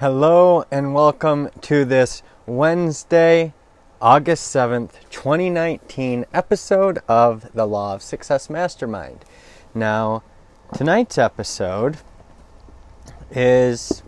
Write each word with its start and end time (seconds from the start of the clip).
Hello 0.00 0.64
and 0.70 0.94
welcome 0.94 1.50
to 1.60 1.84
this 1.84 2.22
Wednesday, 2.46 3.52
August 4.00 4.50
7th, 4.50 4.92
2019 5.10 6.24
episode 6.32 7.00
of 7.06 7.52
the 7.52 7.66
Law 7.66 7.96
of 7.96 8.00
Success 8.00 8.48
Mastermind. 8.48 9.26
Now, 9.74 10.22
tonight's 10.72 11.18
episode 11.18 11.98
is 13.30 14.02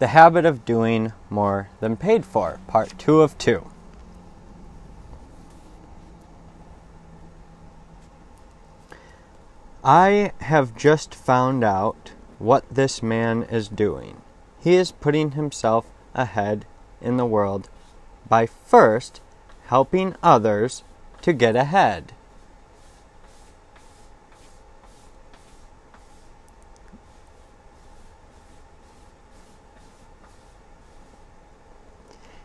the 0.00 0.08
habit 0.08 0.44
of 0.44 0.64
doing 0.64 1.12
more 1.30 1.68
than 1.78 1.96
paid 1.96 2.24
for, 2.24 2.58
part 2.66 2.98
two 2.98 3.20
of 3.20 3.38
two. 3.38 3.70
I 9.84 10.32
have 10.40 10.76
just 10.76 11.14
found 11.14 11.62
out 11.62 12.10
what 12.40 12.64
this 12.68 13.04
man 13.04 13.44
is 13.44 13.68
doing. 13.68 14.20
He 14.66 14.74
is 14.74 14.90
putting 14.90 15.30
himself 15.30 15.86
ahead 16.12 16.66
in 17.00 17.18
the 17.18 17.24
world 17.24 17.68
by 18.28 18.46
first 18.46 19.20
helping 19.66 20.16
others 20.24 20.82
to 21.22 21.32
get 21.32 21.54
ahead. 21.54 22.14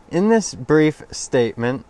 In 0.08 0.28
this 0.28 0.54
brief 0.54 1.02
statement, 1.10 1.84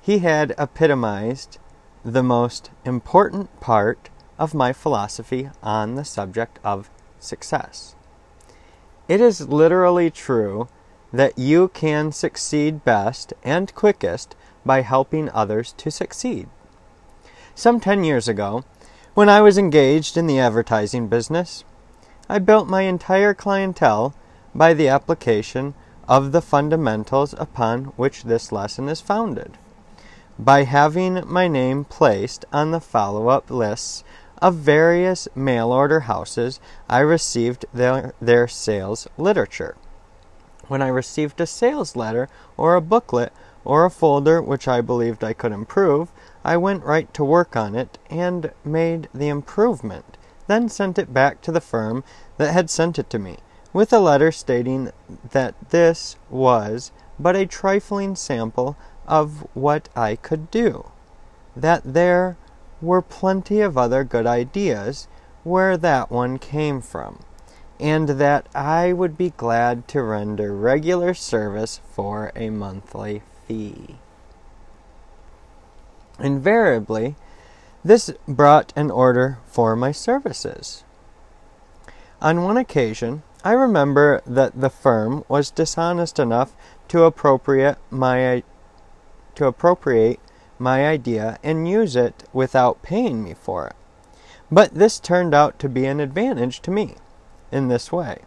he 0.00 0.20
had 0.20 0.54
epitomized 0.56 1.58
the 2.02 2.22
most 2.22 2.70
important 2.86 3.60
part 3.60 4.08
of 4.38 4.54
my 4.54 4.72
philosophy 4.72 5.50
on 5.62 5.96
the 5.96 6.06
subject 6.06 6.58
of 6.64 6.88
success. 7.20 7.94
It 9.08 9.22
is 9.22 9.48
literally 9.48 10.10
true 10.10 10.68
that 11.12 11.38
you 11.38 11.68
can 11.68 12.12
succeed 12.12 12.84
best 12.84 13.32
and 13.42 13.74
quickest 13.74 14.36
by 14.66 14.82
helping 14.82 15.30
others 15.30 15.72
to 15.78 15.90
succeed. 15.90 16.46
Some 17.54 17.80
10 17.80 18.04
years 18.04 18.28
ago, 18.28 18.64
when 19.14 19.30
I 19.30 19.40
was 19.40 19.56
engaged 19.56 20.18
in 20.18 20.26
the 20.26 20.38
advertising 20.38 21.08
business, 21.08 21.64
I 22.28 22.38
built 22.38 22.68
my 22.68 22.82
entire 22.82 23.32
clientele 23.32 24.14
by 24.54 24.74
the 24.74 24.88
application 24.88 25.72
of 26.06 26.32
the 26.32 26.42
fundamentals 26.42 27.34
upon 27.38 27.86
which 27.96 28.24
this 28.24 28.52
lesson 28.52 28.88
is 28.88 29.00
founded. 29.00 29.56
By 30.38 30.64
having 30.64 31.22
my 31.26 31.48
name 31.48 31.84
placed 31.84 32.44
on 32.52 32.70
the 32.70 32.80
follow 32.80 33.28
up 33.28 33.50
lists 33.50 34.04
of 34.40 34.56
various 34.56 35.28
mail 35.34 35.72
order 35.72 36.00
houses, 36.00 36.60
I 36.88 37.00
received 37.00 37.66
their, 37.72 38.14
their 38.20 38.48
sales 38.48 39.08
literature. 39.16 39.76
When 40.68 40.82
I 40.82 40.88
received 40.88 41.40
a 41.40 41.46
sales 41.46 41.96
letter 41.96 42.28
or 42.56 42.74
a 42.74 42.80
booklet 42.80 43.32
or 43.64 43.84
a 43.84 43.90
folder 43.90 44.40
which 44.40 44.68
I 44.68 44.80
believed 44.80 45.24
I 45.24 45.32
could 45.32 45.52
improve, 45.52 46.10
I 46.44 46.56
went 46.56 46.84
right 46.84 47.12
to 47.14 47.24
work 47.24 47.56
on 47.56 47.74
it 47.74 47.98
and 48.10 48.52
made 48.64 49.08
the 49.14 49.28
improvement, 49.28 50.16
then 50.46 50.68
sent 50.68 50.98
it 50.98 51.12
back 51.12 51.40
to 51.42 51.52
the 51.52 51.60
firm 51.60 52.04
that 52.36 52.52
had 52.52 52.70
sent 52.70 52.98
it 52.98 53.10
to 53.10 53.18
me, 53.18 53.38
with 53.72 53.92
a 53.92 53.98
letter 53.98 54.32
stating 54.32 54.92
that 55.30 55.54
this 55.70 56.16
was 56.30 56.92
but 57.18 57.36
a 57.36 57.46
trifling 57.46 58.14
sample 58.14 58.76
of 59.06 59.46
what 59.54 59.88
I 59.96 60.16
could 60.16 60.50
do, 60.50 60.90
that 61.56 61.82
there 61.84 62.36
were 62.80 63.02
plenty 63.02 63.60
of 63.60 63.76
other 63.76 64.04
good 64.04 64.26
ideas 64.26 65.08
where 65.44 65.76
that 65.76 66.10
one 66.10 66.38
came 66.38 66.80
from, 66.80 67.20
and 67.80 68.08
that 68.10 68.48
I 68.54 68.92
would 68.92 69.16
be 69.16 69.30
glad 69.30 69.88
to 69.88 70.02
render 70.02 70.54
regular 70.54 71.14
service 71.14 71.80
for 71.92 72.32
a 72.34 72.50
monthly 72.50 73.22
fee. 73.46 73.96
Invariably, 76.18 77.16
this 77.84 78.12
brought 78.26 78.72
an 78.76 78.90
order 78.90 79.38
for 79.46 79.76
my 79.76 79.92
services. 79.92 80.84
On 82.20 82.42
one 82.42 82.56
occasion, 82.56 83.22
I 83.44 83.52
remember 83.52 84.20
that 84.26 84.60
the 84.60 84.70
firm 84.70 85.24
was 85.28 85.52
dishonest 85.52 86.18
enough 86.18 86.54
to 86.88 87.04
appropriate 87.04 87.78
my 87.90 88.42
to 89.36 89.46
appropriate 89.46 90.18
my 90.58 90.86
idea 90.86 91.38
and 91.42 91.68
use 91.68 91.96
it 91.96 92.24
without 92.32 92.82
paying 92.82 93.22
me 93.22 93.34
for 93.34 93.66
it. 93.66 93.76
But 94.50 94.74
this 94.74 94.98
turned 94.98 95.34
out 95.34 95.58
to 95.58 95.68
be 95.68 95.84
an 95.86 96.00
advantage 96.00 96.60
to 96.62 96.70
me 96.70 96.94
in 97.52 97.68
this 97.68 97.92
way. 97.92 98.22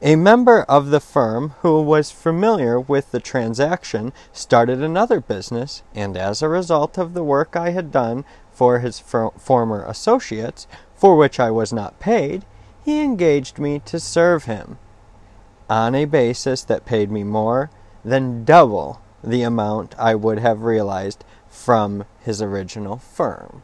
A 0.00 0.16
member 0.16 0.62
of 0.62 0.90
the 0.90 0.98
firm 0.98 1.54
who 1.60 1.80
was 1.80 2.10
familiar 2.10 2.80
with 2.80 3.12
the 3.12 3.20
transaction 3.20 4.12
started 4.32 4.82
another 4.82 5.20
business, 5.20 5.84
and 5.94 6.16
as 6.16 6.42
a 6.42 6.48
result 6.48 6.98
of 6.98 7.14
the 7.14 7.22
work 7.22 7.54
I 7.54 7.70
had 7.70 7.92
done 7.92 8.24
for 8.50 8.80
his 8.80 8.98
former 8.98 9.84
associates, 9.84 10.66
for 10.96 11.16
which 11.16 11.38
I 11.38 11.52
was 11.52 11.72
not 11.72 12.00
paid, 12.00 12.44
he 12.84 13.00
engaged 13.00 13.58
me 13.58 13.78
to 13.84 14.00
serve 14.00 14.44
him 14.44 14.78
on 15.70 15.94
a 15.94 16.04
basis 16.04 16.64
that 16.64 16.84
paid 16.84 17.10
me 17.10 17.22
more 17.22 17.70
than 18.04 18.44
double 18.44 19.00
the 19.22 19.42
amount 19.42 19.94
I 19.98 20.16
would 20.16 20.40
have 20.40 20.62
realized 20.62 21.24
from 21.52 22.04
his 22.20 22.40
original 22.40 22.96
firm. 22.96 23.62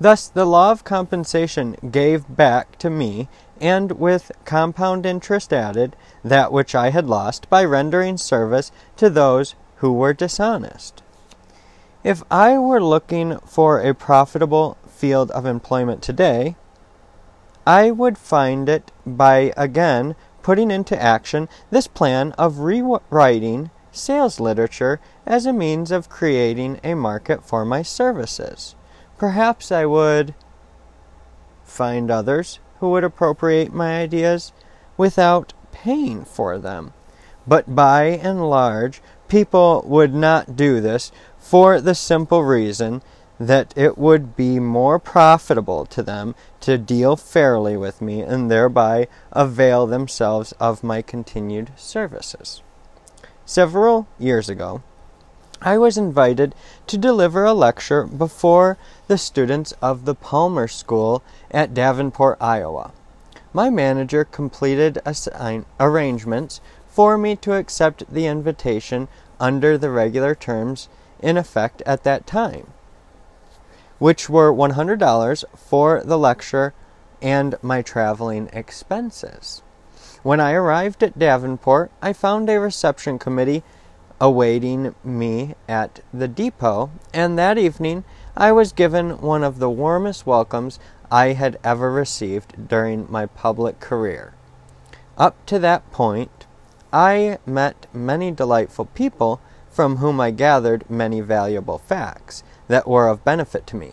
Thus, 0.00 0.26
the 0.26 0.46
law 0.46 0.72
of 0.72 0.82
compensation 0.82 1.76
gave 1.90 2.24
back 2.34 2.76
to 2.78 2.90
me, 2.90 3.28
and 3.60 3.92
with 3.92 4.32
compound 4.44 5.06
interest 5.06 5.52
added, 5.52 5.94
that 6.24 6.50
which 6.50 6.74
I 6.74 6.90
had 6.90 7.06
lost 7.06 7.48
by 7.48 7.64
rendering 7.64 8.16
service 8.16 8.72
to 8.96 9.08
those 9.08 9.54
who 9.76 9.92
were 9.92 10.12
dishonest. 10.12 11.02
If 12.02 12.24
I 12.30 12.58
were 12.58 12.82
looking 12.82 13.38
for 13.46 13.80
a 13.80 13.94
profitable 13.94 14.76
field 14.88 15.30
of 15.30 15.46
employment 15.46 16.02
today, 16.02 16.56
I 17.66 17.90
would 17.90 18.18
find 18.18 18.68
it 18.68 18.90
by 19.06 19.52
again 19.56 20.16
putting 20.42 20.70
into 20.70 21.00
action 21.00 21.48
this 21.70 21.86
plan 21.86 22.32
of 22.32 22.58
rewriting 22.58 23.70
sales 23.96 24.40
literature 24.40 25.00
as 25.26 25.46
a 25.46 25.52
means 25.52 25.90
of 25.90 26.08
creating 26.08 26.80
a 26.82 26.94
market 26.94 27.44
for 27.44 27.64
my 27.64 27.82
services. 27.82 28.74
Perhaps 29.16 29.70
I 29.70 29.86
would 29.86 30.34
find 31.64 32.10
others 32.10 32.58
who 32.80 32.90
would 32.90 33.04
appropriate 33.04 33.72
my 33.72 34.00
ideas 34.00 34.52
without 34.96 35.52
paying 35.72 36.24
for 36.24 36.58
them. 36.58 36.92
But 37.46 37.74
by 37.74 38.04
and 38.04 38.48
large, 38.48 39.02
people 39.28 39.84
would 39.86 40.14
not 40.14 40.56
do 40.56 40.80
this 40.80 41.12
for 41.38 41.80
the 41.80 41.94
simple 41.94 42.44
reason 42.44 43.02
that 43.38 43.74
it 43.76 43.98
would 43.98 44.36
be 44.36 44.58
more 44.60 44.98
profitable 44.98 45.84
to 45.86 46.02
them 46.02 46.34
to 46.60 46.78
deal 46.78 47.16
fairly 47.16 47.76
with 47.76 48.00
me 48.00 48.20
and 48.20 48.50
thereby 48.50 49.08
avail 49.32 49.86
themselves 49.86 50.52
of 50.60 50.84
my 50.84 51.02
continued 51.02 51.70
services. 51.76 52.62
Several 53.46 54.06
years 54.18 54.48
ago, 54.48 54.82
I 55.60 55.78
was 55.78 55.96
invited 55.96 56.54
to 56.86 56.98
deliver 56.98 57.44
a 57.44 57.54
lecture 57.54 58.04
before 58.04 58.76
the 59.06 59.18
students 59.18 59.72
of 59.80 60.04
the 60.04 60.14
Palmer 60.14 60.68
School 60.68 61.22
at 61.50 61.74
Davenport, 61.74 62.38
Iowa. 62.40 62.92
My 63.52 63.70
manager 63.70 64.24
completed 64.24 65.00
assign- 65.04 65.66
arrangements 65.80 66.60
for 66.86 67.16
me 67.16 67.36
to 67.36 67.54
accept 67.54 68.12
the 68.12 68.26
invitation 68.26 69.08
under 69.40 69.78
the 69.78 69.90
regular 69.90 70.34
terms 70.34 70.88
in 71.20 71.36
effect 71.36 71.82
at 71.86 72.04
that 72.04 72.26
time 72.26 72.72
which 73.98 74.28
were 74.28 74.52
$100 74.52 75.44
for 75.56 76.02
the 76.04 76.18
lecture 76.18 76.74
and 77.22 77.54
my 77.62 77.80
traveling 77.80 78.50
expenses. 78.52 79.62
When 80.24 80.40
I 80.40 80.52
arrived 80.52 81.02
at 81.02 81.18
Davenport, 81.18 81.90
I 82.00 82.14
found 82.14 82.48
a 82.48 82.58
reception 82.58 83.18
committee 83.18 83.62
awaiting 84.18 84.94
me 85.04 85.54
at 85.68 86.00
the 86.14 86.28
depot, 86.28 86.90
and 87.12 87.38
that 87.38 87.58
evening 87.58 88.04
I 88.34 88.50
was 88.50 88.72
given 88.72 89.20
one 89.20 89.44
of 89.44 89.58
the 89.58 89.68
warmest 89.68 90.26
welcomes 90.26 90.78
I 91.10 91.34
had 91.34 91.58
ever 91.62 91.92
received 91.92 92.68
during 92.68 93.06
my 93.12 93.26
public 93.26 93.80
career. 93.80 94.32
Up 95.18 95.44
to 95.44 95.58
that 95.58 95.92
point, 95.92 96.46
I 96.90 97.36
met 97.44 97.86
many 97.92 98.30
delightful 98.30 98.86
people 98.86 99.42
from 99.68 99.98
whom 99.98 100.22
I 100.22 100.30
gathered 100.30 100.88
many 100.88 101.20
valuable 101.20 101.76
facts 101.76 102.42
that 102.68 102.88
were 102.88 103.08
of 103.08 103.26
benefit 103.26 103.66
to 103.66 103.76
me. 103.76 103.92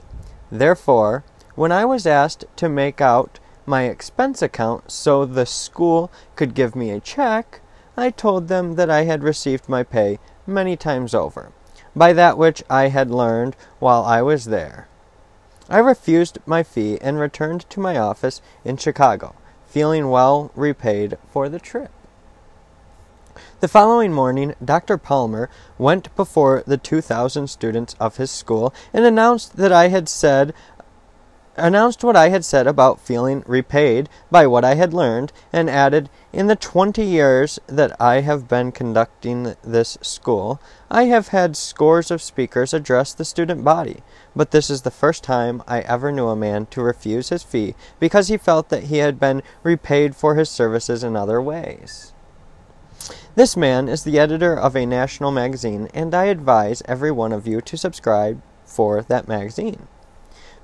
Therefore, 0.49 1.25
when 1.55 1.73
I 1.73 1.83
was 1.83 2.07
asked 2.07 2.45
to 2.55 2.69
make 2.69 3.01
out 3.01 3.40
my 3.65 3.83
expense 3.83 4.41
account 4.41 4.91
so 4.91 5.25
the 5.25 5.45
school 5.45 6.11
could 6.35 6.53
give 6.53 6.75
me 6.75 6.91
a 6.91 6.99
check, 6.99 7.61
I 7.95 8.09
told 8.09 8.47
them 8.47 8.75
that 8.75 8.89
I 8.89 9.03
had 9.03 9.23
received 9.23 9.69
my 9.69 9.83
pay 9.83 10.19
many 10.47 10.75
times 10.75 11.13
over, 11.13 11.51
by 11.95 12.13
that 12.13 12.37
which 12.37 12.63
I 12.69 12.87
had 12.87 13.11
learned 13.11 13.55
while 13.79 14.03
I 14.03 14.21
was 14.21 14.45
there. 14.45 14.87
I 15.69 15.77
refused 15.77 16.39
my 16.45 16.63
fee 16.63 16.97
and 17.01 17.19
returned 17.19 17.69
to 17.69 17.79
my 17.79 17.97
office 17.97 18.41
in 18.65 18.77
Chicago, 18.77 19.35
feeling 19.67 20.09
well 20.09 20.51
repaid 20.55 21.17
for 21.29 21.47
the 21.47 21.59
trip. 21.59 21.91
The 23.61 23.67
following 23.67 24.11
morning, 24.11 24.55
Dr. 24.63 24.97
Palmer 24.97 25.49
went 25.77 26.13
before 26.15 26.63
the 26.65 26.77
2,000 26.77 27.47
students 27.47 27.95
of 27.99 28.17
his 28.17 28.31
school 28.31 28.73
and 28.91 29.05
announced 29.05 29.55
that 29.57 29.71
I 29.71 29.87
had 29.87 30.09
said 30.09 30.53
announced 31.57 32.03
what 32.03 32.15
I 32.15 32.29
had 32.29 32.45
said 32.45 32.65
about 32.65 32.99
feeling 32.99 33.43
repaid 33.45 34.09
by 34.29 34.47
what 34.47 34.63
I 34.63 34.75
had 34.75 34.93
learned, 34.93 35.33
and 35.51 35.69
added, 35.69 36.09
In 36.31 36.47
the 36.47 36.55
twenty 36.55 37.03
years 37.03 37.59
that 37.67 37.99
I 37.99 38.21
have 38.21 38.47
been 38.47 38.71
conducting 38.71 39.55
this 39.63 39.97
school, 40.01 40.61
I 40.89 41.05
have 41.05 41.29
had 41.29 41.57
scores 41.57 42.09
of 42.11 42.21
speakers 42.21 42.73
address 42.73 43.13
the 43.13 43.25
student 43.25 43.63
body, 43.63 44.01
but 44.35 44.51
this 44.51 44.69
is 44.69 44.83
the 44.83 44.91
first 44.91 45.23
time 45.23 45.61
I 45.67 45.81
ever 45.81 46.11
knew 46.11 46.29
a 46.29 46.35
man 46.35 46.67
to 46.67 46.81
refuse 46.81 47.29
his 47.29 47.43
fee 47.43 47.75
because 47.99 48.29
he 48.29 48.37
felt 48.37 48.69
that 48.69 48.83
he 48.83 48.97
had 48.97 49.19
been 49.19 49.43
repaid 49.63 50.15
for 50.15 50.35
his 50.35 50.49
services 50.49 51.03
in 51.03 51.15
other 51.15 51.41
ways. 51.41 52.13
This 53.35 53.57
man 53.57 53.87
is 53.87 54.03
the 54.03 54.19
editor 54.19 54.57
of 54.57 54.75
a 54.75 54.85
national 54.85 55.31
magazine, 55.31 55.89
and 55.93 56.13
I 56.13 56.25
advise 56.25 56.81
every 56.85 57.11
one 57.11 57.31
of 57.31 57.47
you 57.47 57.61
to 57.61 57.77
subscribe 57.77 58.41
for 58.65 59.01
that 59.03 59.27
magazine. 59.27 59.87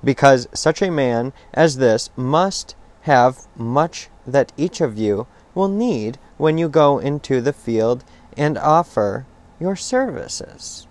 Because 0.02 0.48
such 0.54 0.82
a 0.82 0.90
man 0.90 1.32
as 1.52 1.76
this 1.76 2.10
must 2.16 2.74
have 3.02 3.46
much 3.56 4.08
that 4.26 4.52
each 4.56 4.80
of 4.80 4.98
you 4.98 5.26
will 5.54 5.68
need 5.68 6.18
when 6.36 6.58
you 6.58 6.68
go 6.68 6.98
into 6.98 7.40
the 7.40 7.52
field 7.52 8.04
and 8.36 8.56
offer 8.58 9.26
your 9.58 9.76
services. 9.76 10.86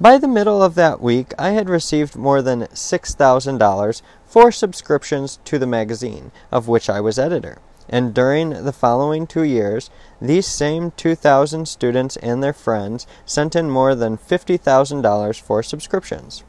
By 0.00 0.18
the 0.18 0.28
middle 0.28 0.62
of 0.62 0.74
that 0.74 1.00
week, 1.00 1.32
I 1.38 1.50
had 1.50 1.68
received 1.68 2.16
more 2.16 2.42
than 2.42 2.62
$6,000 2.62 4.02
for 4.26 4.50
subscriptions 4.50 5.38
to 5.44 5.58
the 5.58 5.66
magazine, 5.66 6.32
of 6.50 6.68
which 6.68 6.90
I 6.90 7.00
was 7.00 7.18
editor 7.18 7.58
and 7.88 8.14
during 8.14 8.64
the 8.64 8.72
following 8.72 9.26
two 9.26 9.42
years, 9.42 9.90
these 10.20 10.46
same 10.46 10.92
2,000 10.92 11.68
students 11.68 12.16
and 12.18 12.42
their 12.42 12.52
friends 12.52 13.06
sent 13.26 13.54
in 13.54 13.70
more 13.70 13.94
than 13.94 14.16
$50,000 14.16 15.40
for 15.40 15.62
subscriptions. 15.62 16.44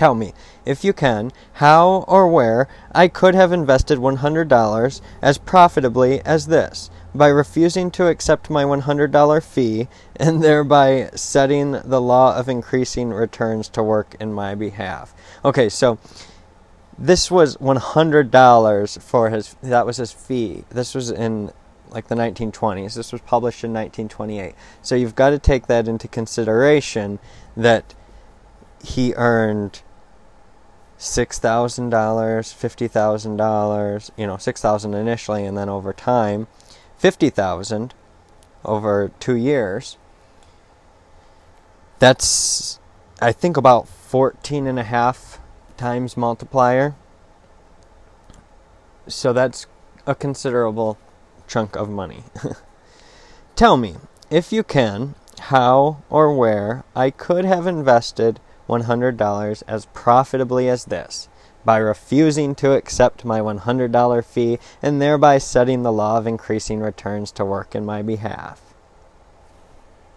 Tell 0.00 0.14
me, 0.14 0.32
if 0.64 0.82
you 0.82 0.94
can, 0.94 1.30
how 1.52 2.06
or 2.08 2.26
where 2.26 2.68
I 2.90 3.06
could 3.06 3.34
have 3.34 3.52
invested 3.52 3.98
$100 3.98 5.00
as 5.20 5.36
profitably 5.36 6.22
as 6.22 6.46
this 6.46 6.88
by 7.14 7.28
refusing 7.28 7.90
to 7.90 8.06
accept 8.06 8.48
my 8.48 8.64
$100 8.64 9.42
fee 9.42 9.88
and 10.16 10.42
thereby 10.42 11.10
setting 11.14 11.72
the 11.84 12.00
law 12.00 12.34
of 12.34 12.48
increasing 12.48 13.10
returns 13.10 13.68
to 13.68 13.82
work 13.82 14.16
in 14.18 14.32
my 14.32 14.54
behalf. 14.54 15.12
Okay, 15.44 15.68
so 15.68 15.98
this 16.96 17.30
was 17.30 17.60
one 17.60 17.76
hundred 17.76 18.30
dollars 18.30 18.96
for 19.02 19.28
his. 19.28 19.54
That 19.62 19.84
was 19.84 19.98
his 19.98 20.12
fee. 20.12 20.64
This 20.70 20.94
was 20.94 21.10
in 21.10 21.52
like 21.90 22.08
the 22.08 22.14
1920s. 22.14 22.94
This 22.94 23.12
was 23.12 23.20
published 23.20 23.64
in 23.64 23.74
1928. 23.74 24.54
So 24.80 24.94
you've 24.94 25.14
got 25.14 25.28
to 25.30 25.38
take 25.38 25.66
that 25.66 25.86
into 25.86 26.08
consideration 26.08 27.18
that 27.54 27.94
he 28.82 29.12
earned 29.14 29.82
six 31.00 31.38
thousand 31.38 31.88
dollars, 31.88 32.52
fifty 32.52 32.86
thousand 32.86 33.36
dollars. 33.38 34.12
You 34.16 34.26
know, 34.26 34.36
six 34.36 34.60
thousand 34.60 34.94
initially, 34.94 35.44
and 35.44 35.56
then 35.56 35.68
over 35.68 35.92
time, 35.92 36.46
fifty 36.96 37.30
thousand 37.30 37.94
over 38.64 39.10
two 39.18 39.34
years. 39.34 39.96
That's, 41.98 42.78
I 43.20 43.32
think, 43.32 43.56
about 43.56 43.88
fourteen 43.88 44.66
and 44.66 44.78
a 44.78 44.84
half 44.84 45.40
times 45.76 46.16
multiplier. 46.16 46.94
So 49.08 49.32
that's 49.32 49.66
a 50.06 50.14
considerable 50.14 50.98
chunk 51.48 51.74
of 51.76 51.88
money. 51.88 52.24
Tell 53.56 53.76
me, 53.76 53.96
if 54.30 54.52
you 54.52 54.62
can, 54.62 55.14
how 55.40 56.02
or 56.10 56.34
where 56.36 56.84
I 56.94 57.10
could 57.10 57.44
have 57.44 57.66
invested 57.66 58.38
$100 58.70 59.62
as 59.66 59.86
profitably 59.86 60.68
as 60.68 60.86
this 60.86 61.28
by 61.64 61.76
refusing 61.76 62.54
to 62.54 62.72
accept 62.72 63.24
my 63.24 63.40
$100 63.40 64.24
fee 64.24 64.58
and 64.80 65.02
thereby 65.02 65.38
setting 65.38 65.82
the 65.82 65.92
law 65.92 66.16
of 66.16 66.26
increasing 66.26 66.80
returns 66.80 67.30
to 67.32 67.44
work 67.44 67.74
in 67.74 67.84
my 67.84 68.00
behalf. 68.00 68.62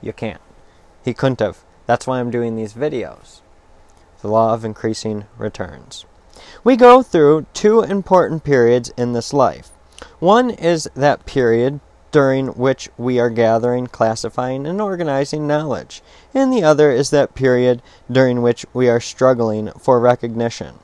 You 0.02 0.14
can't. 0.14 0.42
He 1.04 1.14
couldn't 1.14 1.42
have. 1.42 1.64
That's 1.86 2.08
why 2.08 2.20
I'm 2.20 2.32
doing 2.32 2.56
these 2.56 2.74
videos 2.74 3.42
the 4.24 4.30
law 4.30 4.54
of 4.54 4.64
increasing 4.64 5.26
returns. 5.38 6.06
We 6.64 6.78
go 6.78 7.04
through 7.04 7.46
two 7.54 7.82
important 7.82 8.46
periods 8.46 8.90
in 8.98 9.12
this 9.12 9.34
life. 9.34 9.70
One 10.20 10.50
is 10.50 10.90
that 10.96 11.26
period 11.26 11.82
during 12.14 12.50
which 12.50 12.90
we 12.96 13.20
are 13.20 13.32
gathering, 13.32 13.88
classifying, 13.88 14.68
and 14.68 14.80
organizing 14.80 15.48
knowledge, 15.48 16.02
and 16.34 16.54
the 16.54 16.64
other 16.64 16.92
is 16.92 17.10
that 17.10 17.34
period 17.34 17.82
during 18.10 18.42
which 18.42 18.66
we 18.72 18.88
are 18.88 19.00
struggling 19.00 19.72
for 19.72 20.00
recognition. 20.00 20.76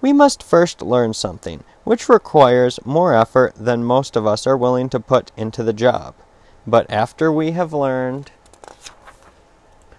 We 0.00 0.14
must 0.14 0.42
first 0.42 0.80
learn 0.80 1.12
something, 1.12 1.62
which 1.84 2.08
requires 2.08 2.84
more 2.86 3.14
effort 3.14 3.54
than 3.54 3.84
most 3.84 4.16
of 4.16 4.26
us 4.26 4.46
are 4.46 4.56
willing 4.56 4.88
to 4.88 4.98
put 4.98 5.30
into 5.36 5.62
the 5.62 5.74
job. 5.74 6.14
But 6.66 6.90
after 6.90 7.30
we 7.30 7.50
have 7.50 7.74
learned 7.74 8.30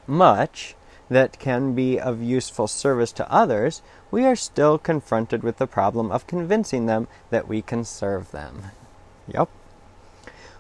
much, 0.08 0.76
that 1.08 1.38
can 1.38 1.76
be 1.76 2.00
of 2.00 2.24
useful 2.24 2.68
service 2.68 3.12
to 3.12 3.32
others, 3.32 3.84
we 4.10 4.26
are 4.26 4.36
still 4.36 4.80
confronted 4.80 5.44
with 5.44 5.58
the 5.58 5.68
problem 5.68 6.12
of 6.12 6.26
convincing 6.26 6.88
them 6.88 7.08
that 7.30 7.48
we 7.48 7.62
can 7.62 7.86
serve 7.86 8.32
them. 8.32 8.72
Yep. 9.28 9.50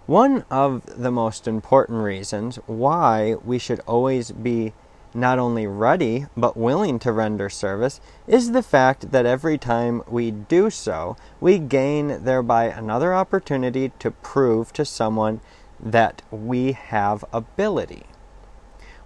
One 0.06 0.46
of 0.50 1.02
the 1.02 1.12
most 1.12 1.48
important 1.48 2.04
reasons 2.04 2.58
why 2.66 3.36
we 3.44 3.58
should 3.58 3.80
always 3.82 4.32
be 4.32 4.74
not 5.14 5.40
only 5.40 5.68
ready 5.68 6.26
but 6.36 6.58
willing 6.58 7.00
to 7.00 7.12
render 7.12 7.50
service 7.50 8.02
is 8.28 8.52
the 8.52 8.64
fact 8.64 9.12
that 9.12 9.26
every 9.26 9.58
time 9.58 10.02
we 10.08 10.32
do 10.32 10.70
so, 10.70 11.16
we 11.40 11.60
gain 11.60 12.24
thereby 12.24 12.66
another 12.66 13.14
opportunity 13.14 13.92
to 14.00 14.12
prove 14.12 14.74
to 14.74 14.84
someone 14.84 15.40
that 15.80 16.22
we 16.32 16.72
have 16.72 17.24
ability 17.32 18.06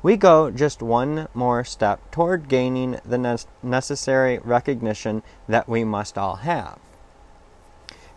we 0.03 0.15
go 0.15 0.51
just 0.51 0.81
one 0.81 1.27
more 1.33 1.63
step 1.63 1.99
toward 2.11 2.47
gaining 2.47 2.99
the 3.03 3.45
necessary 3.63 4.37
recognition 4.39 5.23
that 5.47 5.67
we 5.67 5.83
must 5.83 6.17
all 6.17 6.37
have. 6.37 6.79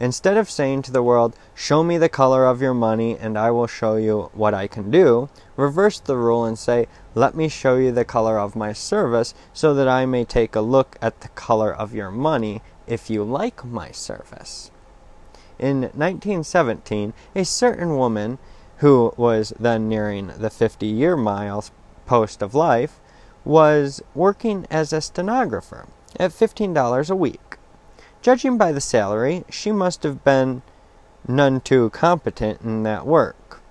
Instead 0.01 0.39
of 0.39 0.51
saying 0.51 0.81
to 0.81 0.91
the 0.91 1.03
world, 1.03 1.37
Show 1.55 1.85
me 1.85 1.99
the 1.99 2.09
color 2.09 2.47
of 2.47 2.63
your 2.63 2.73
money 2.73 3.19
and 3.19 3.37
I 3.37 3.51
will 3.51 3.67
show 3.67 3.97
you 3.97 4.31
what 4.33 4.55
I 4.55 4.67
can 4.67 4.91
do, 4.91 5.29
reverse 5.57 6.01
the 6.01 6.17
rule 6.17 6.47
and 6.47 6.59
say, 6.59 6.89
Let 7.15 7.35
me 7.35 7.49
show 7.49 7.77
you 7.77 7.93
the 7.93 8.07
color 8.07 8.39
of 8.39 8.57
my 8.57 8.73
service 8.73 9.35
so 9.53 9.75
that 9.75 9.89
I 9.89 10.07
may 10.07 10.25
take 10.25 10.57
a 10.57 10.63
look 10.63 10.97
at 11.03 11.21
the 11.21 11.29
color 11.29 11.73
of 11.73 11.95
your 11.95 12.11
money 12.11 12.63
if 12.87 13.11
you 13.11 13.23
like 13.23 13.63
my 13.65 13.91
service. 13.91 14.71
In 15.59 15.83
1917, 15.83 17.13
a 17.35 17.45
certain 17.45 17.97
woman 17.99 18.39
who 18.79 19.13
was 19.19 19.53
then 19.61 19.91
nearing 19.91 20.29
the 20.39 20.49
50 20.49 20.87
year 20.87 21.15
miles 21.15 21.71
post 22.07 22.41
of 22.41 22.55
life, 22.55 22.99
was 23.45 24.03
working 24.15 24.67
as 24.71 24.93
a 24.93 25.01
stenographer 25.03 25.87
at 26.19 26.31
$15 26.31 27.11
a 27.11 27.15
week. 27.15 27.50
Judging 28.23 28.59
by 28.59 28.71
the 28.71 28.83
salary, 28.83 29.45
she 29.49 29.73
must 29.73 30.03
have 30.03 30.23
been 30.23 30.61
none 31.27 31.59
too 31.61 31.89
competent 31.91 32.61
in 32.61 32.83
that 32.83 33.07
work. 33.07 33.63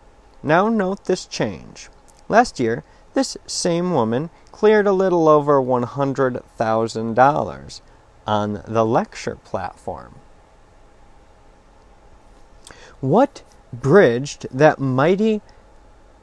Now 0.42 0.70
note 0.70 1.06
this 1.06 1.26
change. 1.26 1.90
Last 2.28 2.60
year, 2.60 2.84
this 3.14 3.38
same 3.46 3.94
woman 3.94 4.32
cleared 4.52 4.88
a 4.88 4.92
little 4.92 5.28
over 5.28 5.62
$100,000 5.62 7.82
on 8.26 8.64
the 8.68 8.86
lecture 8.86 9.36
platform. 9.36 10.16
What 13.02 13.44
bridged 13.72 14.48
that 14.52 14.80
mighty 14.80 15.42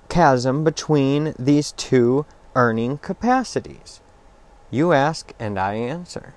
chasm 0.09 0.65
between 0.65 1.33
these 1.39 1.71
two 1.73 2.27
earning 2.55 2.99
capacities? 2.99 4.01
You 4.71 4.93
ask 4.93 5.33
and 5.39 5.59
I 5.59 5.75
answer. 5.75 6.35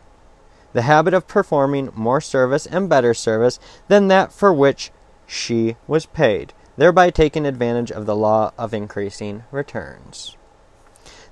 The 0.74 0.84
habit 0.84 1.14
of 1.14 1.28
performing 1.28 1.92
more 1.96 2.22
service 2.22 2.66
and 2.66 2.90
better 2.90 3.14
service 3.14 3.60
than 3.88 4.08
that 4.08 4.32
for 4.32 4.54
which 4.54 4.92
she 5.26 5.76
was 5.88 6.06
paid, 6.06 6.54
thereby 6.78 7.10
taking 7.10 7.46
advantage 7.46 7.92
of 7.92 8.06
the 8.06 8.16
law 8.16 8.52
of 8.58 8.74
increasing 8.74 9.44
returns. 9.52 10.38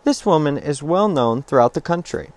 This 0.03 0.25
woman 0.25 0.57
is 0.57 0.81
well 0.81 1.07
known 1.07 1.43
throughout 1.43 1.73
the 1.73 1.81
country. 1.81 2.31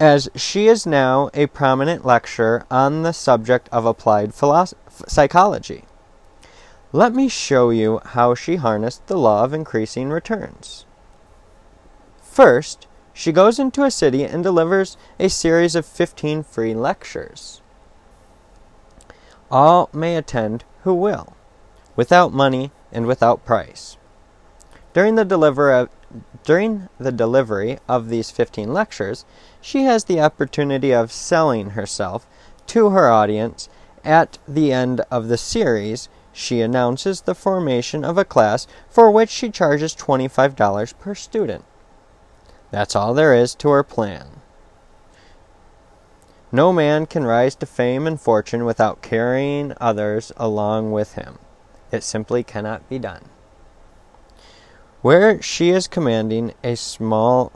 as 0.00 0.30
she 0.34 0.66
is 0.66 0.86
now 0.86 1.28
a 1.34 1.46
prominent 1.46 2.06
lecturer 2.06 2.64
on 2.70 3.02
the 3.02 3.12
subject 3.12 3.68
of 3.70 3.84
applied 3.84 4.32
psychology. 5.06 5.84
Let 6.90 7.14
me 7.14 7.28
show 7.28 7.68
you 7.68 8.00
how 8.04 8.34
she 8.34 8.56
harnessed 8.56 9.06
the 9.06 9.18
law 9.18 9.44
of 9.44 9.52
increasing 9.52 10.08
returns. 10.08 10.86
First, 12.30 12.86
she 13.12 13.32
goes 13.32 13.58
into 13.58 13.82
a 13.82 13.90
city 13.90 14.22
and 14.22 14.44
delivers 14.44 14.96
a 15.18 15.28
series 15.28 15.74
of 15.74 15.84
15 15.84 16.44
free 16.44 16.74
lectures. 16.74 17.60
All 19.50 19.90
may 19.92 20.14
attend 20.14 20.62
who 20.84 20.94
will, 20.94 21.34
without 21.96 22.32
money 22.32 22.70
and 22.92 23.06
without 23.08 23.44
price. 23.44 23.96
During 24.92 25.16
the, 25.16 25.24
deliver 25.24 25.72
of, 25.72 25.88
during 26.44 26.88
the 26.98 27.10
delivery 27.10 27.80
of 27.88 28.08
these 28.08 28.30
15 28.30 28.72
lectures, 28.72 29.24
she 29.60 29.82
has 29.82 30.04
the 30.04 30.20
opportunity 30.20 30.92
of 30.92 31.10
selling 31.10 31.70
herself 31.70 32.28
to 32.68 32.90
her 32.90 33.10
audience. 33.10 33.68
At 34.04 34.38
the 34.46 34.72
end 34.72 35.00
of 35.10 35.26
the 35.26 35.36
series, 35.36 36.08
she 36.32 36.60
announces 36.60 37.22
the 37.22 37.34
formation 37.34 38.04
of 38.04 38.16
a 38.16 38.24
class 38.24 38.68
for 38.88 39.10
which 39.10 39.30
she 39.30 39.50
charges 39.50 39.96
$25 39.96 40.96
per 41.00 41.16
student. 41.16 41.64
That's 42.70 42.94
all 42.94 43.14
there 43.14 43.34
is 43.34 43.54
to 43.56 43.70
her 43.70 43.82
plan. 43.82 44.40
No 46.52 46.72
man 46.72 47.06
can 47.06 47.24
rise 47.24 47.54
to 47.56 47.66
fame 47.66 48.06
and 48.06 48.20
fortune 48.20 48.64
without 48.64 49.02
carrying 49.02 49.72
others 49.80 50.32
along 50.36 50.92
with 50.92 51.14
him. 51.14 51.38
It 51.92 52.02
simply 52.02 52.42
cannot 52.42 52.88
be 52.88 52.98
done. 52.98 53.24
Where 55.02 55.40
she 55.40 55.70
is 55.70 55.86
commanding 55.86 56.52
a 56.62 56.76
small 56.76 57.52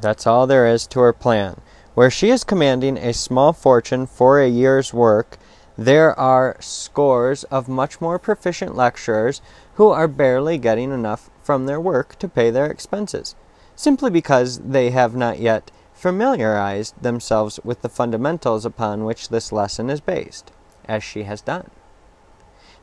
that's 0.00 0.26
all 0.26 0.46
there 0.46 0.66
is 0.66 0.86
to 0.88 1.00
her 1.00 1.12
plan. 1.12 1.60
Where 1.94 2.10
she 2.10 2.30
is 2.30 2.44
commanding 2.44 2.96
a 2.96 3.12
small 3.12 3.52
fortune 3.52 4.06
for 4.06 4.40
a 4.40 4.48
year's 4.48 4.94
work, 4.94 5.38
there 5.76 6.18
are 6.18 6.56
scores 6.60 7.44
of 7.44 7.68
much 7.68 8.00
more 8.00 8.18
proficient 8.18 8.74
lecturers 8.74 9.42
who 9.74 9.88
are 9.90 10.08
barely 10.08 10.56
getting 10.56 10.92
enough 10.92 11.28
from 11.42 11.66
their 11.66 11.80
work 11.80 12.18
to 12.18 12.28
pay 12.28 12.50
their 12.50 12.66
expenses, 12.66 13.34
simply 13.76 14.10
because 14.10 14.58
they 14.58 14.90
have 14.90 15.14
not 15.14 15.38
yet 15.38 15.70
familiarized 15.94 17.00
themselves 17.02 17.60
with 17.62 17.82
the 17.82 17.88
fundamentals 17.88 18.64
upon 18.64 19.04
which 19.04 19.28
this 19.28 19.52
lesson 19.52 19.90
is 19.90 20.00
based, 20.00 20.50
as 20.86 21.04
she 21.04 21.24
has 21.24 21.40
done. 21.40 21.70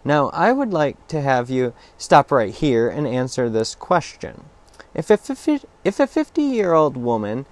Now, 0.03 0.29
I 0.29 0.51
would 0.51 0.71
like 0.71 1.07
to 1.07 1.21
have 1.21 1.49
you 1.49 1.73
stop 1.97 2.31
right 2.31 2.53
here 2.53 2.89
and 2.89 3.07
answer 3.07 3.49
this 3.49 3.75
question. 3.75 4.45
If 4.93 5.09
a 5.09 5.17
50, 5.17 5.67
if 5.83 5.99
a 5.99 6.07
50 6.07 6.41
year 6.41 6.73
old 6.73 6.95
woman 6.95 7.45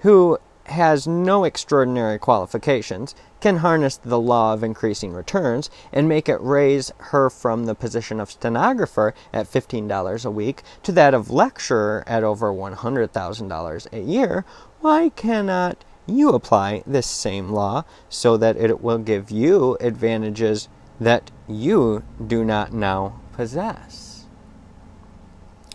who 0.00 0.38
has 0.66 1.06
no 1.06 1.44
extraordinary 1.44 2.18
qualifications 2.18 3.14
can 3.40 3.58
harness 3.58 3.96
the 3.96 4.20
law 4.20 4.52
of 4.52 4.62
increasing 4.62 5.12
returns 5.12 5.68
and 5.92 6.08
make 6.08 6.28
it 6.28 6.40
raise 6.40 6.92
her 6.98 7.28
from 7.28 7.66
the 7.66 7.74
position 7.74 8.20
of 8.20 8.30
stenographer 8.30 9.14
at 9.32 9.50
$15 9.50 10.24
a 10.24 10.30
week 10.30 10.62
to 10.82 10.92
that 10.92 11.14
of 11.14 11.30
lecturer 11.30 12.04
at 12.06 12.22
over 12.22 12.52
$100,000 12.52 13.92
a 13.92 14.00
year, 14.00 14.44
why 14.80 15.08
cannot 15.10 15.84
you 16.06 16.30
apply 16.30 16.82
this 16.86 17.06
same 17.06 17.50
law 17.50 17.84
so 18.08 18.36
that 18.36 18.56
it 18.56 18.80
will 18.80 18.98
give 18.98 19.30
you 19.30 19.76
advantages 19.80 20.68
that 21.00 21.30
you 21.48 22.02
do 22.24 22.44
not 22.44 22.72
now 22.72 23.20
possess. 23.32 24.11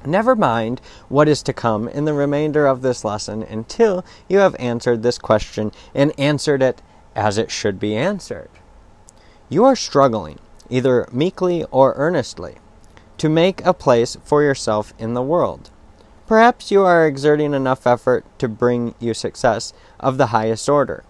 Never 0.06 0.36
mind 0.36 0.80
what 1.10 1.28
is 1.28 1.42
to 1.44 1.54
come 1.54 1.88
in 1.88 2.06
the 2.06 2.14
remainder 2.14 2.68
of 2.68 2.82
this 2.82 3.04
lesson 3.04 3.44
until 3.44 4.06
you 4.28 4.40
have 4.40 4.56
answered 4.60 5.02
this 5.02 5.18
question 5.18 5.72
and 5.94 6.18
answered 6.20 6.62
it 6.62 6.82
as 7.16 7.38
it 7.38 7.50
should 7.50 7.80
be 7.80 7.96
answered. 7.96 8.50
You 9.50 9.66
are 9.66 9.76
struggling, 9.76 10.40
either 10.70 11.08
meekly 11.12 11.64
or 11.72 11.94
earnestly, 11.96 12.58
to 13.18 13.30
make 13.30 13.66
a 13.66 13.74
place 13.74 14.18
for 14.24 14.44
yourself 14.44 14.94
in 15.00 15.14
the 15.14 15.22
world. 15.22 15.72
Perhaps 16.28 16.72
you 16.72 16.84
are 16.84 17.08
exerting 17.08 17.54
enough 17.54 17.88
effort 17.88 18.26
to 18.40 18.48
bring 18.48 18.94
you 19.00 19.14
success 19.14 19.74
of 20.00 20.18
the 20.18 20.28
highest 20.28 20.68
order. 20.68 21.04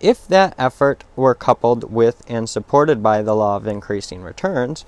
If 0.00 0.26
that 0.28 0.54
effort 0.56 1.04
were 1.16 1.34
coupled 1.34 1.92
with 1.92 2.22
and 2.28 2.48
supported 2.48 3.02
by 3.02 3.22
the 3.22 3.34
law 3.34 3.56
of 3.56 3.66
increasing 3.66 4.22
returns, 4.22 4.84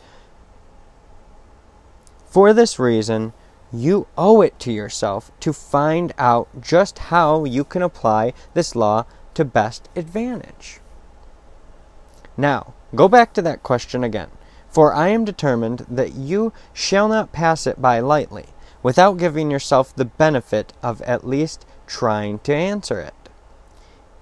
for 2.28 2.52
this 2.52 2.78
reason, 2.78 3.32
you 3.72 4.06
owe 4.16 4.40
it 4.40 4.58
to 4.60 4.72
yourself 4.72 5.30
to 5.40 5.52
find 5.52 6.12
out 6.18 6.48
just 6.60 6.98
how 6.98 7.44
you 7.44 7.64
can 7.64 7.82
apply 7.82 8.32
this 8.54 8.74
law 8.74 9.04
to 9.34 9.44
best 9.44 9.88
advantage. 9.96 10.80
Now, 12.36 12.74
go 12.94 13.08
back 13.08 13.32
to 13.34 13.42
that 13.42 13.62
question 13.62 14.04
again, 14.04 14.30
for 14.68 14.94
I 14.94 15.08
am 15.08 15.24
determined 15.24 15.86
that 15.88 16.14
you 16.14 16.52
shall 16.72 17.08
not 17.08 17.32
pass 17.32 17.66
it 17.66 17.80
by 17.82 18.00
lightly, 18.00 18.46
without 18.82 19.18
giving 19.18 19.50
yourself 19.50 19.94
the 19.94 20.04
benefit 20.04 20.72
of 20.82 21.02
at 21.02 21.26
least 21.26 21.66
trying 21.86 22.38
to 22.40 22.54
answer 22.54 23.00
it. 23.00 23.14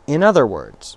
In 0.06 0.22
other 0.22 0.46
words, 0.46 0.96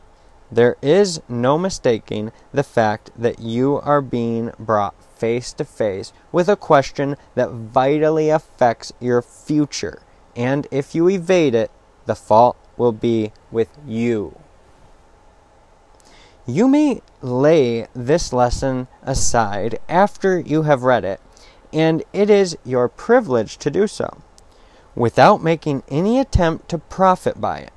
there 0.51 0.77
is 0.81 1.21
no 1.27 1.57
mistaking 1.57 2.31
the 2.51 2.63
fact 2.63 3.11
that 3.15 3.39
you 3.39 3.77
are 3.77 4.01
being 4.01 4.51
brought 4.57 4.95
face 5.19 5.53
to 5.53 5.65
face 5.65 6.11
with 6.31 6.49
a 6.49 6.55
question 6.55 7.17
that 7.35 7.51
vitally 7.51 8.29
affects 8.29 8.91
your 8.99 9.21
future, 9.21 10.01
and 10.35 10.65
if 10.71 10.95
you 10.95 11.09
evade 11.09 11.53
it, 11.53 11.69
the 12.05 12.15
fault 12.15 12.57
will 12.77 12.93
be 12.93 13.31
with 13.51 13.69
you. 13.85 14.39
You 16.47 16.67
may 16.67 17.01
lay 17.21 17.87
this 17.93 18.33
lesson 18.33 18.87
aside 19.03 19.79
after 19.87 20.39
you 20.39 20.63
have 20.63 20.81
read 20.81 21.03
it, 21.05 21.19
and 21.71 22.03
it 22.13 22.29
is 22.29 22.57
your 22.65 22.87
privilege 22.87 23.57
to 23.57 23.69
do 23.69 23.85
so, 23.85 24.21
without 24.95 25.43
making 25.43 25.83
any 25.89 26.19
attempt 26.19 26.69
to 26.69 26.77
profit 26.79 27.39
by 27.39 27.59
it. 27.59 27.73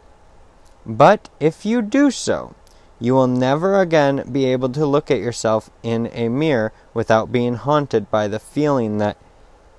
But 0.86 1.28
if 1.38 1.66
you 1.66 1.82
do 1.82 2.10
so, 2.10 2.54
you 3.02 3.14
will 3.14 3.26
never 3.26 3.80
again 3.80 4.22
be 4.30 4.44
able 4.44 4.68
to 4.68 4.86
look 4.86 5.10
at 5.10 5.18
yourself 5.18 5.68
in 5.82 6.08
a 6.12 6.28
mirror 6.28 6.72
without 6.94 7.32
being 7.32 7.54
haunted 7.54 8.08
by 8.12 8.28
the 8.28 8.38
feeling 8.38 8.98
that 8.98 9.16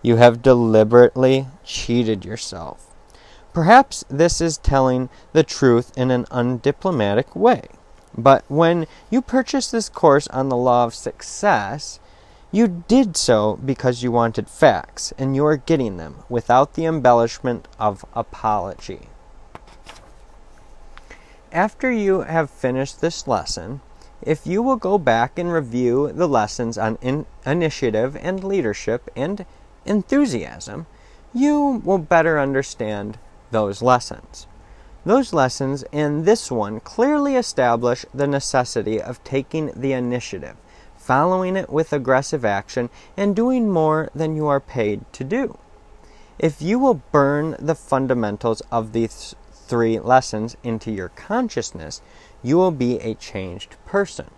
you 0.01 0.17
have 0.17 0.41
deliberately 0.41 1.47
cheated 1.63 2.25
yourself. 2.25 2.93
Perhaps 3.53 4.03
this 4.09 4.41
is 4.41 4.57
telling 4.57 5.09
the 5.31 5.43
truth 5.43 5.93
in 5.95 6.11
an 6.11 6.25
undiplomatic 6.25 7.33
way. 7.33 7.61
But 8.17 8.43
when 8.49 8.87
you 9.09 9.21
purchased 9.21 9.71
this 9.71 9.87
course 9.87 10.27
on 10.27 10.49
the 10.49 10.57
law 10.57 10.83
of 10.83 10.93
success, 10.93 12.01
you 12.51 12.83
did 12.89 13.15
so 13.15 13.57
because 13.63 14.03
you 14.03 14.11
wanted 14.11 14.49
facts, 14.49 15.13
and 15.17 15.33
you 15.33 15.45
are 15.45 15.57
getting 15.57 15.95
them 15.95 16.23
without 16.27 16.73
the 16.73 16.85
embellishment 16.85 17.69
of 17.79 18.03
apology. 18.13 19.07
After 21.53 21.91
you 21.91 22.21
have 22.21 22.49
finished 22.49 22.99
this 22.99 23.27
lesson, 23.27 23.81
if 24.23 24.47
you 24.47 24.63
will 24.63 24.75
go 24.75 24.97
back 24.97 25.37
and 25.37 25.53
review 25.53 26.11
the 26.11 26.27
lessons 26.27 26.79
on 26.79 26.97
in- 26.99 27.27
initiative 27.45 28.17
and 28.19 28.43
leadership 28.43 29.07
and 29.15 29.45
enthusiasm, 29.85 30.87
you 31.31 31.79
will 31.85 31.99
better 31.99 32.39
understand 32.39 33.19
those 33.51 33.83
lessons. 33.83 34.47
Those 35.05 35.31
lessons 35.31 35.83
and 35.93 36.25
this 36.25 36.49
one 36.49 36.79
clearly 36.79 37.35
establish 37.35 38.03
the 38.11 38.25
necessity 38.25 38.99
of 38.99 39.23
taking 39.23 39.71
the 39.75 39.93
initiative, 39.93 40.55
following 40.97 41.55
it 41.55 41.69
with 41.69 41.93
aggressive 41.93 42.43
action, 42.43 42.89
and 43.15 43.35
doing 43.35 43.69
more 43.69 44.09
than 44.15 44.35
you 44.35 44.47
are 44.47 44.59
paid 44.59 45.01
to 45.13 45.23
do. 45.23 45.59
If 46.39 46.63
you 46.63 46.79
will 46.79 47.03
burn 47.11 47.55
the 47.59 47.75
fundamentals 47.75 48.63
of 48.71 48.91
these 48.91 49.35
three 49.67 49.99
lessons 49.99 50.55
into 50.63 50.91
your 50.91 51.09
consciousness, 51.09 52.01
you 52.41 52.57
will 52.57 52.71
be 52.71 52.99
a 52.99 53.15
changed 53.15 53.75
person. 53.85 54.29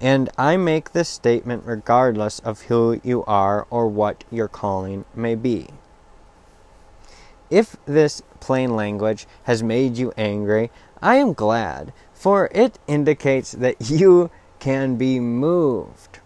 And 0.00 0.30
I 0.36 0.56
make 0.56 0.92
this 0.92 1.08
statement 1.08 1.64
regardless 1.64 2.38
of 2.40 2.62
who 2.62 3.00
you 3.04 3.24
are 3.24 3.66
or 3.70 3.88
what 3.88 4.24
your 4.30 4.48
calling 4.48 5.04
may 5.14 5.34
be. 5.34 5.68
If 7.50 7.76
this 7.84 8.22
plain 8.40 8.74
language 8.74 9.26
has 9.44 9.62
made 9.62 9.96
you 9.96 10.12
angry, 10.16 10.70
I 11.00 11.16
am 11.16 11.32
glad, 11.32 11.92
for 12.14 12.48
it 12.52 12.78
indicates 12.86 13.52
that 13.52 13.76
you 13.90 14.30
can 14.58 14.96
be 14.96 15.20
moved. 15.20 16.20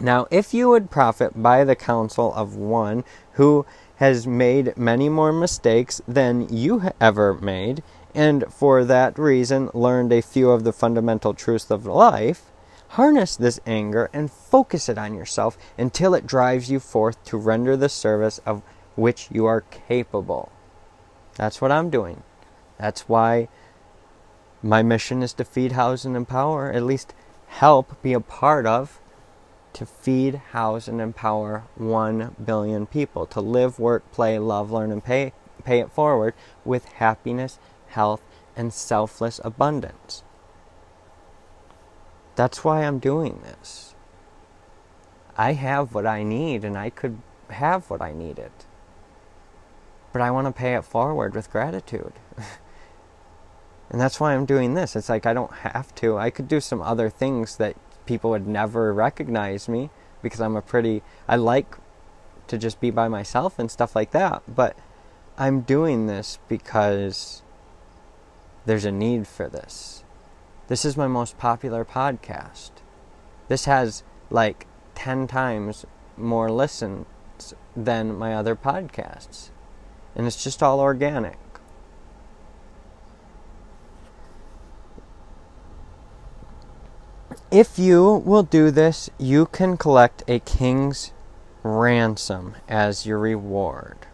Now, 0.00 0.28
if 0.30 0.54
you 0.54 0.68
would 0.68 0.90
profit 0.90 1.42
by 1.42 1.64
the 1.64 1.74
counsel 1.74 2.32
of 2.34 2.54
one 2.54 3.04
who 3.32 3.66
has 3.98 4.26
made 4.26 4.76
many 4.76 5.08
more 5.08 5.32
mistakes 5.32 6.00
than 6.06 6.48
you 6.48 6.90
ever 7.00 7.34
made, 7.34 7.82
and 8.14 8.44
for 8.48 8.84
that 8.84 9.18
reason 9.18 9.70
learned 9.74 10.12
a 10.12 10.22
few 10.22 10.50
of 10.50 10.62
the 10.62 10.72
fundamental 10.72 11.34
truths 11.34 11.70
of 11.70 11.84
life, 11.84 12.52
harness 12.90 13.36
this 13.36 13.58
anger 13.66 14.08
and 14.12 14.30
focus 14.30 14.88
it 14.88 14.98
on 14.98 15.14
yourself 15.14 15.58
until 15.76 16.14
it 16.14 16.26
drives 16.26 16.70
you 16.70 16.78
forth 16.78 17.22
to 17.24 17.36
render 17.36 17.76
the 17.76 17.88
service 17.88 18.38
of 18.46 18.62
which 18.94 19.28
you 19.32 19.46
are 19.46 19.60
capable. 19.60 20.50
That's 21.34 21.60
what 21.60 21.72
I'm 21.72 21.90
doing. 21.90 22.22
That's 22.78 23.08
why 23.08 23.48
my 24.62 24.82
mission 24.82 25.22
is 25.24 25.32
to 25.34 25.44
feed, 25.44 25.72
house, 25.72 26.04
and 26.04 26.16
empower, 26.16 26.72
at 26.72 26.84
least 26.84 27.14
help 27.48 28.00
be 28.02 28.12
a 28.12 28.20
part 28.20 28.64
of 28.64 29.00
to 29.74 29.86
feed, 29.86 30.36
house, 30.52 30.88
and 30.88 31.00
empower 31.00 31.64
1 31.76 32.36
billion 32.44 32.86
people 32.86 33.26
to 33.26 33.40
live, 33.40 33.78
work, 33.78 34.10
play, 34.12 34.38
love, 34.38 34.70
learn, 34.70 34.90
and 34.90 35.04
pay, 35.04 35.32
pay 35.64 35.80
it 35.80 35.90
forward 35.90 36.34
with 36.64 36.84
happiness, 36.86 37.58
health, 37.88 38.22
and 38.56 38.72
selfless 38.72 39.40
abundance. 39.44 40.22
That's 42.34 42.64
why 42.64 42.84
I'm 42.84 42.98
doing 42.98 43.40
this. 43.42 43.94
I 45.36 45.52
have 45.52 45.94
what 45.94 46.06
I 46.06 46.22
need 46.22 46.64
and 46.64 46.76
I 46.76 46.90
could 46.90 47.18
have 47.50 47.90
what 47.90 48.02
I 48.02 48.12
needed. 48.12 48.50
But 50.12 50.22
I 50.22 50.30
want 50.30 50.46
to 50.46 50.52
pay 50.52 50.74
it 50.74 50.84
forward 50.84 51.34
with 51.34 51.50
gratitude. 51.50 52.12
and 53.90 54.00
that's 54.00 54.18
why 54.18 54.34
I'm 54.34 54.46
doing 54.46 54.74
this. 54.74 54.96
It's 54.96 55.08
like 55.08 55.26
I 55.26 55.34
don't 55.34 55.52
have 55.52 55.94
to. 55.96 56.18
I 56.18 56.30
could 56.30 56.48
do 56.48 56.60
some 56.60 56.82
other 56.82 57.08
things 57.08 57.56
that 57.56 57.76
people 58.08 58.30
would 58.30 58.48
never 58.48 58.92
recognize 58.92 59.68
me 59.68 59.90
because 60.22 60.40
I'm 60.40 60.56
a 60.56 60.62
pretty 60.62 61.02
I 61.28 61.36
like 61.36 61.76
to 62.48 62.56
just 62.56 62.80
be 62.80 62.90
by 62.90 63.06
myself 63.06 63.58
and 63.58 63.70
stuff 63.70 63.94
like 63.94 64.12
that, 64.12 64.42
but 64.48 64.76
I'm 65.36 65.60
doing 65.60 66.06
this 66.06 66.38
because 66.48 67.42
there's 68.64 68.86
a 68.86 68.90
need 68.90 69.28
for 69.28 69.46
this. 69.46 70.02
This 70.68 70.86
is 70.86 70.96
my 70.96 71.06
most 71.06 71.36
popular 71.36 71.84
podcast. 71.84 72.70
This 73.48 73.66
has 73.66 74.02
like 74.30 74.66
10 74.94 75.26
times 75.26 75.84
more 76.16 76.50
listens 76.50 77.06
than 77.76 78.16
my 78.16 78.34
other 78.34 78.56
podcasts. 78.56 79.50
And 80.16 80.26
it's 80.26 80.42
just 80.42 80.62
all 80.62 80.80
organic. 80.80 81.38
If 87.50 87.78
you 87.78 88.22
will 88.24 88.42
do 88.42 88.70
this, 88.70 89.10
you 89.18 89.46
can 89.46 89.76
collect 89.76 90.22
a 90.26 90.38
king's 90.38 91.12
ransom 91.62 92.56
as 92.68 93.06
your 93.06 93.18
reward. 93.18 94.06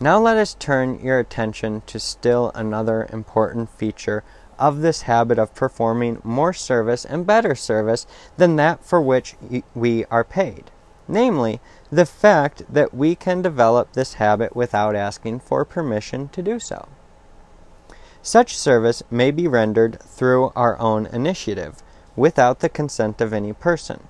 Now 0.00 0.18
let 0.20 0.36
us 0.36 0.54
turn 0.54 1.00
your 1.00 1.18
attention 1.18 1.82
to 1.86 1.98
still 1.98 2.52
another 2.54 3.08
important 3.12 3.70
feature 3.70 4.22
of 4.58 4.80
this 4.80 5.02
habit 5.02 5.38
of 5.38 5.54
performing 5.54 6.20
more 6.22 6.52
service 6.52 7.04
and 7.04 7.26
better 7.26 7.54
service 7.54 8.06
than 8.36 8.56
that 8.56 8.84
for 8.84 9.00
which 9.00 9.36
we 9.74 10.04
are 10.06 10.24
paid. 10.24 10.70
Namely, 11.08 11.60
the 11.90 12.06
fact 12.06 12.62
that 12.68 12.92
we 12.92 13.14
can 13.14 13.40
develop 13.40 13.92
this 13.92 14.14
habit 14.14 14.54
without 14.54 14.94
asking 14.94 15.40
for 15.40 15.64
permission 15.64 16.28
to 16.28 16.42
do 16.42 16.58
so. 16.58 16.88
Such 18.28 18.58
service 18.58 19.02
may 19.10 19.30
be 19.30 19.48
rendered 19.48 20.02
through 20.02 20.52
our 20.54 20.78
own 20.78 21.06
initiative, 21.06 21.82
without 22.14 22.60
the 22.60 22.68
consent 22.68 23.22
of 23.22 23.32
any 23.32 23.54
person. 23.54 24.00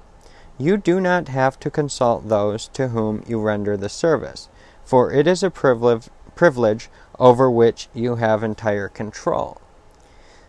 You 0.59 0.77
do 0.77 1.01
not 1.01 1.29
have 1.29 1.61
to 1.61 1.71
consult 1.71 2.29
those 2.29 2.67
to 2.73 2.89
whom 2.89 3.23
you 3.29 3.41
render 3.41 3.77
the 3.77 3.89
service 3.89 4.49
for 4.85 5.13
it 5.13 5.29
is 5.29 5.45
a 5.45 5.51
privilege, 5.51 6.09
privilege 6.35 6.89
over 7.21 7.49
which 7.49 7.89
you 7.95 8.17
have 8.17 8.43
entire 8.43 8.89
control. 8.89 9.61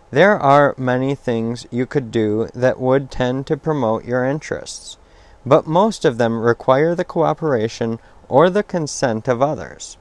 There 0.09 0.39
are 0.39 0.73
many 0.75 1.13
things 1.13 1.67
you 1.69 1.85
could 1.85 2.09
do 2.09 2.47
that 2.55 2.79
would 2.79 3.11
tend 3.11 3.45
to 3.47 3.55
promote 3.57 4.03
your 4.03 4.25
interests, 4.25 4.97
but 5.45 5.67
most 5.67 6.05
of 6.05 6.17
them 6.17 6.41
require 6.41 6.95
the 6.95 7.03
cooperation 7.03 7.99
or 8.27 8.49
the 8.49 8.63
consent 8.63 9.27
of 9.27 9.43
others. 9.43 9.97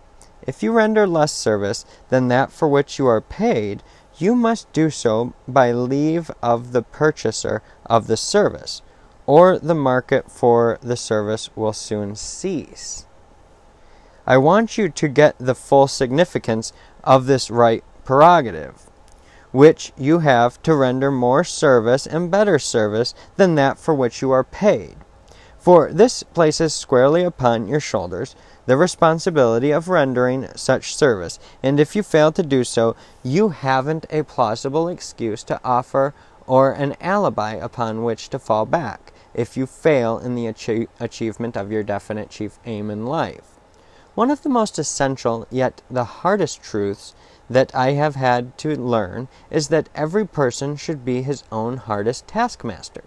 If 0.46 0.62
you 0.62 0.72
render 0.72 1.06
less 1.06 1.32
service 1.32 1.84
than 2.08 2.28
that 2.28 2.50
for 2.50 2.68
which 2.68 2.98
you 2.98 3.06
are 3.06 3.20
paid, 3.20 3.82
you 4.16 4.34
must 4.34 4.72
do 4.72 4.90
so 4.90 5.34
by 5.46 5.72
leave 5.72 6.30
of 6.42 6.72
the 6.72 6.82
purchaser 6.82 7.62
of 7.86 8.06
the 8.06 8.16
service, 8.16 8.82
or 9.26 9.58
the 9.58 9.74
market 9.74 10.30
for 10.30 10.78
the 10.82 10.96
service 10.96 11.50
will 11.54 11.72
soon 11.72 12.16
cease. 12.16 13.06
I 14.26 14.36
want 14.36 14.76
you 14.76 14.88
to 14.88 15.08
get 15.08 15.36
the 15.38 15.54
full 15.54 15.86
significance 15.86 16.72
of 17.04 17.26
this 17.26 17.50
right 17.50 17.84
prerogative, 18.04 18.90
which 19.52 19.92
you 19.96 20.18
have 20.18 20.60
to 20.62 20.74
render 20.74 21.10
more 21.10 21.44
service 21.44 22.06
and 22.06 22.30
better 22.30 22.58
service 22.58 23.14
than 23.36 23.54
that 23.54 23.78
for 23.78 23.94
which 23.94 24.20
you 24.20 24.30
are 24.30 24.44
paid. 24.44 24.96
For 25.58 25.92
this 25.92 26.22
places 26.22 26.74
squarely 26.74 27.24
upon 27.24 27.68
your 27.68 27.80
shoulders 27.80 28.36
the 28.68 28.76
responsibility 28.76 29.70
of 29.70 29.88
rendering 29.88 30.46
such 30.54 30.94
service, 30.94 31.38
and 31.62 31.80
if 31.80 31.96
you 31.96 32.02
fail 32.02 32.30
to 32.30 32.42
do 32.42 32.62
so, 32.62 32.94
you 33.22 33.48
haven't 33.48 34.04
a 34.10 34.22
plausible 34.22 34.88
excuse 34.88 35.42
to 35.42 35.58
offer 35.64 36.12
or 36.46 36.72
an 36.72 36.94
alibi 37.00 37.54
upon 37.54 38.04
which 38.04 38.28
to 38.28 38.38
fall 38.38 38.66
back 38.66 39.10
if 39.32 39.56
you 39.56 39.64
fail 39.64 40.18
in 40.18 40.34
the 40.34 40.44
achie- 40.44 40.86
achievement 41.00 41.56
of 41.56 41.72
your 41.72 41.82
definite 41.82 42.28
chief 42.28 42.58
aim 42.66 42.90
in 42.90 43.06
life. 43.06 43.56
One 44.14 44.30
of 44.30 44.42
the 44.42 44.50
most 44.50 44.78
essential, 44.78 45.46
yet 45.50 45.80
the 45.90 46.20
hardest 46.20 46.62
truths 46.62 47.14
that 47.48 47.74
I 47.74 47.92
have 47.92 48.16
had 48.16 48.58
to 48.58 48.76
learn 48.76 49.28
is 49.50 49.68
that 49.68 49.88
every 49.94 50.26
person 50.26 50.76
should 50.76 51.06
be 51.06 51.22
his 51.22 51.42
own 51.50 51.78
hardest 51.78 52.26
taskmaster. 52.28 53.04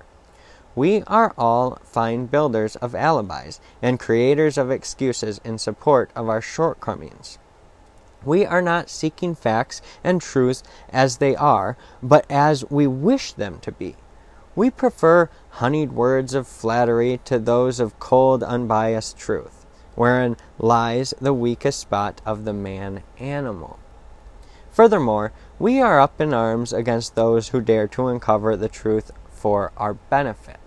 We 0.75 1.03
are 1.03 1.33
all 1.37 1.77
fine 1.83 2.27
builders 2.27 2.75
of 2.77 2.95
alibis 2.95 3.59
and 3.81 3.99
creators 3.99 4.57
of 4.57 4.71
excuses 4.71 5.41
in 5.43 5.57
support 5.57 6.11
of 6.15 6.29
our 6.29 6.41
shortcomings. 6.41 7.39
We 8.23 8.45
are 8.45 8.61
not 8.61 8.89
seeking 8.89 9.35
facts 9.35 9.81
and 10.03 10.21
truths 10.21 10.63
as 10.89 11.17
they 11.17 11.35
are, 11.35 11.77
but 12.01 12.25
as 12.29 12.69
we 12.69 12.87
wish 12.87 13.33
them 13.33 13.59
to 13.61 13.71
be. 13.71 13.95
We 14.55 14.69
prefer 14.69 15.29
honeyed 15.49 15.91
words 15.91 16.33
of 16.33 16.47
flattery 16.47 17.19
to 17.25 17.39
those 17.39 17.79
of 17.79 17.99
cold, 17.99 18.43
unbiased 18.43 19.17
truth 19.17 19.61
wherein 19.95 20.37
lies 20.57 21.13
the 21.19 21.33
weakest 21.33 21.79
spot 21.79 22.21
of 22.25 22.45
the 22.45 22.53
man 22.53 23.03
animal. 23.19 23.77
Furthermore, 24.71 25.33
we 25.59 25.81
are 25.81 25.99
up 25.99 26.21
in 26.21 26.33
arms 26.33 26.71
against 26.71 27.15
those 27.15 27.49
who 27.49 27.59
dare 27.59 27.87
to 27.89 28.07
uncover 28.07 28.55
the 28.55 28.69
truth 28.69 29.11
for 29.29 29.71
our 29.75 29.93
benefit. 29.93 30.60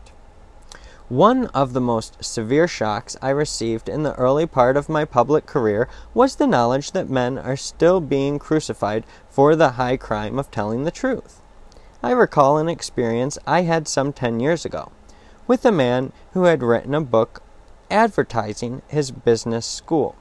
One 1.11 1.47
of 1.49 1.75
the 1.75 1.83
most 1.83 2.25
severe 2.25 2.67
shocks 2.67 3.15
I 3.21 3.29
received 3.29 3.91
in 3.91 4.05
the 4.05 4.15
early 4.15 4.47
part 4.47 4.77
of 4.79 4.89
my 4.89 5.05
public 5.05 5.45
career 5.45 5.87
was 6.15 6.37
the 6.37 6.47
knowledge 6.47 6.93
that 6.93 7.11
men 7.11 7.37
are 7.37 7.57
still 7.57 8.01
being 8.01 8.39
crucified 8.39 9.05
for 9.29 9.55
the 9.55 9.73
high 9.73 9.99
crime 9.99 10.39
of 10.39 10.51
telling 10.51 10.85
the 10.85 10.91
truth. 10.91 11.43
I 12.03 12.13
recall 12.13 12.57
an 12.57 12.71
experience 12.71 13.39
I 13.47 13.63
had 13.63 13.87
some 13.87 14.15
ten 14.15 14.41
years 14.41 14.65
ago 14.65 14.93
with 15.47 15.67
a 15.67 15.73
man 15.73 16.13
who 16.33 16.45
had 16.45 16.63
written 16.63 16.95
a 16.95 17.03
book 17.03 17.43
advertising 17.91 18.81
his 18.89 19.11
business 19.11 19.67
school. 19.67 20.17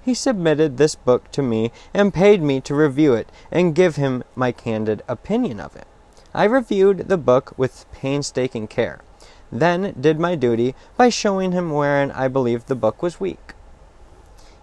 He 0.00 0.12
submitted 0.12 0.76
this 0.76 0.94
book 0.94 1.30
to 1.32 1.42
me 1.42 1.72
and 1.94 2.12
paid 2.12 2.42
me 2.42 2.60
to 2.62 2.74
review 2.74 3.14
it 3.14 3.30
and 3.50 3.74
give 3.74 3.96
him 3.96 4.22
my 4.36 4.52
candid 4.52 5.02
opinion 5.08 5.58
of 5.58 5.74
it. 5.74 5.86
I 6.34 6.44
reviewed 6.44 7.08
the 7.08 7.16
book 7.16 7.54
with 7.56 7.86
painstaking 7.92 8.68
care, 8.68 9.00
then 9.50 9.94
did 9.98 10.18
my 10.18 10.34
duty 10.34 10.74
by 10.96 11.08
showing 11.08 11.52
him 11.52 11.72
wherein 11.72 12.10
I 12.12 12.28
believed 12.28 12.66
the 12.66 12.74
book 12.74 13.02
was 13.02 13.20
weak. 13.20 13.54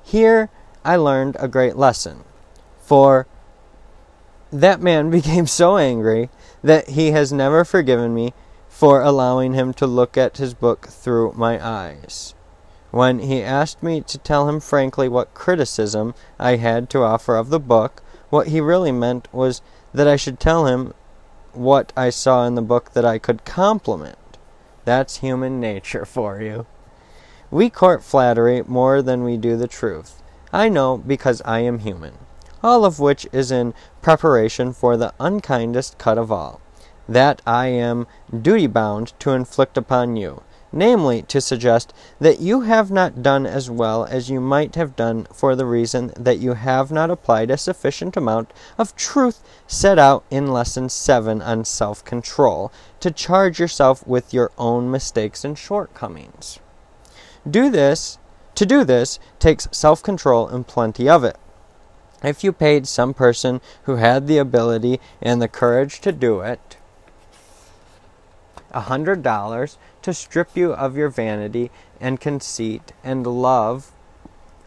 Here 0.04 0.50
I 0.84 0.96
learned 0.96 1.36
a 1.40 1.48
great 1.48 1.76
lesson, 1.76 2.24
for 2.80 3.28
that 4.52 4.82
man 4.82 5.10
became 5.20 5.48
so 5.48 5.78
angry 5.78 6.30
that 6.64 6.90
he 6.90 7.12
has 7.12 7.34
never 7.34 7.66
forgiven 7.66 8.14
me 8.14 8.34
for 8.70 9.02
allowing 9.02 9.54
him 9.54 9.74
to 9.74 9.88
look 9.88 10.18
at 10.18 10.38
his 10.38 10.54
book 10.54 10.88
through 10.88 11.34
my 11.36 11.66
eyes. 11.66 12.36
When 12.92 13.20
he 13.20 13.42
asked 13.42 13.82
me 13.82 14.02
to 14.02 14.18
tell 14.18 14.48
him 14.48 14.60
frankly 14.60 15.10
what 15.10 15.34
criticism 15.34 16.14
I 16.40 16.58
had 16.58 16.90
to 16.92 17.04
offer 17.04 17.36
of 17.36 17.50
the 17.50 17.60
book, 17.60 18.02
what 18.30 18.48
he 18.48 18.62
really 18.62 18.92
meant 18.92 19.28
was 19.34 19.62
that 19.94 20.08
I 20.08 20.16
should 20.16 20.40
tell 20.40 20.66
him 20.66 20.94
what 21.54 21.94
I 21.96 22.10
saw 22.10 22.46
in 22.46 22.56
the 22.56 22.62
book 22.62 22.92
that 22.92 23.06
I 23.06 23.18
could 23.18 23.46
compliment. 23.46 24.18
That's 24.86 25.18
human 25.18 25.60
nature 25.60 26.06
for 26.16 26.42
you. 26.42 26.66
We 27.52 27.70
court 27.70 28.04
flattery 28.04 28.64
more 28.66 29.02
than 29.02 29.24
we 29.24 29.38
do 29.38 29.58
the 29.58 29.68
truth. 29.68 30.22
I 30.54 30.70
know 30.70 30.98
because 30.98 31.42
I 31.44 31.60
am 31.60 31.80
human. 31.80 32.14
All 32.64 32.86
of 32.86 33.00
which 33.00 33.28
is 33.32 33.52
in 33.52 33.74
preparation 34.02 34.74
for 34.74 34.96
the 34.98 35.14
unkindest 35.20 35.98
cut 35.98 36.18
of 36.18 36.32
all, 36.32 36.62
that 37.08 37.42
I 37.46 37.68
am 37.68 38.08
duty 38.42 38.68
bound 38.68 39.14
to 39.20 39.32
inflict 39.32 39.78
upon 39.78 40.16
you 40.16 40.42
namely, 40.76 41.22
to 41.24 41.40
suggest 41.40 41.94
that 42.20 42.42
you 42.42 42.62
have 42.62 42.92
not 42.92 43.24
done 43.24 43.46
as 43.46 43.70
well 43.72 44.04
as 44.06 44.30
you 44.30 44.42
might 44.42 44.76
have 44.76 44.96
done 44.96 45.26
for 45.34 45.56
the 45.56 45.66
reason 45.66 46.12
that 46.18 46.38
you 46.38 46.54
have 46.54 46.92
not 46.92 47.10
applied 47.10 47.50
a 47.50 47.58
sufficient 47.58 48.18
amount 48.18 48.52
of 48.78 48.96
truth 48.96 49.42
set 49.66 49.98
out 49.98 50.24
in 50.30 50.52
Lesson 50.52 50.90
7 50.90 51.42
on 51.42 51.64
self 51.64 52.04
control 52.04 52.72
to 53.00 53.10
charge 53.10 53.60
yourself 53.60 54.06
with 54.06 54.34
your 54.34 54.52
own 54.58 54.92
mistakes 54.92 55.46
and 55.46 55.58
shortcomings. 55.58 56.60
Do 57.50 57.70
this. 57.70 58.20
To 58.56 58.66
do 58.66 58.84
this 58.84 59.20
takes 59.40 59.68
self 59.72 60.04
control 60.04 60.48
and 60.48 60.68
plenty 60.68 61.08
of 61.08 61.24
it. 61.24 61.38
If 62.24 62.44
you 62.44 62.52
paid 62.52 62.88
some 62.88 63.14
person 63.14 63.62
who 63.84 63.96
had 63.96 64.28
the 64.28 64.38
ability 64.38 65.00
and 65.22 65.42
the 65.42 65.48
courage 65.48 66.02
to 66.02 66.12
do 66.12 66.42
it, 66.42 66.78
a 68.72 68.82
hundred 68.82 69.24
dollars 69.24 69.78
to 70.06 70.14
strip 70.14 70.56
you 70.56 70.72
of 70.72 70.96
your 70.96 71.10
vanity 71.10 71.72
and 72.00 72.22
conceit 72.22 72.94
and 73.04 73.26
love 73.26 73.92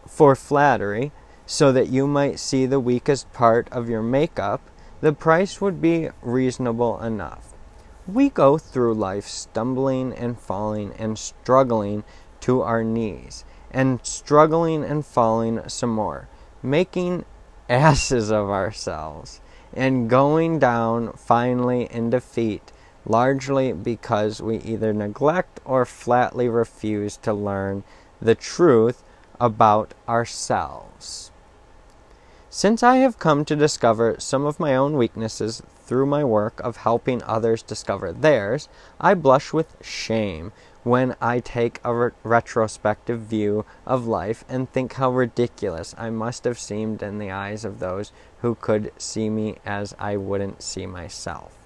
for 0.05 0.35
flattery, 0.35 1.13
so 1.47 1.71
that 1.71 1.89
you 1.89 2.09
might 2.09 2.41
see 2.41 2.67
the 2.67 2.81
weakest 2.81 3.33
part 3.33 3.69
of 3.71 3.89
your 3.89 4.03
makeup, 4.03 4.61
the 5.01 5.13
price 5.13 5.61
would 5.61 5.81
be 5.81 6.09
reasonable 6.23 7.01
enough. 7.01 7.55
We 8.09 8.31
go 8.31 8.59
through 8.59 8.95
life 8.95 9.29
stumbling 9.29 10.13
and 10.13 10.37
falling 10.37 10.93
and 10.99 11.17
struggling 11.17 12.03
to 12.41 12.63
our 12.63 12.83
knees, 12.83 13.45
and 13.71 14.01
struggling 14.03 14.83
and 14.83 15.07
falling 15.07 15.61
some 15.69 15.91
more, 15.91 16.29
making 16.65 17.25
asses 17.69 18.33
of 18.33 18.51
ourselves, 18.51 19.41
and 19.73 20.11
going 20.11 20.59
down 20.59 21.13
finally 21.13 21.85
in 21.93 22.11
defeat, 22.11 22.73
largely 23.09 23.73
because 23.73 24.41
we 24.41 24.59
either 24.59 24.93
neglect 24.93 25.61
or 25.65 25.85
flatly 25.85 26.49
refuse 26.49 27.17
to 27.17 27.33
learn 27.33 27.83
the 28.21 28.35
truth 28.35 29.03
about 29.41 29.95
ourselves. 30.09 31.31
Since 32.51 32.83
I 32.83 32.97
have 32.97 33.19
come 33.19 33.45
to 33.45 33.57
discover 33.57 34.17
some 34.19 34.45
of 34.45 34.59
my 34.59 34.75
own 34.75 34.97
weaknesses 34.97 35.63
through 35.85 36.07
my 36.07 36.25
work 36.25 36.61
of 36.61 36.79
helping 36.79 37.23
others 37.23 37.63
discover 37.63 38.13
theirs, 38.13 38.69
I 39.01 39.15
blush 39.15 39.53
with 39.53 39.77
shame 39.83 40.53
when 40.83 41.15
I 41.21 41.41
take 41.41 41.81
a 41.85 41.95
re- 41.95 42.11
retrospective 42.23 43.21
view 43.21 43.67
of 43.87 44.07
life 44.07 44.45
and 44.49 44.71
think 44.71 44.95
how 44.95 45.11
ridiculous 45.11 45.95
I 45.99 46.09
must 46.09 46.45
have 46.45 46.59
seemed 46.59 47.03
in 47.03 47.19
the 47.19 47.31
eyes 47.31 47.65
of 47.65 47.79
those 47.79 48.13
who 48.41 48.55
could 48.55 48.93
see 48.97 49.29
me 49.29 49.57
as 49.67 49.95
I 49.99 50.17
wouldn't 50.17 50.63
see 50.63 50.87
myself. 50.87 51.58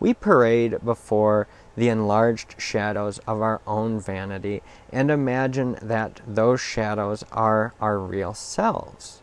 We 0.00 0.14
parade 0.14 0.84
before 0.84 1.46
the 1.76 1.88
enlarged 1.88 2.56
shadows 2.58 3.18
of 3.26 3.40
our 3.40 3.60
own 3.66 4.00
vanity 4.00 4.62
and 4.92 5.10
imagine 5.10 5.76
that 5.82 6.20
those 6.26 6.60
shadows 6.60 7.24
are 7.32 7.74
our 7.80 7.98
real 7.98 8.34
selves, 8.34 9.22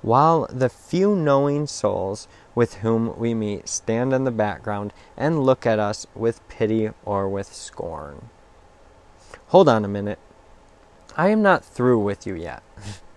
while 0.00 0.46
the 0.50 0.68
few 0.68 1.14
knowing 1.14 1.66
souls 1.66 2.28
with 2.54 2.76
whom 2.76 3.18
we 3.18 3.34
meet 3.34 3.68
stand 3.68 4.12
in 4.12 4.24
the 4.24 4.30
background 4.30 4.92
and 5.16 5.42
look 5.42 5.66
at 5.66 5.78
us 5.78 6.06
with 6.14 6.46
pity 6.48 6.90
or 7.04 7.28
with 7.28 7.52
scorn. 7.52 8.28
Hold 9.48 9.68
on 9.68 9.84
a 9.84 9.88
minute. 9.88 10.18
I 11.16 11.28
am 11.28 11.42
not 11.42 11.64
through 11.64 11.98
with 11.98 12.26
you 12.26 12.34
yet. 12.34 12.62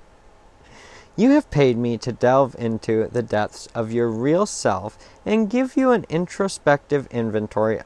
you 1.15 1.32
have 1.32 1.49
paid 1.49 1.78
me 1.78 1.97
to 1.97 2.12
delve 2.12 2.56
into 2.60 3.08
the 3.08 3.23
depths 3.23 3.67
of 3.73 3.91
your 3.91 4.10
real 4.10 4.45
self 4.45 4.97
and 5.25 5.49
give 5.49 5.78
you 5.78 5.91
an 5.91 6.06
introspective 6.10 7.08
inventory 7.08 7.80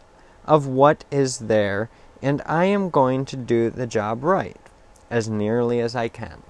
of 0.45 0.65
what 0.65 1.05
is 1.11 1.39
there, 1.39 1.89
and 2.21 2.41
I 2.45 2.65
am 2.65 2.89
going 2.89 3.25
to 3.25 3.35
do 3.35 3.69
the 3.69 3.85
job 3.85 4.23
right, 4.23 4.57
as 5.11 5.29
nearly 5.29 5.79
as 5.79 5.95
I 5.95 6.07
can. 6.07 6.41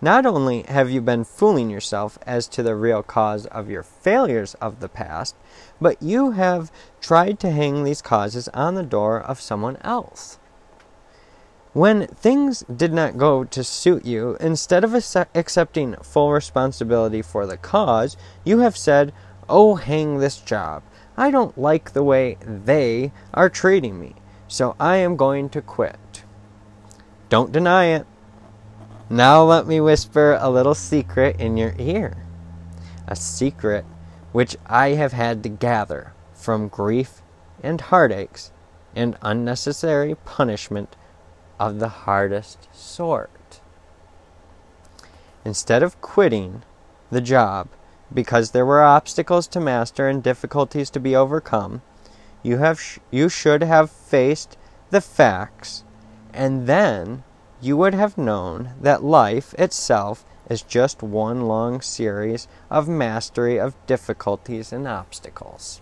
Not 0.00 0.24
only 0.24 0.62
have 0.62 0.90
you 0.90 1.00
been 1.00 1.24
fooling 1.24 1.70
yourself 1.70 2.18
as 2.24 2.46
to 2.48 2.62
the 2.62 2.76
real 2.76 3.02
cause 3.02 3.46
of 3.46 3.68
your 3.68 3.82
failures 3.82 4.54
of 4.54 4.80
the 4.80 4.88
past, 4.88 5.34
but 5.80 6.00
you 6.00 6.30
have 6.30 6.70
tried 7.00 7.40
to 7.40 7.50
hang 7.50 7.82
these 7.82 8.00
causes 8.00 8.48
on 8.48 8.74
the 8.74 8.82
door 8.84 9.20
of 9.20 9.40
someone 9.40 9.76
else. 9.82 10.38
When 11.78 12.08
things 12.08 12.64
did 12.64 12.92
not 12.92 13.18
go 13.18 13.44
to 13.44 13.62
suit 13.62 14.04
you, 14.04 14.36
instead 14.40 14.82
of 14.82 14.96
accepting 14.96 15.94
full 16.02 16.32
responsibility 16.32 17.22
for 17.22 17.46
the 17.46 17.56
cause, 17.56 18.16
you 18.42 18.58
have 18.58 18.76
said, 18.76 19.12
Oh, 19.48 19.76
hang 19.76 20.18
this 20.18 20.38
job. 20.38 20.82
I 21.16 21.30
don't 21.30 21.56
like 21.56 21.92
the 21.92 22.02
way 22.02 22.36
they 22.42 23.12
are 23.32 23.48
treating 23.48 24.00
me, 24.00 24.16
so 24.48 24.74
I 24.80 24.96
am 24.96 25.14
going 25.14 25.50
to 25.50 25.62
quit. 25.62 26.24
Don't 27.28 27.52
deny 27.52 27.84
it. 27.84 28.08
Now 29.08 29.44
let 29.44 29.68
me 29.68 29.80
whisper 29.80 30.36
a 30.40 30.50
little 30.50 30.74
secret 30.74 31.38
in 31.38 31.56
your 31.56 31.76
ear. 31.78 32.26
A 33.06 33.14
secret 33.14 33.84
which 34.32 34.56
I 34.66 34.94
have 34.94 35.12
had 35.12 35.44
to 35.44 35.48
gather 35.48 36.12
from 36.34 36.66
grief 36.66 37.22
and 37.62 37.80
heartaches 37.80 38.50
and 38.96 39.16
unnecessary 39.22 40.16
punishment 40.24 40.96
of 41.58 41.78
the 41.78 41.88
hardest 41.88 42.68
sort. 42.74 43.60
Instead 45.44 45.82
of 45.82 46.00
quitting 46.00 46.62
the 47.10 47.20
job 47.20 47.68
because 48.12 48.50
there 48.50 48.66
were 48.66 48.82
obstacles 48.82 49.46
to 49.48 49.60
master 49.60 50.08
and 50.08 50.22
difficulties 50.22 50.90
to 50.90 51.00
be 51.00 51.14
overcome, 51.14 51.82
you 52.42 52.58
have 52.58 52.80
sh- 52.80 52.98
you 53.10 53.28
should 53.28 53.62
have 53.62 53.90
faced 53.90 54.56
the 54.90 55.00
facts 55.00 55.84
and 56.32 56.66
then 56.66 57.24
you 57.60 57.76
would 57.76 57.94
have 57.94 58.16
known 58.16 58.70
that 58.80 59.02
life 59.02 59.54
itself 59.54 60.24
is 60.48 60.62
just 60.62 61.02
one 61.02 61.42
long 61.42 61.80
series 61.80 62.48
of 62.70 62.88
mastery 62.88 63.58
of 63.58 63.74
difficulties 63.86 64.72
and 64.72 64.86
obstacles. 64.86 65.80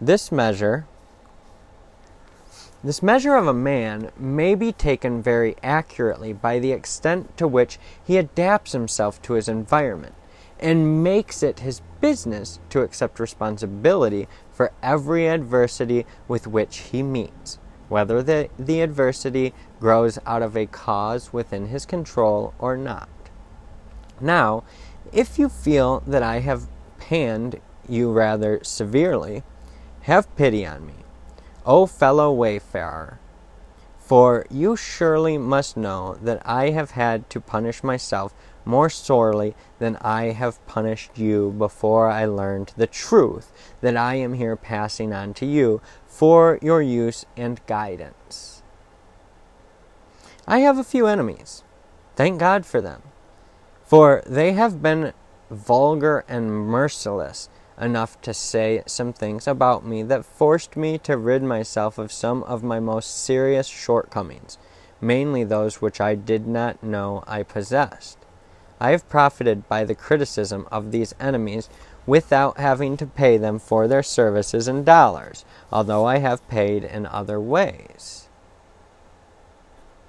This 0.00 0.32
measure 0.32 0.86
this 2.84 3.02
measure 3.02 3.34
of 3.34 3.46
a 3.46 3.54
man 3.54 4.10
may 4.18 4.54
be 4.54 4.72
taken 4.72 5.22
very 5.22 5.56
accurately 5.62 6.32
by 6.32 6.58
the 6.58 6.72
extent 6.72 7.36
to 7.36 7.46
which 7.46 7.78
he 8.02 8.16
adapts 8.16 8.72
himself 8.72 9.20
to 9.22 9.34
his 9.34 9.48
environment 9.48 10.14
and 10.58 11.02
makes 11.02 11.42
it 11.42 11.60
his 11.60 11.82
business 12.00 12.58
to 12.70 12.80
accept 12.80 13.20
responsibility 13.20 14.28
for 14.50 14.72
every 14.82 15.28
adversity 15.28 16.06
with 16.28 16.46
which 16.46 16.78
he 16.78 17.02
meets 17.02 17.58
whether 17.92 18.22
the, 18.22 18.48
the 18.58 18.80
adversity 18.80 19.52
grows 19.78 20.18
out 20.24 20.40
of 20.40 20.56
a 20.56 20.64
cause 20.64 21.30
within 21.30 21.66
his 21.66 21.84
control 21.84 22.54
or 22.58 22.74
not. 22.74 23.10
Now, 24.18 24.64
if 25.12 25.38
you 25.38 25.50
feel 25.50 26.02
that 26.06 26.22
I 26.22 26.38
have 26.38 26.68
panned 26.96 27.60
you 27.86 28.10
rather 28.10 28.60
severely, 28.62 29.42
have 30.02 30.34
pity 30.36 30.64
on 30.64 30.86
me, 30.86 30.94
O 31.64 31.86
fellow 31.86 32.32
wayfarer, 32.32 33.18
for 33.98 34.46
you 34.50 34.76
surely 34.76 35.38
must 35.38 35.76
know 35.76 36.18
that 36.20 36.42
I 36.44 36.70
have 36.70 36.92
had 36.92 37.30
to 37.30 37.40
punish 37.40 37.84
myself 37.84 38.34
more 38.64 38.90
sorely 38.90 39.54
than 39.78 39.96
I 39.96 40.32
have 40.32 40.64
punished 40.66 41.18
you 41.18 41.54
before 41.56 42.08
I 42.08 42.24
learned 42.26 42.72
the 42.76 42.86
truth 42.86 43.52
that 43.80 43.96
I 43.96 44.16
am 44.16 44.34
here 44.34 44.56
passing 44.56 45.12
on 45.12 45.34
to 45.34 45.46
you 45.46 45.80
for 46.06 46.58
your 46.62 46.82
use 46.82 47.24
and 47.36 47.64
guidance. 47.66 48.62
I 50.46 50.58
have 50.60 50.78
a 50.78 50.84
few 50.84 51.06
enemies. 51.06 51.62
Thank 52.16 52.40
God 52.40 52.66
for 52.66 52.80
them. 52.80 53.02
For 53.84 54.22
they 54.26 54.52
have 54.52 54.82
been 54.82 55.12
vulgar 55.50 56.24
and 56.28 56.50
merciless 56.50 57.48
enough 57.82 58.20
to 58.22 58.32
say 58.32 58.82
some 58.86 59.12
things 59.12 59.46
about 59.46 59.84
me 59.84 60.02
that 60.04 60.24
forced 60.24 60.76
me 60.76 60.96
to 60.98 61.16
rid 61.16 61.42
myself 61.42 61.98
of 61.98 62.12
some 62.12 62.42
of 62.44 62.62
my 62.62 62.80
most 62.80 63.24
serious 63.24 63.66
shortcomings, 63.66 64.56
mainly 65.00 65.44
those 65.44 65.82
which 65.82 66.00
I 66.00 66.14
did 66.14 66.46
not 66.46 66.82
know 66.82 67.24
I 67.26 67.42
possessed. 67.42 68.18
I 68.80 68.90
have 68.92 69.08
profited 69.08 69.68
by 69.68 69.84
the 69.84 69.94
criticism 69.94 70.66
of 70.72 70.90
these 70.92 71.14
enemies 71.20 71.68
without 72.06 72.58
having 72.58 72.96
to 72.96 73.06
pay 73.06 73.36
them 73.36 73.58
for 73.58 73.86
their 73.86 74.02
services 74.02 74.66
in 74.66 74.84
dollars, 74.84 75.44
although 75.70 76.04
I 76.04 76.18
have 76.18 76.48
paid 76.48 76.84
in 76.84 77.06
other 77.06 77.40
ways. 77.40 78.28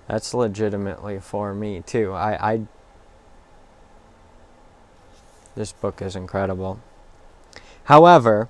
That's 0.08 0.34
legitimately 0.34 1.20
for 1.20 1.54
me 1.54 1.82
too. 1.82 2.14
I, 2.14 2.54
I 2.54 2.62
this 5.56 5.72
book 5.72 6.02
is 6.02 6.16
incredible. 6.16 6.80
However, 7.86 8.48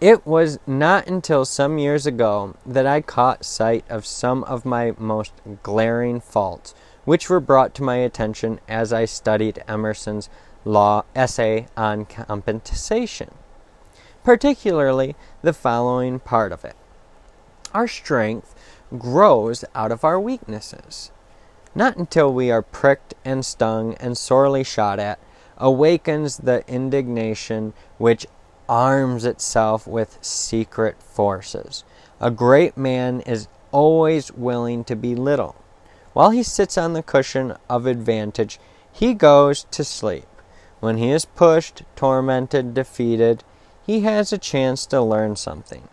it 0.00 0.26
was 0.26 0.58
not 0.66 1.06
until 1.06 1.44
some 1.44 1.78
years 1.78 2.06
ago 2.06 2.56
that 2.66 2.86
I 2.86 3.00
caught 3.00 3.44
sight 3.44 3.84
of 3.88 4.04
some 4.04 4.42
of 4.44 4.64
my 4.64 4.94
most 4.98 5.32
glaring 5.62 6.20
faults, 6.20 6.74
which 7.04 7.30
were 7.30 7.38
brought 7.38 7.72
to 7.74 7.84
my 7.84 7.96
attention 7.96 8.58
as 8.68 8.92
I 8.92 9.04
studied 9.04 9.62
Emerson's 9.68 10.28
law 10.64 11.04
essay 11.14 11.68
on 11.76 12.04
compensation, 12.04 13.30
particularly 14.24 15.14
the 15.42 15.52
following 15.52 16.18
part 16.18 16.50
of 16.50 16.64
it. 16.64 16.74
Our 17.72 17.86
strength 17.86 18.56
grows 18.98 19.64
out 19.74 19.92
of 19.92 20.04
our 20.04 20.18
weaknesses. 20.18 21.12
Not 21.74 21.96
until 21.96 22.34
we 22.34 22.50
are 22.50 22.60
pricked 22.60 23.14
and 23.24 23.46
stung 23.46 23.94
and 23.94 24.18
sorely 24.18 24.64
shot 24.64 24.98
at 24.98 25.18
awakens 25.58 26.38
the 26.38 26.64
indignation 26.68 27.72
which 27.98 28.26
arms 28.68 29.24
itself 29.24 29.86
with 29.86 30.18
secret 30.20 31.02
forces. 31.02 31.84
A 32.20 32.30
great 32.30 32.76
man 32.76 33.20
is 33.22 33.48
always 33.70 34.32
willing 34.32 34.84
to 34.84 34.96
be 34.96 35.14
little. 35.14 35.56
While 36.12 36.30
he 36.30 36.42
sits 36.42 36.76
on 36.76 36.92
the 36.92 37.02
cushion 37.02 37.54
of 37.68 37.86
advantage, 37.86 38.60
he 38.92 39.14
goes 39.14 39.64
to 39.70 39.82
sleep. 39.82 40.26
When 40.80 40.98
he 40.98 41.10
is 41.10 41.24
pushed, 41.24 41.82
tormented, 41.96 42.74
defeated, 42.74 43.44
he 43.84 44.00
has 44.00 44.32
a 44.32 44.38
chance 44.38 44.86
to 44.86 45.00
learn 45.00 45.36
something. 45.36 45.88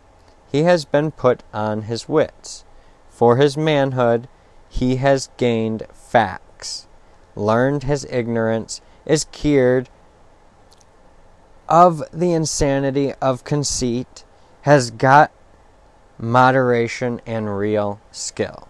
He 0.52 0.64
has 0.64 0.86
been 0.86 1.12
put 1.12 1.44
on 1.54 1.84
his 1.84 2.10
wits. 2.10 2.66
For 3.10 3.38
his 3.38 3.58
manhood, 3.58 4.28
he 4.68 4.98
has 4.98 5.30
gained 5.38 5.84
facts, 5.94 6.88
learned 7.36 7.84
his 7.84 8.06
ignorance, 8.10 8.82
is 9.10 9.26
cured 9.26 9.90
of 11.68 12.04
the 12.14 12.32
insanity 12.32 13.12
of 13.16 13.44
conceit, 13.44 14.24
has 14.62 14.92
got 14.92 15.32
moderation 16.20 17.20
and 17.26 17.58
real 17.58 18.00
skill. 18.12 18.68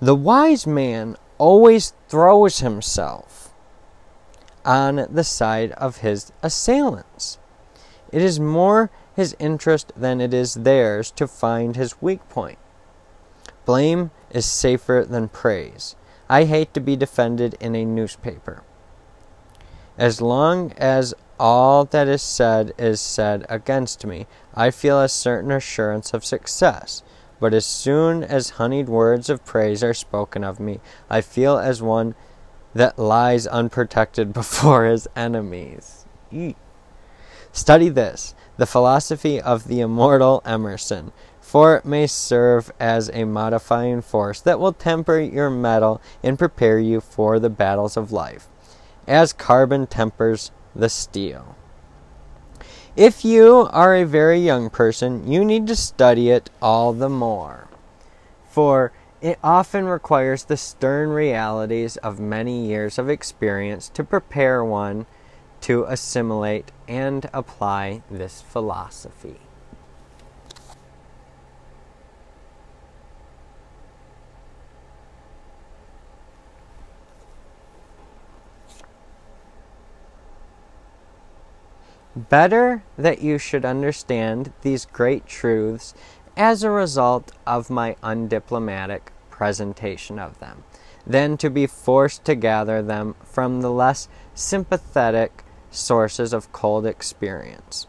The 0.00 0.14
wise 0.14 0.66
man 0.66 1.16
always 1.36 1.94
throws 2.08 2.60
himself 2.60 3.52
on 4.64 5.06
the 5.10 5.24
side 5.24 5.72
of 5.72 5.98
his 5.98 6.32
assailants. 6.42 7.38
It 8.12 8.22
is 8.22 8.38
more 8.38 8.90
his 9.16 9.34
interest 9.40 9.92
than 9.96 10.20
it 10.20 10.32
is 10.32 10.54
theirs 10.54 11.10
to 11.12 11.26
find 11.26 11.74
his 11.74 12.00
weak 12.00 12.28
point. 12.28 12.58
Blame 13.64 14.12
is 14.30 14.46
safer 14.46 15.04
than 15.08 15.28
praise. 15.28 15.96
I 16.28 16.44
hate 16.44 16.72
to 16.74 16.80
be 16.80 16.94
defended 16.94 17.56
in 17.60 17.74
a 17.74 17.84
newspaper. 17.84 18.62
As 19.98 20.20
long 20.20 20.72
as 20.78 21.14
all 21.38 21.84
that 21.86 22.08
is 22.08 22.22
said 22.22 22.72
is 22.78 23.00
said 23.00 23.44
against 23.48 24.06
me, 24.06 24.26
I 24.54 24.70
feel 24.70 25.00
a 25.00 25.08
certain 25.08 25.50
assurance 25.50 26.14
of 26.14 26.24
success. 26.24 27.02
But 27.40 27.52
as 27.52 27.66
soon 27.66 28.22
as 28.22 28.50
honeyed 28.50 28.88
words 28.88 29.28
of 29.28 29.44
praise 29.44 29.82
are 29.82 29.94
spoken 29.94 30.44
of 30.44 30.60
me, 30.60 30.80
I 31.10 31.20
feel 31.20 31.58
as 31.58 31.82
one 31.82 32.14
that 32.74 32.98
lies 32.98 33.46
unprotected 33.46 34.32
before 34.32 34.84
his 34.84 35.08
enemies. 35.16 36.06
Eek. 36.30 36.56
Study 37.50 37.88
this, 37.88 38.34
the 38.56 38.66
philosophy 38.66 39.40
of 39.40 39.68
the 39.68 39.80
immortal 39.80 40.40
Emerson, 40.46 41.12
for 41.40 41.76
it 41.76 41.84
may 41.84 42.06
serve 42.06 42.72
as 42.80 43.10
a 43.12 43.24
modifying 43.24 44.00
force 44.00 44.40
that 44.40 44.58
will 44.58 44.72
temper 44.72 45.18
your 45.18 45.50
mettle 45.50 46.00
and 46.22 46.38
prepare 46.38 46.78
you 46.78 47.00
for 47.00 47.38
the 47.38 47.50
battles 47.50 47.96
of 47.96 48.12
life, 48.12 48.48
as 49.06 49.32
carbon 49.32 49.86
tempers 49.86 50.50
the 50.74 50.88
steel. 50.88 51.56
If 52.96 53.24
you 53.24 53.68
are 53.72 53.94
a 53.94 54.04
very 54.04 54.38
young 54.38 54.68
person, 54.68 55.26
you 55.30 55.44
need 55.44 55.66
to 55.68 55.76
study 55.76 56.30
it 56.30 56.50
all 56.60 56.92
the 56.92 57.08
more, 57.08 57.68
for 58.50 58.92
it 59.22 59.38
often 59.42 59.86
requires 59.86 60.44
the 60.44 60.56
stern 60.56 61.10
realities 61.10 61.96
of 61.98 62.20
many 62.20 62.66
years 62.66 62.98
of 62.98 63.08
experience 63.08 63.88
to 63.90 64.04
prepare 64.04 64.64
one 64.64 65.06
to 65.62 65.84
assimilate 65.84 66.72
and 66.88 67.30
apply 67.32 68.02
this 68.10 68.42
philosophy. 68.42 69.40
Better 82.14 82.82
that 82.98 83.22
you 83.22 83.38
should 83.38 83.64
understand 83.64 84.52
these 84.60 84.84
great 84.84 85.26
truths 85.26 85.94
as 86.36 86.62
a 86.62 86.70
result 86.70 87.32
of 87.46 87.70
my 87.70 87.96
undiplomatic 88.02 89.08
presentation 89.30 90.18
of 90.18 90.38
them 90.38 90.64
than 91.06 91.38
to 91.38 91.48
be 91.48 91.66
forced 91.66 92.24
to 92.26 92.34
gather 92.34 92.82
them 92.82 93.14
from 93.24 93.60
the 93.60 93.70
less 93.70 94.08
sympathetic 94.34 95.42
sources 95.70 96.34
of 96.34 96.52
cold 96.52 96.84
experience. 96.84 97.86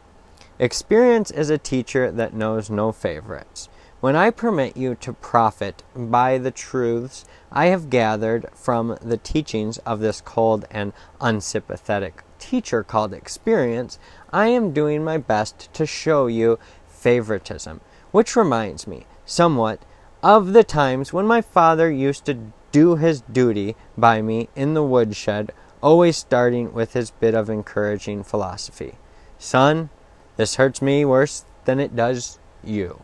Experience 0.57 1.29
is 1.29 1.49
a 1.49 1.57
teacher 1.57 2.09
that 2.09 2.33
knows 2.33 2.69
no 2.69 2.93
favorites. 2.93 3.67
When 3.99 4.15
I 4.15 4.31
permit 4.31 4.77
you 4.77 4.95
to 4.95 5.13
profit 5.13 5.83
by 5.95 6.37
the 6.37 6.51
truths 6.51 7.25
I 7.51 7.67
have 7.67 7.89
gathered 7.89 8.47
from 8.53 8.97
the 9.01 9.17
teachings 9.17 9.79
of 9.79 9.99
this 9.99 10.21
cold 10.21 10.65
and 10.71 10.93
unsympathetic 11.19 12.23
teacher 12.43 12.83
called 12.83 13.13
experience, 13.13 13.97
I 14.31 14.47
am 14.47 14.73
doing 14.73 15.03
my 15.03 15.17
best 15.17 15.73
to 15.73 15.85
show 15.85 16.27
you 16.27 16.59
favoritism, 16.87 17.79
which 18.11 18.35
reminds 18.35 18.85
me 18.85 19.05
somewhat 19.25 19.81
of 20.21 20.51
the 20.51 20.63
times 20.63 21.13
when 21.13 21.25
my 21.25 21.41
father 21.41 21.89
used 21.89 22.25
to 22.25 22.51
do 22.73 22.97
his 22.97 23.21
duty 23.21 23.75
by 23.97 24.21
me 24.21 24.49
in 24.55 24.73
the 24.73 24.83
woodshed, 24.83 25.53
always 25.81 26.17
starting 26.17 26.73
with 26.73 26.93
his 26.93 27.11
bit 27.11 27.33
of 27.33 27.49
encouraging 27.49 28.23
philosophy. 28.23 28.95
Son, 29.39 29.89
this 30.35 30.55
hurts 30.55 30.81
me 30.81 31.05
worse 31.05 31.45
than 31.63 31.79
it 31.79 31.95
does 31.95 32.39
you. 32.63 33.01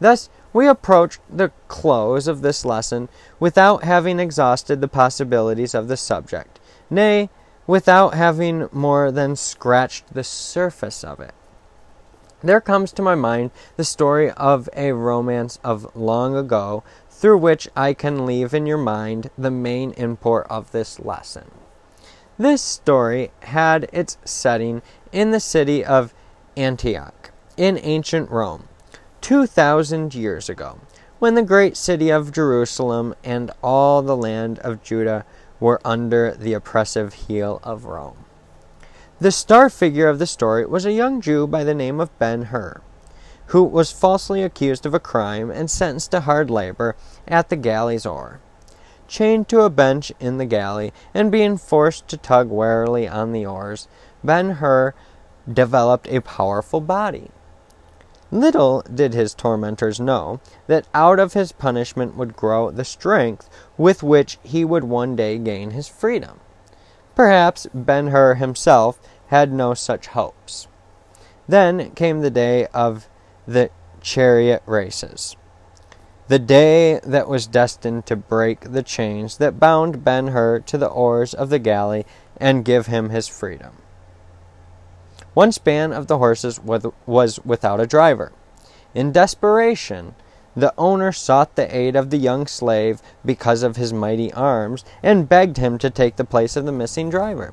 Thus, 0.00 0.28
we 0.52 0.66
approach 0.66 1.18
the 1.30 1.52
close 1.68 2.26
of 2.26 2.42
this 2.42 2.64
lesson 2.64 3.08
without 3.38 3.84
having 3.84 4.18
exhausted 4.18 4.80
the 4.80 4.88
possibilities 4.88 5.74
of 5.74 5.88
the 5.88 5.96
subject. 5.96 6.58
Nay, 6.90 7.30
without 7.66 8.14
having 8.14 8.68
more 8.72 9.10
than 9.10 9.36
scratched 9.36 10.12
the 10.12 10.24
surface 10.24 11.02
of 11.02 11.20
it. 11.20 11.34
There 12.42 12.60
comes 12.60 12.92
to 12.92 13.02
my 13.02 13.14
mind 13.14 13.50
the 13.76 13.84
story 13.84 14.30
of 14.32 14.68
a 14.76 14.92
romance 14.92 15.58
of 15.64 15.94
long 15.96 16.36
ago, 16.36 16.84
through 17.10 17.38
which 17.38 17.68
I 17.74 17.94
can 17.94 18.26
leave 18.26 18.52
in 18.52 18.66
your 18.66 18.78
mind 18.78 19.30
the 19.38 19.50
main 19.50 19.92
import 19.92 20.46
of 20.50 20.70
this 20.70 21.00
lesson. 21.00 21.50
This 22.38 22.60
story 22.60 23.30
had 23.40 23.88
its 23.92 24.18
setting 24.24 24.82
in 25.10 25.30
the 25.30 25.40
city 25.40 25.82
of 25.82 26.12
Antioch, 26.56 27.30
in 27.56 27.78
ancient 27.82 28.30
Rome, 28.30 28.68
2,000 29.22 30.14
years 30.14 30.50
ago, 30.50 30.78
when 31.18 31.34
the 31.34 31.42
great 31.42 31.76
city 31.76 32.10
of 32.10 32.32
Jerusalem 32.32 33.14
and 33.24 33.50
all 33.62 34.02
the 34.02 34.16
land 34.16 34.58
of 34.58 34.82
Judah 34.82 35.24
were 35.60 35.80
under 35.84 36.32
the 36.32 36.52
oppressive 36.52 37.14
heel 37.14 37.60
of 37.62 37.84
Rome. 37.84 38.24
The 39.18 39.32
star 39.32 39.70
figure 39.70 40.08
of 40.08 40.18
the 40.18 40.26
story 40.26 40.66
was 40.66 40.84
a 40.84 40.92
young 40.92 41.20
Jew 41.20 41.46
by 41.46 41.64
the 41.64 41.74
name 41.74 42.00
of 42.00 42.16
Ben 42.18 42.42
Hur, 42.42 42.82
who 43.46 43.62
was 43.62 43.92
falsely 43.92 44.42
accused 44.42 44.84
of 44.84 44.92
a 44.92 45.00
crime 45.00 45.50
and 45.50 45.70
sentenced 45.70 46.10
to 46.10 46.20
hard 46.20 46.50
labor 46.50 46.96
at 47.26 47.48
the 47.48 47.56
galley's 47.56 48.04
oar. 48.04 48.40
Chained 49.08 49.48
to 49.48 49.60
a 49.60 49.70
bench 49.70 50.12
in 50.18 50.36
the 50.36 50.44
galley 50.44 50.92
and 51.14 51.32
being 51.32 51.56
forced 51.56 52.08
to 52.08 52.16
tug 52.16 52.48
warily 52.48 53.08
on 53.08 53.32
the 53.32 53.46
oars, 53.46 53.88
Ben 54.22 54.50
Hur 54.50 54.94
developed 55.50 56.08
a 56.08 56.20
powerful 56.20 56.80
body. 56.80 57.30
Little 58.32 58.82
did 58.92 59.14
his 59.14 59.34
tormentors 59.34 60.00
know 60.00 60.40
that 60.66 60.88
out 60.92 61.20
of 61.20 61.34
his 61.34 61.52
punishment 61.52 62.16
would 62.16 62.36
grow 62.36 62.70
the 62.70 62.84
strength 62.84 63.48
with 63.78 64.02
which 64.02 64.38
he 64.42 64.64
would 64.64 64.84
one 64.84 65.14
day 65.14 65.38
gain 65.38 65.70
his 65.70 65.86
freedom. 65.86 66.40
Perhaps 67.14 67.68
Ben 67.72 68.08
Hur 68.08 68.34
himself 68.34 68.98
had 69.28 69.52
no 69.52 69.74
such 69.74 70.08
hopes. 70.08 70.66
Then 71.48 71.92
came 71.92 72.20
the 72.20 72.30
day 72.30 72.66
of 72.74 73.08
the 73.46 73.70
chariot 74.00 74.62
races, 74.66 75.36
the 76.28 76.40
day 76.40 76.98
that 77.04 77.28
was 77.28 77.46
destined 77.46 78.06
to 78.06 78.16
break 78.16 78.72
the 78.72 78.82
chains 78.82 79.38
that 79.38 79.60
bound 79.60 80.04
Ben 80.04 80.28
Hur 80.28 80.60
to 80.60 80.76
the 80.76 80.88
oars 80.88 81.32
of 81.32 81.48
the 81.48 81.60
galley 81.60 82.04
and 82.36 82.64
give 82.64 82.86
him 82.86 83.10
his 83.10 83.28
freedom. 83.28 83.76
One 85.36 85.52
span 85.52 85.92
of 85.92 86.06
the 86.06 86.16
horses 86.16 86.58
was 86.62 87.40
without 87.44 87.78
a 87.78 87.86
driver. 87.86 88.32
In 88.94 89.12
desperation, 89.12 90.14
the 90.56 90.72
owner 90.78 91.12
sought 91.12 91.56
the 91.56 91.76
aid 91.76 91.94
of 91.94 92.08
the 92.08 92.16
young 92.16 92.46
slave 92.46 93.02
because 93.22 93.62
of 93.62 93.76
his 93.76 93.92
mighty 93.92 94.32
arms 94.32 94.82
and 95.02 95.28
begged 95.28 95.58
him 95.58 95.76
to 95.76 95.90
take 95.90 96.16
the 96.16 96.24
place 96.24 96.56
of 96.56 96.64
the 96.64 96.72
missing 96.72 97.10
driver. 97.10 97.52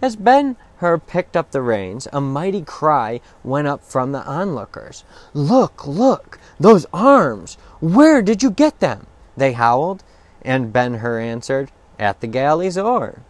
As 0.00 0.14
Ben 0.14 0.54
Hur 0.76 0.98
picked 0.98 1.36
up 1.36 1.50
the 1.50 1.60
reins, 1.60 2.06
a 2.12 2.20
mighty 2.20 2.62
cry 2.62 3.20
went 3.42 3.66
up 3.66 3.82
from 3.82 4.12
the 4.12 4.24
onlookers. 4.24 5.02
Look, 5.34 5.88
look, 5.88 6.38
those 6.60 6.86
arms! 6.92 7.58
Where 7.80 8.22
did 8.22 8.44
you 8.44 8.50
get 8.52 8.78
them? 8.78 9.08
They 9.36 9.54
howled, 9.54 10.04
and 10.42 10.72
Ben 10.72 10.94
Hur 10.94 11.18
answered, 11.18 11.72
At 11.98 12.20
the 12.20 12.28
galley's 12.28 12.78
oar. 12.78 13.22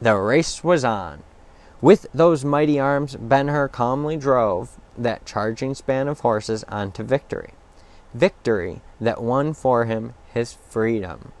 The 0.00 0.16
race 0.16 0.64
was 0.64 0.84
on. 0.84 1.22
With 1.82 2.06
those 2.12 2.44
mighty 2.44 2.78
arms, 2.78 3.16
Ben 3.16 3.48
Hur 3.48 3.68
calmly 3.68 4.16
drove 4.16 4.78
that 4.98 5.24
charging 5.24 5.74
span 5.74 6.08
of 6.08 6.20
horses 6.20 6.62
on 6.64 6.92
to 6.92 7.02
victory. 7.02 7.54
Victory 8.12 8.82
that 9.00 9.22
won 9.22 9.54
for 9.54 9.86
him 9.86 10.14
his 10.32 10.52
freedom. 10.52 11.32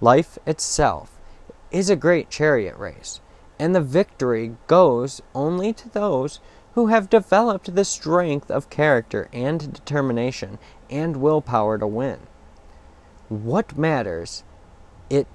Life 0.00 0.38
itself 0.46 1.18
is 1.72 1.90
a 1.90 1.96
great 1.96 2.30
chariot 2.30 2.76
race, 2.76 3.20
and 3.58 3.74
the 3.74 3.80
victory 3.80 4.56
goes 4.68 5.20
only 5.34 5.72
to 5.72 5.88
those 5.88 6.38
who 6.74 6.86
have 6.88 7.10
developed 7.10 7.74
the 7.74 7.84
strength 7.84 8.50
of 8.50 8.70
character 8.70 9.28
and 9.32 9.72
determination 9.72 10.58
and 10.88 11.16
willpower 11.16 11.78
to 11.78 11.86
win. 11.86 12.20
What 13.28 13.76
matters 13.76 14.44
it 15.10 15.26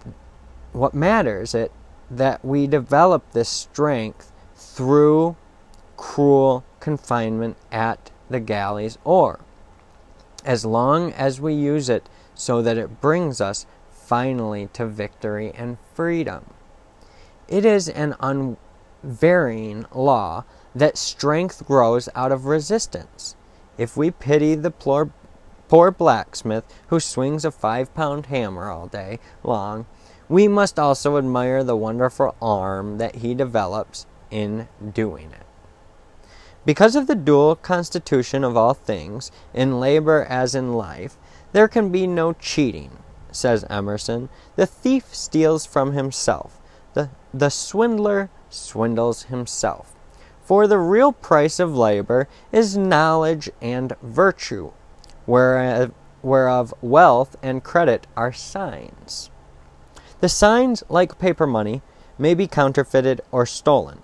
what 0.71 0.93
matters 0.93 1.53
it 1.53 1.71
that 2.11 2.43
we 2.43 2.67
develop 2.67 3.31
this 3.31 3.49
strength 3.49 4.31
through 4.53 5.35
cruel 5.95 6.63
confinement 6.79 7.55
at 7.71 8.11
the 8.29 8.39
galleys, 8.39 8.97
or 9.03 9.39
as 10.45 10.65
long 10.65 11.13
as 11.13 11.39
we 11.39 11.53
use 11.53 11.89
it 11.89 12.09
so 12.35 12.61
that 12.61 12.77
it 12.77 13.01
brings 13.01 13.39
us 13.39 13.65
finally 13.89 14.67
to 14.73 14.85
victory 14.85 15.51
and 15.55 15.77
freedom. 15.93 16.45
It 17.47 17.65
is 17.65 17.87
an 17.87 18.15
unvarying 18.19 19.85
law 19.93 20.43
that 20.75 20.97
strength 20.97 21.65
grows 21.65 22.09
out 22.15 22.31
of 22.31 22.45
resistance. 22.45 23.35
If 23.77 23.95
we 23.95 24.11
pity 24.11 24.55
the 24.55 24.71
poor, 24.71 25.11
blacksmith 25.91 26.65
who 26.87 26.99
swings 26.99 27.45
a 27.45 27.51
five 27.51 27.93
pound 27.93 28.25
hammer 28.25 28.69
all 28.69 28.87
day 28.87 29.19
long, 29.43 29.85
we 30.31 30.47
must 30.47 30.79
also 30.79 31.17
admire 31.17 31.61
the 31.61 31.75
wonderful 31.75 32.33
arm 32.41 32.97
that 32.99 33.15
he 33.15 33.33
develops 33.33 34.05
in 34.29 34.65
doing 34.93 35.29
it. 35.33 35.45
Because 36.65 36.95
of 36.95 37.07
the 37.07 37.15
dual 37.15 37.57
constitution 37.57 38.45
of 38.45 38.55
all 38.55 38.73
things, 38.73 39.29
in 39.53 39.81
labor 39.81 40.23
as 40.23 40.55
in 40.55 40.71
life, 40.71 41.17
there 41.51 41.67
can 41.67 41.89
be 41.91 42.07
no 42.07 42.31
cheating, 42.31 42.99
says 43.29 43.65
Emerson. 43.69 44.29
The 44.55 44.65
thief 44.65 45.13
steals 45.13 45.65
from 45.65 45.91
himself, 45.91 46.61
the, 46.93 47.09
the 47.33 47.49
swindler 47.49 48.29
swindles 48.49 49.23
himself. 49.23 49.93
For 50.45 50.65
the 50.65 50.79
real 50.79 51.11
price 51.11 51.59
of 51.59 51.75
labor 51.75 52.29
is 52.53 52.77
knowledge 52.77 53.49
and 53.61 53.97
virtue, 54.01 54.71
whereof, 55.25 55.91
whereof 56.21 56.73
wealth 56.81 57.35
and 57.43 57.65
credit 57.65 58.07
are 58.15 58.31
signs. 58.31 59.30
The 60.21 60.29
signs, 60.29 60.83
like 60.87 61.19
paper 61.19 61.45
money, 61.45 61.81
may 62.17 62.33
be 62.33 62.47
counterfeited 62.47 63.21
or 63.31 63.45
stolen, 63.45 64.01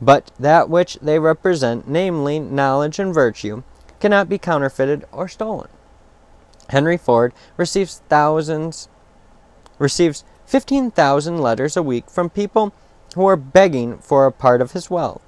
but 0.00 0.30
that 0.38 0.68
which 0.68 0.98
they 1.00 1.18
represent, 1.18 1.88
namely 1.88 2.38
knowledge 2.38 2.98
and 2.98 3.14
virtue, 3.14 3.62
cannot 4.00 4.28
be 4.28 4.38
counterfeited 4.38 5.04
or 5.12 5.28
stolen. 5.28 5.68
Henry 6.70 6.96
Ford 6.96 7.32
receives 7.56 8.02
thousands 8.08 8.88
receives 9.78 10.24
15,000 10.46 11.38
letters 11.38 11.76
a 11.76 11.82
week 11.82 12.10
from 12.10 12.28
people 12.28 12.72
who 13.14 13.26
are 13.26 13.36
begging 13.36 13.98
for 13.98 14.26
a 14.26 14.32
part 14.32 14.60
of 14.60 14.72
his 14.72 14.90
wealth. 14.90 15.22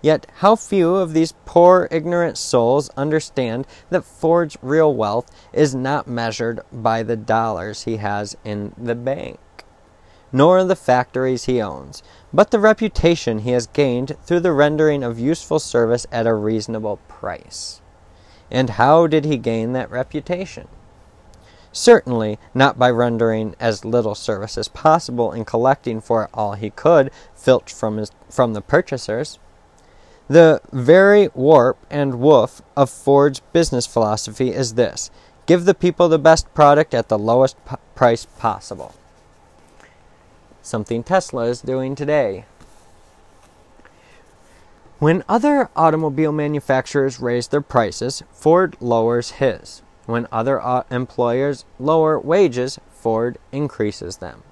Yet, 0.00 0.26
how 0.36 0.54
few 0.54 0.94
of 0.94 1.12
these 1.12 1.34
poor, 1.44 1.88
ignorant 1.90 2.38
souls 2.38 2.88
understand 2.90 3.66
that 3.90 4.04
Ford's 4.04 4.56
real 4.62 4.94
wealth 4.94 5.28
is 5.52 5.74
not 5.74 6.06
measured 6.06 6.60
by 6.72 7.02
the 7.02 7.16
dollars 7.16 7.82
he 7.82 7.96
has 7.96 8.36
in 8.44 8.72
the 8.78 8.94
bank, 8.94 9.40
nor 10.32 10.62
the 10.64 10.76
factories 10.76 11.44
he 11.44 11.60
owns, 11.60 12.02
but 12.32 12.50
the 12.50 12.58
reputation 12.58 13.40
he 13.40 13.52
has 13.52 13.66
gained 13.66 14.16
through 14.24 14.40
the 14.40 14.52
rendering 14.52 15.02
of 15.02 15.18
useful 15.18 15.58
service 15.58 16.06
at 16.12 16.26
a 16.26 16.34
reasonable 16.34 16.98
price. 17.08 17.80
And 18.50 18.70
how 18.70 19.06
did 19.06 19.24
he 19.24 19.36
gain 19.36 19.72
that 19.72 19.90
reputation? 19.90 20.68
Certainly 21.72 22.38
not 22.54 22.78
by 22.78 22.90
rendering 22.90 23.54
as 23.60 23.84
little 23.84 24.14
service 24.14 24.56
as 24.56 24.68
possible 24.68 25.32
and 25.32 25.46
collecting 25.46 26.00
for 26.00 26.24
it 26.24 26.30
all 26.32 26.54
he 26.54 26.70
could 26.70 27.10
filch 27.34 27.72
from, 27.72 27.98
his, 27.98 28.10
from 28.30 28.54
the 28.54 28.62
purchasers. 28.62 29.38
The 30.28 30.60
very 30.72 31.28
warp 31.34 31.78
and 31.90 32.20
woof 32.20 32.60
of 32.76 32.90
Ford's 32.90 33.40
business 33.52 33.86
philosophy 33.86 34.52
is 34.52 34.74
this 34.74 35.10
give 35.46 35.64
the 35.64 35.74
people 35.74 36.08
the 36.08 36.18
best 36.18 36.52
product 36.52 36.92
at 36.92 37.08
the 37.08 37.18
lowest 37.18 37.56
p- 37.66 37.76
price 37.94 38.26
possible. 38.38 38.94
Something 40.68 41.02
Tesla 41.02 41.44
is 41.44 41.62
doing 41.62 41.94
today. 41.94 42.44
When 44.98 45.24
other 45.26 45.70
automobile 45.74 46.30
manufacturers 46.30 47.18
raise 47.18 47.48
their 47.48 47.62
prices, 47.62 48.22
Ford 48.32 48.76
lowers 48.78 49.30
his. 49.40 49.80
When 50.04 50.28
other 50.30 50.60
uh, 50.60 50.82
employers 50.90 51.64
lower 51.78 52.20
wages, 52.20 52.78
Ford 52.90 53.38
increases 53.50 54.18
them. 54.18 54.42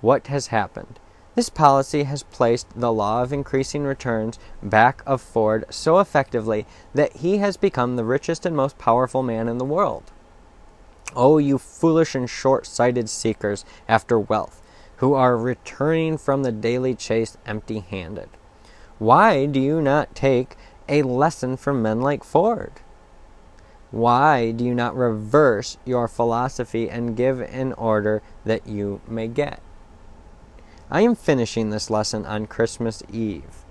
What 0.00 0.28
has 0.28 0.46
happened? 0.46 0.98
This 1.34 1.50
policy 1.50 2.04
has 2.04 2.22
placed 2.22 2.68
the 2.74 2.90
law 2.90 3.22
of 3.22 3.30
increasing 3.30 3.84
returns 3.84 4.38
back 4.62 5.02
of 5.04 5.20
Ford 5.20 5.66
so 5.68 5.98
effectively 5.98 6.64
that 6.94 7.18
he 7.18 7.36
has 7.36 7.58
become 7.58 7.96
the 7.96 8.04
richest 8.04 8.46
and 8.46 8.56
most 8.56 8.78
powerful 8.78 9.22
man 9.22 9.46
in 9.46 9.58
the 9.58 9.64
world. 9.66 10.04
Oh, 11.14 11.36
you 11.36 11.58
foolish 11.58 12.14
and 12.14 12.30
short 12.30 12.64
sighted 12.64 13.10
seekers 13.10 13.66
after 13.86 14.18
wealth, 14.18 14.62
who 14.96 15.14
are 15.14 15.36
returning 15.36 16.16
from 16.16 16.42
the 16.42 16.52
daily 16.52 16.94
chase 16.94 17.36
empty 17.46 17.80
handed. 17.80 18.28
Why 18.98 19.46
do 19.46 19.60
you 19.60 19.82
not 19.82 20.14
take 20.14 20.56
a 20.88 21.02
lesson 21.02 21.56
from 21.56 21.82
men 21.82 22.00
like 22.00 22.24
Ford? 22.24 22.72
Why 23.90 24.50
do 24.50 24.64
you 24.64 24.74
not 24.74 24.96
reverse 24.96 25.76
your 25.84 26.08
philosophy 26.08 26.88
and 26.88 27.16
give 27.16 27.40
in 27.40 27.72
order 27.74 28.22
that 28.44 28.66
you 28.66 29.00
may 29.06 29.28
get? 29.28 29.62
I 30.90 31.02
am 31.02 31.14
finishing 31.14 31.70
this 31.70 31.90
lesson 31.90 32.24
on 32.24 32.46
Christmas 32.46 33.02
Eve. 33.12 33.64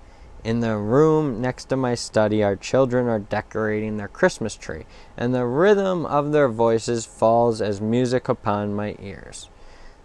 In 0.43 0.59
the 0.59 0.77
room 0.77 1.41
next 1.41 1.65
to 1.69 1.75
my 1.75 1.95
study, 1.95 2.43
our 2.43 2.55
children 2.55 3.07
are 3.07 3.19
decorating 3.19 3.97
their 3.97 4.07
Christmas 4.07 4.55
tree, 4.55 4.85
and 5.17 5.33
the 5.33 5.45
rhythm 5.45 6.05
of 6.05 6.31
their 6.31 6.49
voices 6.49 7.05
falls 7.05 7.61
as 7.61 7.81
music 7.81 8.29
upon 8.29 8.75
my 8.75 8.95
ears. 8.99 9.49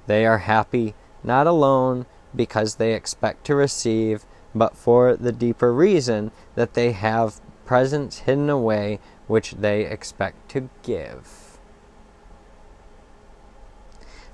They 0.06 0.24
are 0.24 0.38
happy, 0.38 0.94
not 1.22 1.46
alone 1.46 2.06
because 2.34 2.76
they 2.76 2.94
expect 2.94 3.44
to 3.46 3.54
receive, 3.54 4.24
but 4.54 4.76
for 4.76 5.16
the 5.16 5.32
deeper 5.32 5.72
reason 5.72 6.30
that 6.54 6.74
they 6.74 6.92
have 6.92 7.40
presents 7.64 8.20
hidden 8.20 8.50
away 8.50 8.98
which 9.26 9.52
they 9.52 9.82
expect 9.82 10.48
to 10.50 10.68
give. 10.82 11.50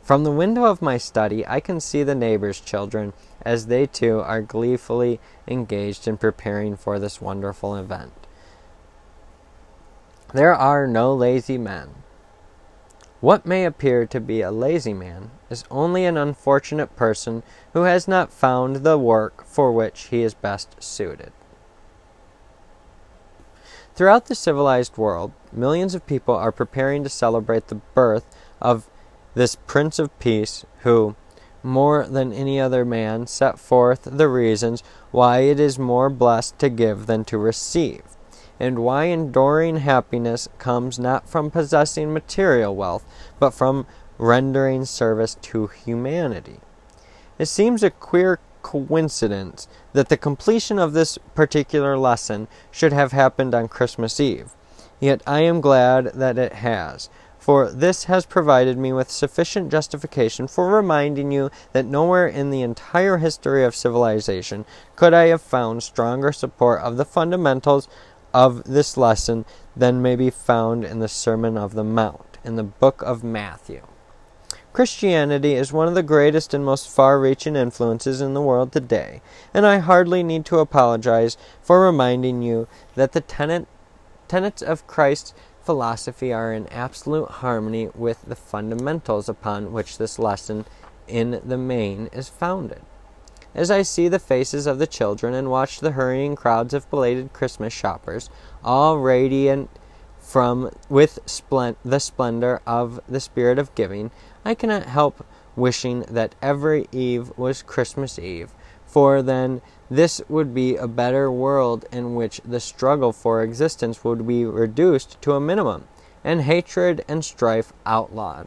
From 0.02 0.22
the 0.22 0.30
window 0.30 0.64
of 0.64 0.80
my 0.80 0.98
study, 0.98 1.44
I 1.46 1.58
can 1.58 1.80
see 1.80 2.04
the 2.04 2.14
neighbors' 2.14 2.60
children 2.60 3.12
as 3.42 3.66
they 3.66 3.86
too 3.86 4.20
are 4.20 4.40
gleefully 4.40 5.20
engaged 5.48 6.06
in 6.06 6.16
preparing 6.16 6.76
for 6.76 6.98
this 6.98 7.20
wonderful 7.20 7.74
event. 7.74 8.12
There 10.32 10.54
are 10.54 10.86
no 10.86 11.12
lazy 11.12 11.58
men. 11.58 11.90
What 13.20 13.46
may 13.46 13.64
appear 13.64 14.06
to 14.06 14.20
be 14.20 14.42
a 14.42 14.52
lazy 14.52 14.94
man 14.94 15.32
is 15.50 15.64
only 15.70 16.04
an 16.04 16.16
unfortunate 16.16 16.94
person 16.96 17.42
who 17.72 17.82
has 17.82 18.08
not 18.08 18.32
found 18.32 18.76
the 18.76 18.98
work 18.98 19.44
for 19.46 19.72
which 19.72 20.08
he 20.08 20.22
is 20.22 20.34
best 20.34 20.82
suited. 20.82 21.32
Throughout 23.94 24.26
the 24.26 24.34
civilized 24.34 24.98
world, 24.98 25.32
millions 25.52 25.94
of 25.94 26.06
people 26.06 26.34
are 26.34 26.52
preparing 26.52 27.02
to 27.04 27.08
celebrate 27.08 27.68
the 27.68 27.80
birth 27.94 28.26
of 28.60 28.90
this 29.34 29.56
Prince 29.66 29.98
of 29.98 30.16
Peace 30.18 30.66
who, 30.80 31.16
more 31.62 32.06
than 32.06 32.32
any 32.32 32.60
other 32.60 32.84
man, 32.84 33.26
set 33.26 33.58
forth 33.58 34.02
the 34.04 34.28
reasons 34.28 34.82
why 35.12 35.38
it 35.40 35.58
is 35.58 35.78
more 35.78 36.10
blessed 36.10 36.58
to 36.58 36.68
give 36.68 37.06
than 37.06 37.24
to 37.24 37.38
receive 37.38 38.02
and 38.58 38.78
why 38.78 39.04
enduring 39.04 39.78
happiness 39.78 40.48
comes 40.58 40.98
not 40.98 41.28
from 41.28 41.50
possessing 41.50 42.12
material 42.12 42.74
wealth, 42.74 43.04
but 43.38 43.50
from 43.50 43.86
rendering 44.18 44.84
service 44.84 45.36
to 45.42 45.66
humanity. 45.66 46.60
It 47.38 47.46
seems 47.46 47.82
a 47.82 47.90
queer 47.90 48.38
coincidence 48.62 49.68
that 49.92 50.08
the 50.08 50.16
completion 50.16 50.78
of 50.78 50.92
this 50.92 51.18
particular 51.34 51.96
lesson 51.96 52.48
should 52.70 52.92
have 52.92 53.12
happened 53.12 53.54
on 53.54 53.68
Christmas 53.68 54.18
Eve. 54.18 54.50
Yet 54.98 55.22
I 55.26 55.40
am 55.40 55.60
glad 55.60 56.06
that 56.14 56.38
it 56.38 56.54
has, 56.54 57.10
for 57.38 57.70
this 57.70 58.04
has 58.04 58.26
provided 58.26 58.76
me 58.76 58.92
with 58.92 59.10
sufficient 59.10 59.70
justification 59.70 60.48
for 60.48 60.68
reminding 60.68 61.30
you 61.30 61.50
that 61.72 61.86
nowhere 61.86 62.26
in 62.26 62.50
the 62.50 62.62
entire 62.62 63.18
history 63.18 63.62
of 63.64 63.76
civilization 63.76 64.64
could 64.96 65.14
I 65.14 65.26
have 65.26 65.42
found 65.42 65.82
stronger 65.82 66.32
support 66.32 66.80
of 66.80 66.96
the 66.96 67.04
fundamentals 67.04 67.88
of 68.34 68.64
this 68.64 68.96
lesson 68.96 69.44
than 69.76 70.02
may 70.02 70.16
be 70.16 70.30
found 70.30 70.84
in 70.84 70.98
the 70.98 71.08
Sermon 71.08 71.56
of 71.56 71.74
the 71.74 71.84
Mount 71.84 72.38
in 72.44 72.56
the 72.56 72.64
book 72.64 73.02
of 73.02 73.22
Matthew. 73.22 73.82
Christianity 74.76 75.54
is 75.54 75.72
one 75.72 75.88
of 75.88 75.94
the 75.94 76.02
greatest 76.02 76.52
and 76.52 76.62
most 76.62 76.86
far 76.86 77.18
reaching 77.18 77.56
influences 77.56 78.20
in 78.20 78.34
the 78.34 78.42
world 78.42 78.72
today, 78.72 79.22
and 79.54 79.64
I 79.64 79.78
hardly 79.78 80.22
need 80.22 80.44
to 80.44 80.58
apologize 80.58 81.38
for 81.62 81.80
reminding 81.80 82.42
you 82.42 82.68
that 82.94 83.12
the 83.12 83.22
tenet, 83.22 83.66
tenets 84.28 84.60
of 84.60 84.86
Christ's 84.86 85.32
philosophy 85.62 86.30
are 86.30 86.52
in 86.52 86.66
absolute 86.66 87.30
harmony 87.40 87.88
with 87.94 88.20
the 88.26 88.36
fundamentals 88.36 89.30
upon 89.30 89.72
which 89.72 89.96
this 89.96 90.18
lesson 90.18 90.66
in 91.08 91.40
the 91.42 91.56
main 91.56 92.10
is 92.12 92.28
founded. 92.28 92.82
As 93.54 93.70
I 93.70 93.80
see 93.80 94.08
the 94.08 94.18
faces 94.18 94.66
of 94.66 94.78
the 94.78 94.86
children 94.86 95.32
and 95.32 95.50
watch 95.50 95.80
the 95.80 95.92
hurrying 95.92 96.36
crowds 96.36 96.74
of 96.74 96.90
belated 96.90 97.32
Christmas 97.32 97.72
shoppers, 97.72 98.28
all 98.62 98.98
radiant 98.98 99.70
from 100.20 100.70
with 100.88 101.20
splend- 101.24 101.76
the 101.84 102.00
splendor 102.00 102.60
of 102.66 103.00
the 103.08 103.20
spirit 103.20 103.58
of 103.58 103.74
giving, 103.76 104.10
I 104.46 104.54
cannot 104.54 104.84
help 104.84 105.26
wishing 105.56 106.02
that 106.02 106.36
every 106.40 106.86
eve 106.92 107.36
was 107.36 107.64
Christmas 107.64 108.16
Eve, 108.16 108.54
for 108.86 109.20
then 109.20 109.60
this 109.90 110.22
would 110.28 110.54
be 110.54 110.76
a 110.76 110.86
better 110.86 111.32
world 111.32 111.84
in 111.90 112.14
which 112.14 112.40
the 112.44 112.60
struggle 112.60 113.12
for 113.12 113.42
existence 113.42 114.04
would 114.04 114.24
be 114.24 114.44
reduced 114.44 115.20
to 115.22 115.32
a 115.32 115.40
minimum, 115.40 115.88
and 116.22 116.42
hatred 116.42 117.04
and 117.08 117.24
strife 117.24 117.72
outlawed. 117.84 118.46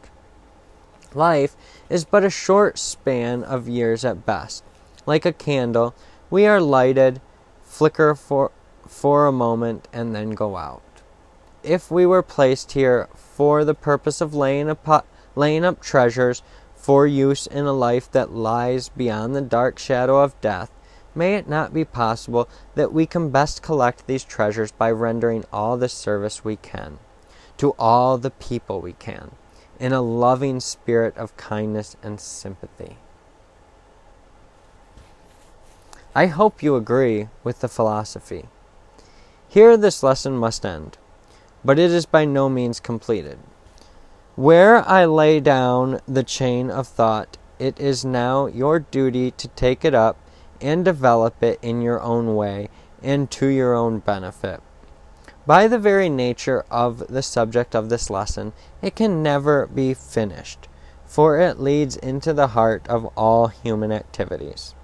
Life 1.12 1.54
is 1.90 2.06
but 2.06 2.24
a 2.24 2.30
short 2.30 2.78
span 2.78 3.44
of 3.44 3.68
years 3.68 4.02
at 4.02 4.24
best. 4.24 4.64
Like 5.04 5.26
a 5.26 5.34
candle, 5.34 5.94
we 6.30 6.46
are 6.46 6.62
lighted, 6.62 7.20
flicker 7.62 8.14
for, 8.14 8.52
for 8.88 9.26
a 9.26 9.32
moment, 9.32 9.86
and 9.92 10.14
then 10.14 10.30
go 10.30 10.56
out. 10.56 10.80
If 11.62 11.90
we 11.90 12.06
were 12.06 12.22
placed 12.22 12.72
here 12.72 13.10
for 13.14 13.66
the 13.66 13.74
purpose 13.74 14.22
of 14.22 14.34
laying 14.34 14.70
up, 14.70 15.06
laying 15.36 15.64
up 15.64 15.80
treasures 15.80 16.42
for 16.74 17.06
use 17.06 17.46
in 17.46 17.66
a 17.66 17.72
life 17.72 18.10
that 18.10 18.32
lies 18.32 18.88
beyond 18.88 19.34
the 19.34 19.40
dark 19.40 19.78
shadow 19.78 20.22
of 20.22 20.40
death, 20.40 20.70
may 21.14 21.34
it 21.34 21.48
not 21.48 21.74
be 21.74 21.84
possible 21.84 22.48
that 22.74 22.92
we 22.92 23.04
can 23.06 23.30
best 23.30 23.62
collect 23.62 24.06
these 24.06 24.24
treasures 24.24 24.72
by 24.72 24.90
rendering 24.90 25.44
all 25.52 25.76
the 25.76 25.88
service 25.88 26.44
we 26.44 26.56
can 26.56 26.98
to 27.58 27.74
all 27.78 28.16
the 28.16 28.30
people 28.30 28.80
we 28.80 28.94
can 28.94 29.32
in 29.78 29.92
a 29.92 30.00
loving 30.00 30.60
spirit 30.60 31.16
of 31.16 31.36
kindness 31.36 31.96
and 32.02 32.20
sympathy? 32.20 32.96
I 36.14 36.26
hope 36.26 36.62
you 36.62 36.74
agree 36.74 37.28
with 37.44 37.60
the 37.60 37.68
philosophy. 37.68 38.46
Here 39.48 39.76
this 39.76 40.02
lesson 40.02 40.36
must 40.36 40.64
end, 40.64 40.96
but 41.64 41.78
it 41.78 41.90
is 41.90 42.06
by 42.06 42.24
no 42.24 42.48
means 42.48 42.80
completed. 42.80 43.38
Where 44.40 44.88
I 44.88 45.04
lay 45.04 45.38
down 45.38 46.00
the 46.08 46.22
chain 46.22 46.70
of 46.70 46.88
thought, 46.88 47.36
it 47.58 47.78
is 47.78 48.06
now 48.06 48.46
your 48.46 48.78
duty 48.78 49.32
to 49.32 49.48
take 49.48 49.84
it 49.84 49.94
up 49.94 50.16
and 50.62 50.82
develop 50.82 51.42
it 51.42 51.58
in 51.60 51.82
your 51.82 52.00
own 52.00 52.34
way 52.34 52.70
and 53.02 53.30
to 53.32 53.48
your 53.48 53.74
own 53.74 53.98
benefit. 53.98 54.62
By 55.46 55.68
the 55.68 55.78
very 55.78 56.08
nature 56.08 56.64
of 56.70 57.06
the 57.08 57.22
subject 57.22 57.74
of 57.74 57.90
this 57.90 58.08
lesson, 58.08 58.54
it 58.80 58.96
can 58.96 59.22
never 59.22 59.66
be 59.66 59.92
finished, 59.92 60.68
for 61.04 61.38
it 61.38 61.60
leads 61.60 61.96
into 61.96 62.32
the 62.32 62.56
heart 62.56 62.88
of 62.88 63.12
all 63.18 63.48
human 63.48 63.92
activities. 63.92 64.74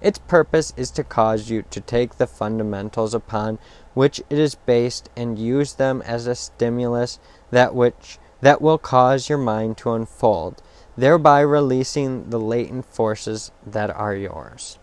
Its 0.00 0.18
purpose 0.18 0.74
is 0.76 0.90
to 0.90 1.04
cause 1.04 1.48
you 1.48 1.62
to 1.70 1.80
take 1.80 2.16
the 2.16 2.26
fundamentals 2.26 3.14
upon 3.14 3.60
which 3.94 4.20
it 4.28 4.38
is 4.40 4.56
based 4.56 5.08
and 5.16 5.38
use 5.38 5.74
them 5.74 6.02
as 6.02 6.26
a 6.26 6.34
stimulus 6.34 7.20
that 7.52 7.72
which 7.72 8.18
that 8.40 8.60
will 8.60 8.78
cause 8.78 9.28
your 9.28 9.38
mind 9.38 9.78
to 9.78 9.92
unfold, 9.92 10.62
thereby 10.96 11.40
releasing 11.40 12.30
the 12.30 12.40
latent 12.40 12.84
forces 12.86 13.50
that 13.64 13.90
are 13.90 14.14
yours. 14.14 14.78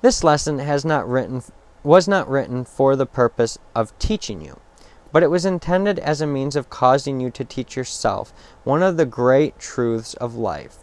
This 0.00 0.22
lesson 0.22 0.58
has 0.60 0.84
not 0.84 1.08
written 1.08 1.42
was 1.84 2.08
not 2.08 2.28
written 2.28 2.64
for 2.64 2.96
the 2.96 3.06
purpose 3.06 3.56
of 3.74 3.96
teaching 3.98 4.40
you, 4.40 4.60
but 5.12 5.22
it 5.22 5.30
was 5.30 5.46
intended 5.46 5.98
as 6.00 6.20
a 6.20 6.26
means 6.26 6.56
of 6.56 6.68
causing 6.68 7.20
you 7.20 7.30
to 7.30 7.44
teach 7.44 7.76
yourself 7.76 8.32
one 8.64 8.82
of 8.82 8.96
the 8.96 9.06
great 9.06 9.58
truths 9.58 10.14
of 10.14 10.34
life. 10.34 10.78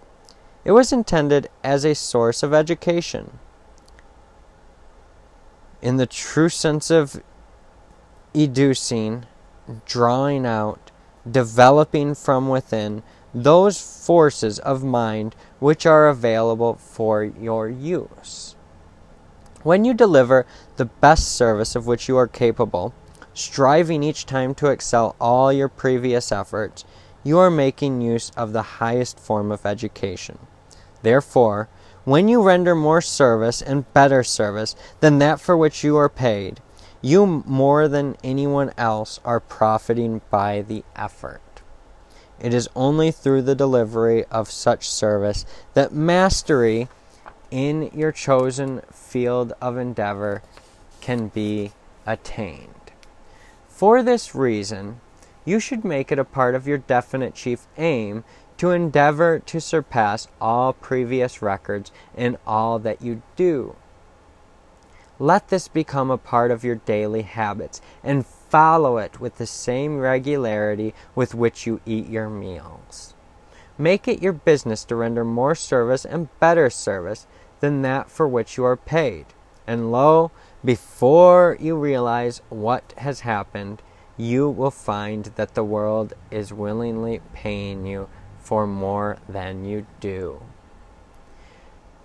It 0.64 0.72
was 0.72 0.92
intended 0.92 1.50
as 1.64 1.86
a 1.86 1.94
source 1.94 2.42
of 2.42 2.54
education. 2.54 3.40
In 5.82 5.98
the 5.98 6.08
true 6.08 6.50
sense 6.50 6.90
of 6.90 7.22
educing, 8.34 9.26
drawing 9.86 10.46
out, 10.46 10.92
developing 11.30 12.16
from 12.16 12.50
within 12.50 13.04
those 13.34 13.82
forces 14.06 14.60
of 14.60 14.84
mind 14.84 15.36
which 15.60 15.86
are 15.86 16.08
available 16.08 16.76
for 16.76 17.24
your 17.24 17.68
use. 17.68 18.56
When 19.64 19.84
you 19.84 19.94
deliver 19.94 20.46
the 20.78 20.86
best 20.86 21.36
service 21.36 21.76
of 21.76 21.88
which 21.88 22.08
you 22.08 22.18
are 22.18 22.28
capable, 22.28 22.94
striving 23.34 24.04
each 24.04 24.26
time 24.26 24.56
to 24.56 24.68
excel 24.68 25.16
all 25.20 25.52
your 25.52 25.68
previous 25.68 26.32
efforts, 26.32 26.86
you 27.24 27.40
are 27.40 27.50
making 27.50 28.02
use 28.02 28.32
of 28.38 28.54
the 28.54 28.62
highest 28.62 29.20
form 29.20 29.52
of 29.52 29.66
education. 29.66 30.38
Therefore, 31.02 31.68
when 32.04 32.28
you 32.28 32.44
render 32.44 32.76
more 32.76 33.02
service 33.02 33.62
and 33.62 33.92
better 33.94 34.24
service 34.24 34.76
than 35.00 35.18
that 35.18 35.42
for 35.42 35.58
which 35.58 35.84
you 35.84 35.98
are 35.98 36.10
paid, 36.10 36.62
you 37.06 37.44
more 37.46 37.88
than 37.88 38.18
anyone 38.24 38.72
else 38.80 39.20
are 39.24 39.40
profiting 39.40 40.22
by 40.32 40.64
the 40.64 40.84
effort. 40.96 41.62
It 42.40 42.52
is 42.52 42.68
only 42.76 43.12
through 43.12 43.44
the 43.44 43.54
delivery 43.54 44.26
of 44.26 44.50
such 44.50 44.90
service 44.90 45.46
that 45.76 45.94
mastery 45.94 46.88
in 47.52 47.92
your 47.94 48.12
chosen 48.12 48.82
field 48.92 49.54
of 49.62 49.78
endeavor 49.78 50.42
can 51.00 51.28
be 51.28 51.74
attained. 52.08 52.92
For 53.68 54.02
this 54.02 54.34
reason, 54.34 55.00
you 55.46 55.60
should 55.60 55.86
make 55.86 56.12
it 56.12 56.18
a 56.18 56.26
part 56.26 56.56
of 56.56 56.68
your 56.68 56.80
definite 56.80 57.36
chief 57.36 57.68
aim 57.78 58.24
to 58.58 58.72
endeavor 58.72 59.38
to 59.38 59.62
surpass 59.62 60.28
all 60.42 60.74
previous 60.74 61.40
records 61.44 61.92
in 62.18 62.40
all 62.48 62.80
that 62.80 63.04
you 63.04 63.22
do. 63.36 63.76
Let 65.20 65.48
this 65.48 65.70
become 65.70 66.12
a 66.12 66.18
part 66.18 66.52
of 66.52 66.66
your 66.66 66.76
daily 66.76 67.22
habits 67.22 67.82
and 68.04 68.26
follow 68.26 68.98
it 68.98 69.22
with 69.22 69.38
the 69.38 69.48
same 69.48 69.98
regularity 70.00 70.94
with 71.16 71.34
which 71.34 71.66
you 71.66 71.80
eat 71.86 72.08
your 72.08 72.30
meals. 72.30 73.14
Make 73.78 74.08
it 74.08 74.22
your 74.22 74.34
business 74.34 74.84
to 74.86 74.96
render 74.96 75.24
more 75.24 75.56
service 75.56 76.06
and 76.06 76.28
better 76.40 76.70
service 76.70 77.28
than 77.62 77.82
that 77.84 78.10
for 78.10 78.28
which 78.28 78.58
you 78.58 78.66
are 78.66 78.76
paid. 78.76 79.26
And 79.66 79.92
lo, 79.92 80.32
before 80.64 81.58
you 81.60 81.78
realize 81.78 82.42
what 82.50 82.94
has 82.98 83.22
happened, 83.22 83.82
you 84.18 84.50
will 84.50 84.72
find 84.72 85.26
that 85.36 85.56
the 85.56 85.64
world 85.64 86.14
is 86.30 86.54
willingly 86.54 87.22
paying 87.34 87.86
you 87.86 88.10
for 88.38 88.68
more 88.68 89.18
than 89.28 89.66
you 89.66 89.88
do. 90.00 90.42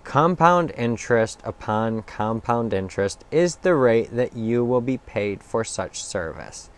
Compound 0.03 0.71
interest 0.75 1.39
upon 1.43 2.01
compound 2.01 2.73
interest 2.73 3.23
is 3.29 3.57
the 3.57 3.75
rate 3.75 4.15
that 4.15 4.35
you 4.35 4.65
will 4.65 4.81
be 4.81 4.97
paid 4.97 5.43
for 5.43 5.63
such 5.63 6.03
service. 6.03 6.69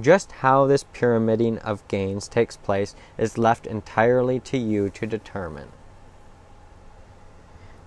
Just 0.00 0.32
how 0.32 0.66
this 0.66 0.84
pyramiding 0.92 1.58
of 1.58 1.86
gains 1.88 2.26
takes 2.26 2.56
place 2.56 2.94
is 3.18 3.36
left 3.36 3.66
entirely 3.66 4.40
to 4.40 4.56
you 4.56 4.88
to 4.90 5.06
determine. 5.06 5.68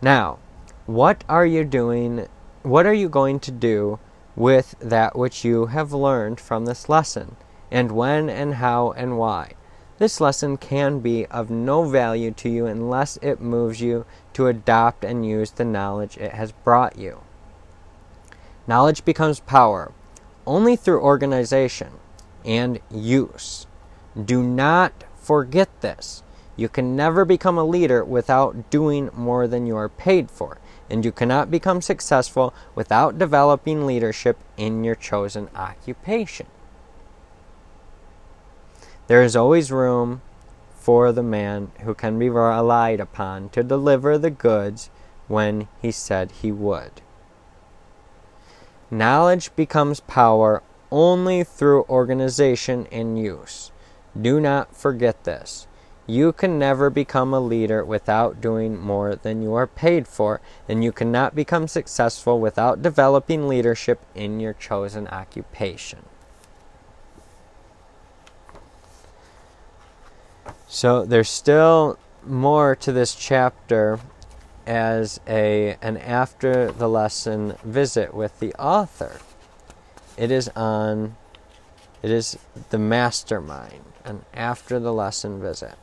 Now, 0.02 0.38
what 0.86 1.24
are 1.28 1.46
you 1.46 1.64
doing? 1.64 2.28
What 2.62 2.86
are 2.86 2.94
you 2.94 3.10
going 3.10 3.40
to 3.42 3.52
do 3.52 4.00
with 4.36 4.76
that 4.80 5.18
which 5.18 5.44
you 5.44 5.68
have 5.68 5.92
learned 5.92 6.40
from 6.40 6.66
this 6.66 6.88
lesson? 6.88 7.36
And 7.72 7.92
when 7.92 8.30
and 8.30 8.56
how 8.56 8.92
and 8.92 9.18
why? 9.18 9.54
This 10.00 10.20
lesson 10.20 10.58
can 10.58 11.00
be 11.00 11.26
of 11.28 11.50
no 11.50 11.84
value 11.84 12.32
to 12.32 12.50
you 12.50 12.66
unless 12.66 13.18
it 13.22 13.40
moves 13.40 13.80
you 13.80 14.06
to 14.34 14.48
adopt 14.48 15.04
and 15.06 15.26
use 15.26 15.52
the 15.52 15.66
knowledge 15.66 16.18
it 16.18 16.34
has 16.34 16.52
brought 16.52 16.98
you. 16.98 17.22
Knowledge 18.66 19.06
becomes 19.06 19.40
power 19.42 19.92
only 20.48 20.76
through 20.76 21.02
organization 21.02 21.92
and 22.44 22.80
use. 22.90 23.68
Do 24.22 24.42
not 24.42 25.04
forget 25.16 25.70
this. 25.82 26.24
You 26.56 26.70
can 26.70 26.96
never 26.96 27.26
become 27.26 27.58
a 27.58 27.64
leader 27.64 28.04
without 28.04 28.70
doing 28.70 29.10
more 29.14 29.48
than 29.48 29.66
you 29.66 29.76
are 29.76 29.90
paid 29.90 30.30
for, 30.30 30.60
and 30.90 31.04
you 31.04 31.12
cannot 31.12 31.50
become 31.50 31.82
successful 31.82 32.54
without 32.76 33.18
developing 33.18 33.86
leadership 33.86 34.38
in 34.58 34.84
your 34.84 34.96
chosen 34.96 35.50
occupation. 35.56 36.48
There 39.08 39.22
is 39.22 39.36
always 39.36 39.72
room 39.72 40.22
for 40.76 41.12
the 41.12 41.24
man 41.24 41.72
who 41.82 41.94
can 41.94 42.18
be 42.18 42.30
relied 42.30 43.00
upon 43.00 43.50
to 43.50 43.64
deliver 43.64 44.18
the 44.18 44.30
goods 44.30 44.90
when 45.28 45.68
he 45.82 45.92
said 45.92 46.32
he 46.32 46.52
would. 46.52 47.02
Knowledge 48.90 49.56
becomes 49.56 50.00
power 50.02 50.62
only 50.92 51.44
through 51.44 51.86
organization 51.90 52.88
and 52.92 53.18
use. 53.18 53.72
Do 54.20 54.40
not 54.40 54.76
forget 54.76 55.24
this. 55.24 55.68
You 56.06 56.32
can 56.32 56.60
never 56.60 56.90
become 56.90 57.34
a 57.34 57.40
leader 57.40 57.84
without 57.84 58.42
doing 58.42 58.80
more 58.80 59.16
than 59.16 59.42
you 59.42 59.54
are 59.54 59.68
paid 59.68 60.08
for, 60.08 60.42
and 60.68 60.84
you 60.84 60.92
cannot 60.92 61.34
become 61.34 61.68
successful 61.68 62.40
without 62.40 62.82
developing 62.82 63.48
leadership 63.48 64.02
in 64.14 64.40
your 64.40 64.54
chosen 64.54 65.08
occupation. 65.08 66.04
So 70.74 71.06
there's 71.06 71.30
still 71.30 72.00
more 72.26 72.76
to 72.78 72.92
this 72.92 73.14
chapter 73.14 74.00
as 74.66 75.20
a 75.28 75.78
an 75.84 75.98
after 75.98 76.72
the 76.72 76.90
lesson 76.90 77.58
visit 77.64 78.12
with 78.12 78.40
the 78.40 78.56
author. 78.56 79.20
It 80.18 80.32
is 80.32 80.50
on 80.56 81.16
it 82.02 82.10
is 82.10 82.40
the 82.72 82.80
mastermind, 82.80 83.84
an 84.04 84.26
after 84.34 84.80
the 84.80 84.92
lesson 84.92 85.40
visit. 85.40 85.76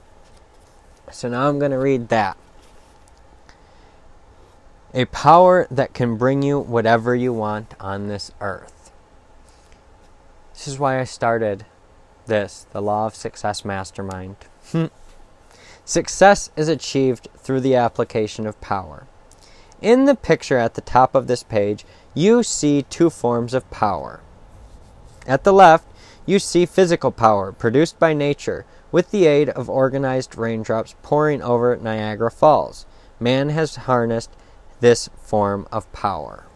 So 1.13 1.29
now 1.29 1.49
I'm 1.49 1.61
going 1.61 1.71
to 1.71 1.79
read 1.79 2.09
that. 2.09 2.37
a 4.93 5.05
power 5.05 5.69
that 5.71 5.95
can 5.95 6.17
bring 6.17 6.43
you 6.43 6.59
whatever 6.59 7.15
you 7.15 7.33
want 7.33 7.75
on 7.79 8.09
this 8.09 8.33
earth. 8.41 8.91
This 10.53 10.67
is 10.67 10.81
why 10.81 10.99
I 10.99 11.05
started 11.05 11.65
this, 12.27 12.67
the 12.73 12.83
Law 12.83 13.07
of 13.07 13.15
Success 13.15 13.65
Mastermind. 13.65 14.50
Hmm. 14.73 14.87
Success 15.85 16.51
is 16.57 16.69
achieved 16.69 17.29
through 17.37 17.61
the 17.61 17.75
application 17.75 18.47
of 18.47 18.61
power. 18.61 19.07
In 19.81 20.05
the 20.05 20.15
picture 20.15 20.59
at 20.59 20.75
the 20.75 20.81
top 20.81 21.15
of 21.15 21.27
this 21.27 21.43
page, 21.43 21.85
you 22.15 22.43
see 22.43 22.83
two 22.83 23.11
forms 23.11 23.55
of 23.55 23.71
power. 23.71 24.21
At 25.27 25.45
the 25.45 25.53
left, 25.53 25.87
you 26.27 26.39
see 26.39 26.67
physical 26.67 27.11
power 27.11 27.51
produced 27.51 27.99
by 27.99 28.13
nature 28.13 28.65
with 28.93 29.11
the 29.11 29.27
aid 29.27 29.49
of 29.49 29.69
organized 29.71 30.37
raindrops 30.37 30.95
pouring 31.03 31.43
over 31.43 31.77
Niagara 31.77 32.31
Falls. 32.31 32.87
Man 33.19 33.49
has 33.49 33.77
harnessed 33.77 34.31
this 34.81 35.09
form 35.23 35.67
of 35.73 35.91
power. 35.93 36.47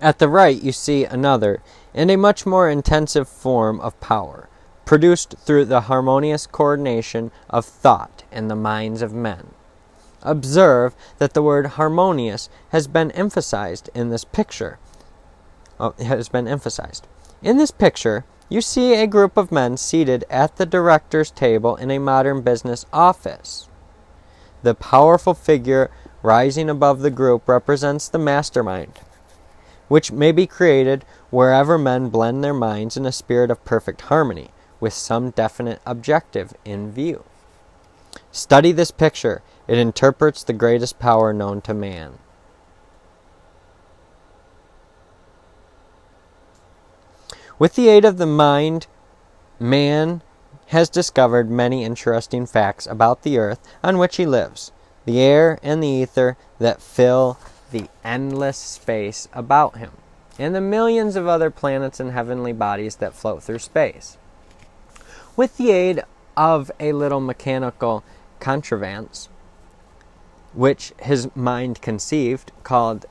At 0.00 0.18
the 0.18 0.28
right, 0.28 0.62
you 0.62 0.72
see 0.72 1.04
another, 1.04 1.62
and 1.94 2.10
a 2.10 2.16
much 2.16 2.44
more 2.44 2.68
intensive 2.68 3.28
form 3.28 3.80
of 3.80 3.98
power, 4.00 4.48
produced 4.84 5.36
through 5.38 5.64
the 5.64 5.82
harmonious 5.82 6.46
coordination 6.46 7.30
of 7.48 7.64
thought 7.64 8.24
in 8.30 8.48
the 8.48 8.56
minds 8.56 9.00
of 9.00 9.14
men. 9.14 9.48
Observe 10.22 10.94
that 11.18 11.34
the 11.34 11.42
word 11.42 11.66
harmonious 11.66 12.48
has 12.70 12.86
been 12.86 13.10
emphasized 13.12 13.88
in 13.94 14.10
this 14.10 14.24
picture. 14.24 14.78
Oh, 15.78 15.94
has 15.98 16.28
been 16.28 16.48
emphasized. 16.48 17.06
In 17.42 17.58
this 17.58 17.70
picture, 17.70 18.24
you 18.48 18.60
see 18.60 18.94
a 18.94 19.06
group 19.06 19.36
of 19.36 19.52
men 19.52 19.76
seated 19.76 20.24
at 20.30 20.56
the 20.56 20.66
director's 20.66 21.30
table 21.30 21.76
in 21.76 21.90
a 21.90 21.98
modern 21.98 22.42
business 22.42 22.86
office. 22.92 23.68
The 24.62 24.74
powerful 24.74 25.34
figure 25.34 25.90
rising 26.22 26.68
above 26.70 27.00
the 27.00 27.10
group 27.10 27.48
represents 27.48 28.08
the 28.08 28.18
mastermind, 28.18 29.00
which 29.88 30.12
may 30.12 30.32
be 30.32 30.46
created 30.46 31.04
wherever 31.30 31.78
men 31.78 32.08
blend 32.08 32.42
their 32.42 32.54
minds 32.54 32.96
in 32.96 33.06
a 33.06 33.12
spirit 33.12 33.50
of 33.50 33.64
perfect 33.64 34.02
harmony 34.02 34.50
with 34.80 34.92
some 34.92 35.30
definite 35.30 35.80
objective 35.86 36.54
in 36.64 36.90
view. 36.90 37.24
Study 38.30 38.72
this 38.72 38.90
picture, 38.90 39.42
it 39.66 39.78
interprets 39.78 40.42
the 40.42 40.52
greatest 40.52 40.98
power 40.98 41.32
known 41.32 41.60
to 41.62 41.74
man. 41.74 42.18
With 47.58 47.74
the 47.74 47.88
aid 47.88 48.04
of 48.04 48.18
the 48.18 48.26
mind, 48.26 48.86
man 49.58 50.20
has 50.66 50.90
discovered 50.90 51.50
many 51.50 51.84
interesting 51.84 52.44
facts 52.44 52.86
about 52.86 53.22
the 53.22 53.38
earth 53.38 53.60
on 53.82 53.96
which 53.98 54.16
he 54.16 54.26
lives, 54.26 54.72
the 55.06 55.20
air 55.20 55.58
and 55.62 55.82
the 55.82 55.88
ether 55.88 56.36
that 56.58 56.82
fill 56.82 57.38
the 57.70 57.88
endless 58.04 58.56
space 58.56 59.28
about 59.32 59.78
him, 59.78 59.92
and 60.38 60.54
the 60.54 60.60
millions 60.60 61.16
of 61.16 61.26
other 61.26 61.50
planets 61.50 62.00
and 62.00 62.12
heavenly 62.12 62.52
bodies 62.52 62.96
that 62.96 63.14
float 63.14 63.42
through 63.42 63.58
space. 63.58 64.18
With 65.36 65.56
the 65.56 65.70
aid 65.70 66.02
of 66.36 66.70
a 66.78 66.92
little 66.92 67.20
mechanical 67.20 68.04
contrivance, 68.40 69.28
which 70.52 70.92
his 71.00 71.34
mind 71.34 71.82
conceived, 71.82 72.52
called 72.62 73.06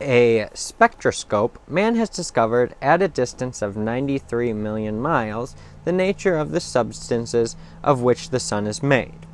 a 0.00 0.48
spectroscope, 0.54 1.58
man 1.68 1.94
has 1.96 2.08
discovered 2.08 2.74
at 2.82 3.02
a 3.02 3.08
distance 3.08 3.62
of 3.62 3.76
93 3.76 4.52
million 4.52 5.00
miles 5.00 5.54
the 5.84 5.92
nature 5.92 6.36
of 6.36 6.50
the 6.50 6.60
substances 6.60 7.56
of 7.82 8.02
which 8.02 8.30
the 8.30 8.40
sun 8.40 8.66
is 8.66 8.82
made. 8.82 9.26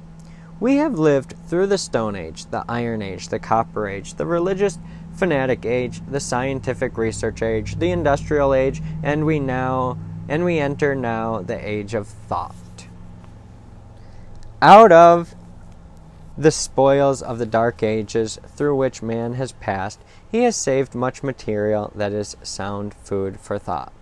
We 0.60 0.76
have 0.76 0.98
lived 0.98 1.34
through 1.48 1.68
the 1.68 1.78
Stone 1.78 2.16
Age, 2.16 2.44
the 2.44 2.66
Iron 2.68 3.00
Age, 3.00 3.28
the 3.28 3.38
Copper 3.38 3.88
Age, 3.88 4.14
the 4.14 4.26
religious 4.26 4.78
fanatic 5.14 5.64
age, 5.64 6.02
the 6.06 6.20
scientific 6.20 6.98
research 6.98 7.42
age, 7.42 7.78
the 7.78 7.90
industrial 7.90 8.52
age, 8.52 8.82
and 9.02 9.24
we 9.24 9.40
now 9.40 9.98
and 10.28 10.44
we 10.44 10.58
enter 10.58 10.94
now 10.94 11.40
the 11.40 11.56
age 11.66 11.94
of 11.94 12.06
thought. 12.06 12.54
Out 14.60 14.92
of 14.92 15.34
the 16.36 16.50
spoils 16.50 17.22
of 17.22 17.38
the 17.38 17.46
dark 17.46 17.82
ages 17.82 18.38
through 18.54 18.76
which 18.76 19.02
man 19.02 19.34
has 19.34 19.52
passed, 19.52 20.00
he 20.30 20.42
has 20.42 20.56
saved 20.56 20.94
much 20.94 21.22
material 21.22 21.90
that 21.94 22.12
is 22.12 22.36
sound 22.42 22.92
food 22.94 23.40
for 23.40 23.58
thought. 23.58 23.92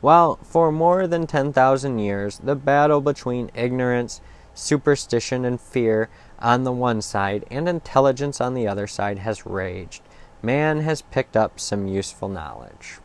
While 0.00 0.36
for 0.36 0.72
more 0.72 1.06
than 1.06 1.26
10,000 1.26 1.98
years 1.98 2.38
the 2.38 2.56
battle 2.56 3.02
between 3.02 3.50
ignorance, 3.54 4.20
superstition, 4.56 5.44
and 5.44 5.60
fear 5.60 6.08
on 6.38 6.64
the 6.64 6.72
one 6.72 7.00
side 7.02 7.44
and 7.50 7.68
intelligence 7.68 8.40
on 8.40 8.54
the 8.54 8.66
other 8.66 8.86
side 8.86 9.18
has 9.18 9.46
raged, 9.46 10.02
man 10.42 10.80
has 10.80 11.02
picked 11.02 11.36
up 11.36 11.60
some 11.60 11.86
useful 11.86 12.28
knowledge. 12.28 12.98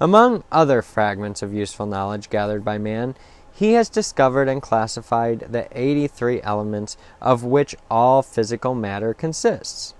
Among 0.00 0.44
other 0.50 0.82
fragments 0.82 1.42
of 1.42 1.54
useful 1.54 1.86
knowledge 1.86 2.30
gathered 2.30 2.64
by 2.64 2.78
man 2.78 3.14
he 3.54 3.74
has 3.74 3.88
discovered 3.88 4.48
and 4.48 4.60
classified 4.60 5.46
the 5.50 5.68
83 5.70 6.42
elements 6.42 6.96
of 7.20 7.44
which 7.44 7.76
all 7.88 8.20
physical 8.20 8.74
matter 8.74 9.14
consists. 9.14 9.94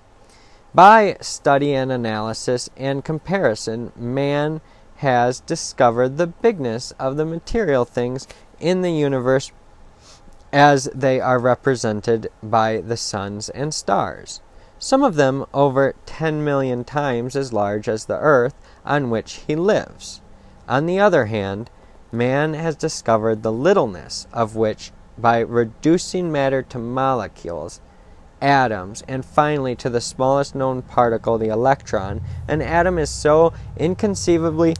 By 0.74 1.16
study 1.20 1.72
and 1.72 1.92
analysis 1.92 2.68
and 2.76 3.04
comparison, 3.04 3.92
man 3.94 4.60
has 4.96 5.38
discovered 5.38 6.16
the 6.16 6.26
bigness 6.26 6.90
of 6.98 7.16
the 7.16 7.24
material 7.24 7.84
things 7.84 8.26
in 8.58 8.82
the 8.82 8.92
universe 8.92 9.52
as 10.54 10.88
they 10.94 11.20
are 11.20 11.40
represented 11.40 12.30
by 12.40 12.80
the 12.80 12.96
suns 12.96 13.48
and 13.48 13.74
stars, 13.74 14.40
some 14.78 15.02
of 15.02 15.16
them 15.16 15.44
over 15.52 15.96
10 16.06 16.44
million 16.44 16.84
times 16.84 17.34
as 17.34 17.52
large 17.52 17.88
as 17.88 18.04
the 18.04 18.18
earth 18.18 18.54
on 18.84 19.10
which 19.10 19.42
he 19.48 19.56
lives. 19.56 20.20
On 20.68 20.86
the 20.86 21.00
other 21.00 21.26
hand, 21.26 21.70
man 22.12 22.54
has 22.54 22.76
discovered 22.76 23.42
the 23.42 23.50
littleness 23.50 24.28
of 24.32 24.54
which 24.54 24.92
by 25.18 25.40
reducing 25.40 26.30
matter 26.30 26.62
to 26.62 26.78
molecules, 26.78 27.80
atoms, 28.40 29.02
and 29.08 29.24
finally 29.24 29.74
to 29.74 29.90
the 29.90 30.00
smallest 30.00 30.54
known 30.54 30.82
particle, 30.82 31.36
the 31.36 31.48
electron, 31.48 32.20
an 32.46 32.62
atom 32.62 32.96
is 32.96 33.10
so 33.10 33.52
inconceivably 33.76 34.76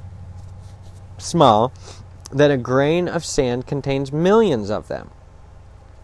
small 1.18 1.72
that 2.30 2.52
a 2.52 2.56
grain 2.56 3.08
of 3.08 3.24
sand 3.24 3.66
contains 3.66 4.12
millions 4.12 4.70
of 4.70 4.86
them. 4.86 5.10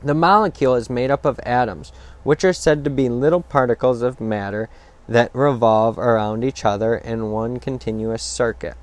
The 0.02 0.14
molecule 0.14 0.74
is 0.74 0.88
made 0.88 1.10
up 1.10 1.24
of 1.24 1.40
atoms, 1.44 1.92
which 2.22 2.44
are 2.44 2.52
said 2.52 2.84
to 2.84 2.90
be 2.90 3.08
little 3.08 3.42
particles 3.42 4.02
of 4.02 4.20
matter 4.20 4.68
that 5.08 5.34
revolve 5.34 5.98
around 5.98 6.44
each 6.44 6.64
other 6.64 6.96
in 6.96 7.30
one 7.30 7.58
continuous 7.58 8.22
circuit 8.22 8.76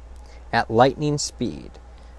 at 0.52 0.70
lightning 0.72 1.18
speed 1.18 1.72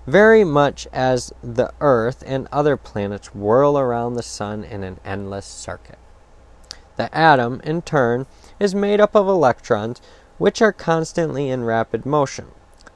very 0.09 0.42
much 0.42 0.88
as 0.90 1.34
the 1.42 1.70
Earth 1.82 2.24
and 2.26 2.49
other 2.51 2.78
planets 2.78 3.34
whirl 3.34 3.78
around 3.78 4.14
the 4.14 4.22
Sun 4.22 4.64
in 4.64 4.82
an 4.82 4.99
endless 5.05 5.44
circuit. 5.44 5.99
The 6.96 7.14
atom, 7.14 7.61
in 7.62 7.82
turn, 7.82 8.24
is 8.59 8.74
made 8.74 9.03
up 9.03 9.14
of 9.14 9.28
electrons, 9.28 10.01
which 10.38 10.62
are 10.62 10.72
constantly 10.72 11.51
in 11.51 11.64
rapid 11.64 12.07
motion. 12.07 12.46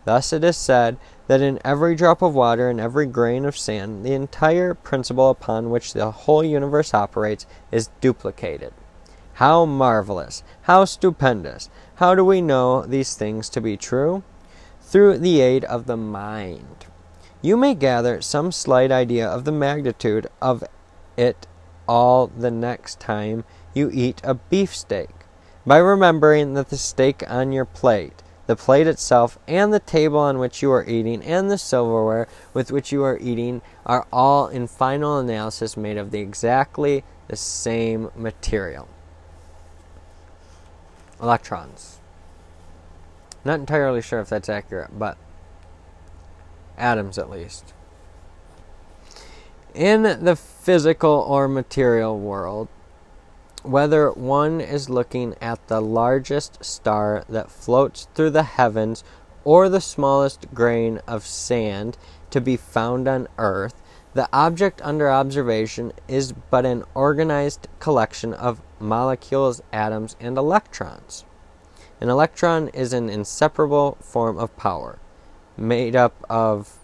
Thus, 0.07 0.33
it 0.33 0.43
is 0.43 0.57
said 0.57 0.97
that 1.27 1.41
in 1.41 1.59
every 1.65 1.95
drop 1.95 2.23
of 2.23 2.35
water 2.35 2.69
and 2.69 2.81
every 2.81 3.07
grain 3.07 3.45
of 3.45 3.57
sand, 3.57 4.05
the 4.05 4.13
entire 4.13 4.75
principle 4.75 5.31
upon 5.31 5.71
which 5.71 5.93
the 5.93 6.11
whole 6.11 6.45
universe 6.45 6.93
operates 6.95 7.47
is 7.71 7.91
duplicated. 8.01 8.73
How 9.35 9.65
marvelous! 9.65 10.43
How 10.63 10.85
stupendous! 10.85 11.71
How 11.97 12.15
do 12.15 12.25
we 12.25 12.41
know 12.41 12.83
these 12.83 13.15
things 13.15 13.49
to 13.51 13.61
be 13.61 13.77
true? 13.77 14.23
Through 14.81 15.19
the 15.19 15.41
aid 15.41 15.65
of 15.65 15.87
the 15.87 15.97
mind 15.97 16.87
you 17.43 17.57
may 17.57 17.75
gather 17.75 18.23
some 18.23 18.53
slight 18.53 18.93
idea 18.93 19.29
of 19.29 19.45
the 19.45 19.53
magnitude 19.53 20.29
of 20.41 20.63
it 21.17 21.49
all 21.89 22.29
the 22.29 22.53
next 22.53 23.01
time 23.01 23.45
you 23.75 23.91
eat 23.93 24.21
a 24.23 24.35
beefsteak 24.35 25.11
by 25.67 25.79
remembering 25.79 26.55
that 26.55 26.71
the 26.71 26.77
steak 26.77 27.29
on 27.29 27.53
your 27.53 27.65
plate, 27.65 28.22
the 28.47 28.57
plate 28.57 28.87
itself, 28.87 29.39
and 29.47 29.73
the 29.73 29.81
table 29.81 30.19
on 30.19 30.39
which 30.39 30.63
you 30.63 30.73
are 30.73 30.85
eating, 30.85 31.23
and 31.23 31.51
the 31.51 31.59
silverware 31.59 32.27
with 32.53 32.73
which 32.73 32.93
you 32.93 33.03
are 33.05 33.19
eating 33.19 33.63
are 33.87 34.07
all 34.13 34.49
in 34.49 34.67
final 34.67 35.19
analysis 35.19 35.77
made 35.77 35.97
of 35.97 36.11
the 36.11 36.21
exactly 36.21 37.05
the 37.29 37.37
same 37.37 38.11
material. 38.17 38.89
Electrons. 41.21 41.99
Not 43.45 43.61
entirely 43.61 44.03
sure 44.03 44.21
if 44.21 44.29
that's 44.29 44.49
accurate, 44.49 44.99
but 44.99 45.17
atoms 46.77 47.19
at 47.19 47.31
least. 47.31 47.73
In 49.75 50.03
the 50.03 50.37
physical 50.37 51.11
or 51.11 51.49
material 51.49 52.19
world, 52.19 52.69
whether 53.63 54.11
one 54.11 54.61
is 54.61 54.91
looking 54.91 55.35
at 55.41 55.69
the 55.69 55.81
largest 55.81 56.65
star 56.65 57.25
that 57.29 57.51
floats 57.51 58.09
through 58.15 58.31
the 58.31 58.43
heavens 58.43 59.05
or 59.45 59.69
the 59.69 59.81
smallest 59.81 60.53
grain 60.55 61.01
of 61.07 61.27
sand 61.27 61.97
to 62.31 62.41
be 62.41 62.57
found 62.57 63.09
on 63.09 63.29
earth, 63.39 63.81
the 64.15 64.29
object 64.33 64.81
under 64.83 65.11
observation 65.11 65.93
is 66.07 66.33
but 66.51 66.67
an 66.67 66.85
organized 66.95 67.67
collection 67.79 68.35
of 68.35 68.61
molecules, 68.79 69.63
atoms, 69.73 70.17
and 70.21 70.37
electrons. 70.37 71.25
An 72.01 72.09
electron 72.09 72.69
is 72.69 72.93
an 72.93 73.09
inseparable 73.09 73.97
form 74.01 74.37
of 74.39 74.57
power, 74.57 74.99
made 75.57 75.97
up 75.97 76.25
of 76.29 76.79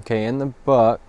Okay, 0.00 0.24
in 0.24 0.38
the 0.38 0.46
book, 0.46 1.00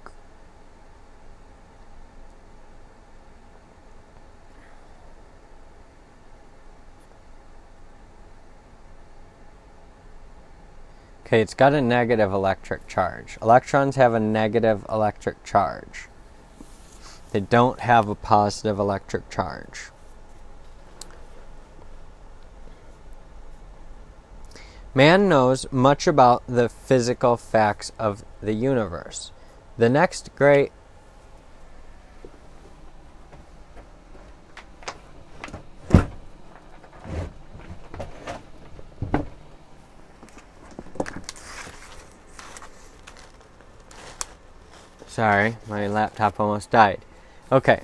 Okay, 11.27 11.41
it's 11.41 11.53
got 11.53 11.73
a 11.73 11.81
negative 11.81 12.31
electric 12.31 12.87
charge. 12.87 13.37
Electrons 13.41 13.97
have 13.97 14.13
a 14.13 14.19
negative 14.19 14.85
electric 14.87 15.43
charge. 15.43 16.07
They 17.31 17.41
don't 17.41 17.81
have 17.81 18.07
a 18.07 18.15
positive 18.15 18.79
electric 18.79 19.29
charge. 19.29 19.91
Man 24.97 25.29
knows 25.29 25.71
much 25.71 26.07
about 26.07 26.41
the 26.47 26.67
physical 26.69 27.37
facts 27.37 27.91
of 27.99 28.25
the 28.41 28.53
universe. 28.53 29.31
The 29.77 29.89
next 29.89 30.31
great 30.35 30.71
Sorry, 45.05 45.57
my 45.67 45.85
laptop 45.87 46.39
almost 46.39 46.71
died. 46.71 47.05
Okay. 47.51 47.83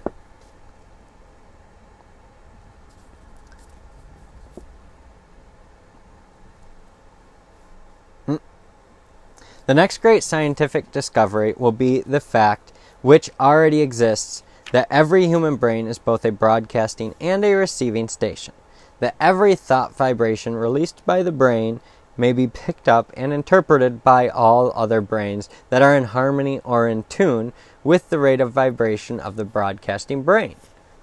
The 9.65 9.73
next 9.73 9.99
great 9.99 10.23
scientific 10.23 10.91
discovery 10.91 11.53
will 11.57 11.71
be 11.71 12.01
the 12.01 12.19
fact, 12.19 12.73
which 13.01 13.29
already 13.39 13.79
exists, 13.79 14.43
that 14.73 14.87
every 14.91 15.27
human 15.27 15.55
brain 15.55 15.87
is 15.87 15.99
both 15.99 16.25
a 16.25 16.33
broadcasting 16.33 17.15
and 17.21 17.45
a 17.45 17.53
receiving 17.53 18.09
station. 18.09 18.53
That 18.99 19.15
every 19.21 19.55
thought 19.55 19.95
vibration 19.95 20.55
released 20.55 21.05
by 21.05 21.23
the 21.23 21.31
brain 21.31 21.79
may 22.17 22.33
be 22.33 22.45
picked 22.47 22.89
up 22.89 23.13
and 23.15 23.31
interpreted 23.31 24.03
by 24.03 24.27
all 24.27 24.73
other 24.75 24.99
brains 24.99 25.49
that 25.69 25.81
are 25.81 25.95
in 25.95 26.05
harmony 26.05 26.59
or 26.65 26.89
in 26.89 27.03
tune 27.03 27.53
with 27.85 28.09
the 28.09 28.19
rate 28.19 28.41
of 28.41 28.51
vibration 28.51 29.19
of 29.19 29.37
the 29.37 29.45
broadcasting 29.45 30.23
brain. 30.23 30.55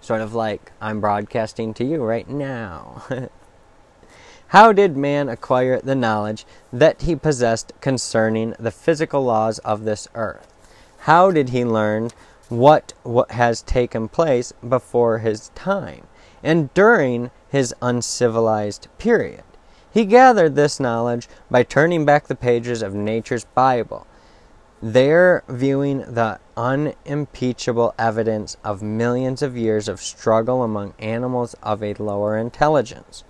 Sort 0.03 0.21
of 0.21 0.35
like 0.35 0.71
I'm 0.83 1.01
broadcasting 1.01 1.73
to 1.75 1.85
you 1.85 2.03
right 2.03 2.29
now. 2.29 3.05
How 4.51 4.73
did 4.73 4.97
man 4.97 5.29
acquire 5.29 5.81
the 5.81 5.95
knowledge 5.95 6.45
that 6.73 7.03
he 7.03 7.15
possessed 7.15 7.73
concerning 7.81 8.57
the 8.59 8.73
physical 8.73 9.23
laws 9.23 9.61
of 9.61 9.85
this 9.85 10.09
earth? 10.17 10.53
How 11.03 11.31
did 11.31 11.51
he 11.51 11.65
learn 11.65 12.11
what, 12.49 12.93
what 13.05 13.31
has 13.31 13.63
taken 13.63 14.09
place 14.09 14.53
before 14.69 15.19
his 15.19 15.51
time 15.55 16.09
and 16.43 16.75
during 16.75 17.31
his 17.49 17.73
uncivilized 17.81 18.89
period? 18.99 19.45
He 19.89 20.05
gathered 20.05 20.57
this 20.57 20.81
knowledge 20.81 21.29
by 21.49 21.63
turning 21.63 22.05
back 22.05 22.27
the 22.27 22.35
pages 22.35 22.83
of 22.83 22.93
nature's 22.93 23.45
Bible, 23.45 24.05
there 24.83 25.45
viewing 25.49 25.99
the 25.99 26.41
unimpeachable 26.57 27.95
evidence 28.01 28.57
of 28.65 28.83
millions 28.83 29.43
of 29.43 29.57
years 29.57 29.87
of 29.87 30.01
struggle 30.01 30.65
among 30.65 30.95
animals 30.99 31.55
of 31.63 31.85
a 31.85 31.95
lower 31.95 32.37
intelligence. 32.37 33.23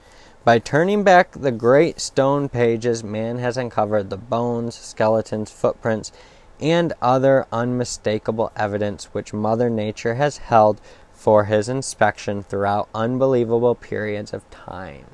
By 0.42 0.58
turning 0.58 1.04
back 1.04 1.32
the 1.32 1.52
great 1.52 2.00
stone 2.00 2.48
pages, 2.48 3.04
man 3.04 3.38
has 3.40 3.58
uncovered 3.58 4.08
the 4.08 4.16
bones, 4.16 4.74
skeletons, 4.74 5.50
footprints, 5.50 6.12
and 6.58 6.94
other 7.02 7.46
unmistakable 7.52 8.50
evidence 8.56 9.04
which 9.12 9.34
Mother 9.34 9.68
Nature 9.68 10.14
has 10.14 10.38
held 10.38 10.80
for 11.12 11.44
his 11.44 11.68
inspection 11.68 12.42
throughout 12.42 12.88
unbelievable 12.94 13.74
periods 13.74 14.32
of 14.32 14.48
time. 14.48 15.04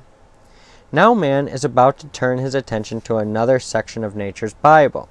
Now 0.93 1.13
man 1.13 1.49
is 1.49 1.65
about 1.65 1.97
to 1.99 2.07
turn 2.07 2.37
his 2.37 2.55
attention 2.55 3.01
to 3.01 3.17
another 3.17 3.59
section 3.59 4.05
of 4.05 4.15
nature's 4.15 4.53
Bible, 4.53 5.09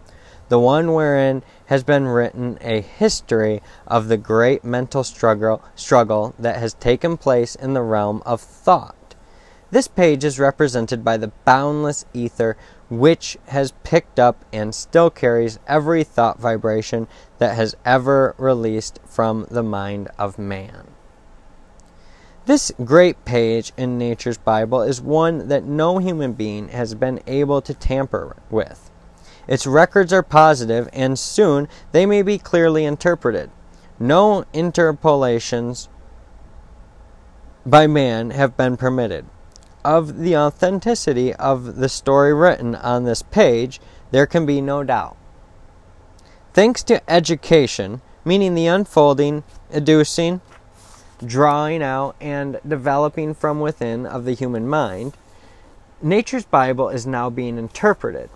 the 0.49 0.59
one 0.59 0.95
wherein 0.95 1.43
has 1.67 1.85
been 1.85 2.07
written 2.07 2.57
a 2.62 2.81
history 2.81 3.61
of 3.87 4.09
the 4.09 4.17
great 4.17 4.64
mental 4.64 5.05
struggle, 5.05 5.62
struggle 5.75 6.35
that 6.39 6.57
has 6.57 6.73
taken 6.73 7.19
place 7.19 7.55
in 7.55 7.75
the 7.75 7.83
realm 7.83 8.23
of 8.25 8.41
thought. 8.41 8.96
This 9.77 9.89
page 9.89 10.24
is 10.24 10.39
represented 10.39 11.05
by 11.05 11.18
the 11.18 11.33
boundless 11.45 12.07
ether 12.14 12.57
which 12.89 13.37
has 13.49 13.74
picked 13.85 14.18
up 14.18 14.43
and 14.51 14.74
still 14.74 15.11
carries 15.11 15.59
every 15.66 16.03
thought 16.03 16.41
vibration 16.41 17.09
that 17.37 17.57
has 17.57 17.77
ever 17.85 18.35
released 18.39 19.01
from 19.05 19.47
the 19.51 19.62
mind 19.62 20.09
of 20.18 20.39
man. 20.39 20.87
This 22.47 22.72
great 22.87 23.22
page 23.27 23.74
in 23.77 23.99
nature's 23.99 24.39
Bible 24.39 24.81
is 24.81 25.03
one 25.03 25.49
that 25.49 25.64
no 25.64 25.99
human 25.99 26.33
being 26.33 26.68
has 26.68 26.95
been 26.95 27.20
able 27.27 27.61
to 27.61 27.74
tamper 27.74 28.35
with. 28.49 28.91
Its 29.47 29.66
records 29.66 30.11
are 30.11 30.22
positive, 30.22 30.89
and 30.95 31.18
soon 31.18 31.68
they 31.93 32.07
may 32.07 32.22
be 32.22 32.39
clearly 32.39 32.87
interpreted. 32.87 33.51
No 33.99 34.47
interpolations 34.55 35.91
by 37.66 37.87
man 37.87 38.31
have 38.31 38.57
been 38.57 38.79
permitted. 38.79 39.27
Of 39.87 40.18
the 40.18 40.37
authenticity 40.37 41.32
of 41.34 41.76
the 41.76 41.89
story 41.89 42.34
written 42.34 42.74
on 42.74 43.05
this 43.05 43.22
page, 43.22 43.80
there 44.11 44.26
can 44.26 44.45
be 44.45 44.61
no 44.61 44.82
doubt. 44.82 45.16
Thanks 46.53 46.82
to 46.82 47.09
education, 47.09 48.03
meaning 48.24 48.57
the 48.57 48.66
unfolding, 48.66 49.45
educing, 49.70 50.41
drawing 51.24 51.84
out 51.84 52.16
and 52.20 52.59
developing 52.66 53.32
from 53.32 53.61
within 53.61 54.07
of 54.07 54.24
the 54.24 54.34
human 54.34 54.66
mind, 54.66 55.16
nature's 56.03 56.47
Bible 56.47 56.89
is 56.89 57.07
now 57.07 57.30
being 57.30 57.57
interpreted. 57.57 58.28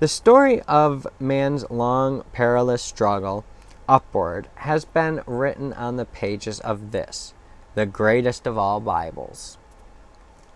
The 0.00 0.08
story 0.08 0.60
of 0.68 1.06
man's 1.18 1.64
long, 1.70 2.24
perilous 2.34 2.82
struggle 2.82 3.46
upward 3.88 4.48
has 4.56 4.84
been 4.84 5.22
written 5.24 5.72
on 5.72 5.96
the 5.96 6.04
pages 6.04 6.60
of 6.60 6.90
this, 6.90 7.32
the 7.74 7.86
greatest 7.86 8.46
of 8.46 8.58
all 8.58 8.80
Bibles. 8.80 9.56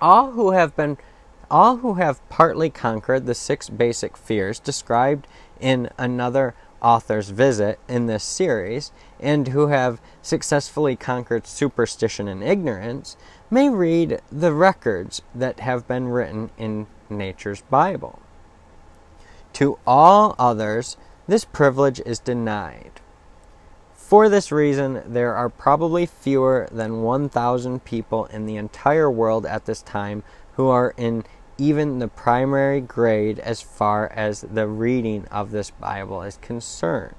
All 0.01 0.32
who 0.32 0.51
have 0.51 0.76
been 0.76 0.99
all 1.51 1.76
who 1.76 1.95
have 1.95 2.26
partly 2.28 2.70
conquered 2.70 3.26
the 3.26 3.34
six 3.34 3.68
basic 3.68 4.16
fears 4.16 4.59
described 4.59 5.26
in 5.61 5.90
another 5.99 6.55
author's 6.82 7.30
visit 7.30 7.78
in 7.88 8.07
this 8.07 8.24
series 8.24 8.92
and 9.20 9.49
who 9.49 9.68
have 9.68 10.01
successfully 10.20 10.97
conquered 10.97 11.47
superstition 11.47 12.28
and 12.28 12.42
ignorance 12.42 13.16
may 13.51 13.68
read 13.68 14.20
the 14.30 14.53
records 14.53 15.22
that 15.34 15.61
have 15.61 15.86
been 15.86 16.09
written 16.09 16.51
in 16.59 16.86
nature's 17.09 17.62
Bible. 17.62 18.20
To 19.55 19.78
all 19.86 20.34
others, 20.38 20.97
this 21.26 21.45
privilege 21.45 22.01
is 22.05 22.18
denied. 22.18 23.01
For 24.15 24.29
this 24.29 24.53
reason, 24.53 25.03
there 25.09 25.35
are 25.35 25.49
probably 25.49 26.07
fewer 26.07 26.69
than 26.71 27.03
1,000 27.03 27.85
people 27.85 28.27
in 28.27 28.47
the 28.47 28.55
entire 28.55 29.11
world 29.11 29.45
at 29.45 29.65
this 29.65 29.83
time 29.83 30.23
who 30.53 30.69
are 30.69 30.95
in 30.97 31.25
even 31.59 31.99
the 31.99 32.07
primary 32.07 32.81
grade 32.81 33.41
as 33.41 33.61
far 33.61 34.07
as 34.12 34.43
the 34.43 34.69
reading 34.69 35.27
of 35.33 35.51
this 35.51 35.71
Bible 35.71 36.23
is 36.23 36.37
concerned. 36.37 37.17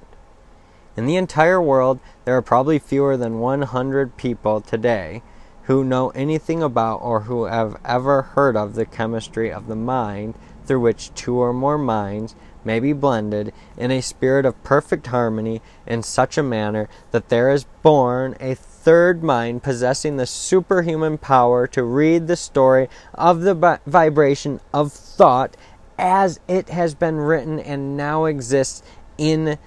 In 0.96 1.06
the 1.06 1.18
entire 1.18 1.62
world, 1.62 2.00
there 2.24 2.38
are 2.38 2.41
probably 2.41 2.80
fewer 2.80 3.18
than 3.18 3.39
100 3.39 4.16
people 4.16 4.62
today 4.62 5.22
who 5.64 5.84
know 5.84 6.12
anything 6.12 6.64
about 6.64 7.02
or 7.02 7.24
who 7.24 7.43
have 7.43 7.78
ever 7.84 8.22
heard 8.22 8.56
of 8.56 8.76
the 8.76 8.86
chemistry 8.86 9.52
of 9.52 9.68
the 9.68 9.76
mind 9.76 10.36
through 10.66 10.80
which 10.80 11.14
two 11.14 11.36
or 11.36 11.52
more 11.52 11.78
minds 11.78 12.36
may 12.66 12.80
be 12.80 12.91
blended 12.91 13.53
in 13.78 13.91
a 13.91 14.01
spirit 14.01 14.45
of 14.45 14.63
perfect 14.63 15.07
harmony 15.07 15.61
in 15.86 16.03
such 16.03 16.38
a 16.38 16.43
manner 16.43 16.89
that 17.11 17.30
there 17.30 17.49
is 17.49 17.66
born 17.84 18.36
a 18.39 18.55
third 18.55 19.24
mind 19.24 19.63
possessing 19.63 20.18
the 20.18 20.26
superhuman 20.26 21.18
power 21.18 21.68
to 21.68 21.84
read 21.84 22.28
the 22.28 22.36
story 22.36 22.89
of 23.13 23.41
the 23.41 23.80
vibration 23.86 24.59
of 24.74 24.91
thought 24.91 25.55
as 25.97 26.39
it 26.47 26.70
has 26.70 26.93
been 26.93 27.18
written 27.18 27.59
and 27.59 27.95
now 27.95 28.26
exists 28.26 28.84
in 29.18 29.57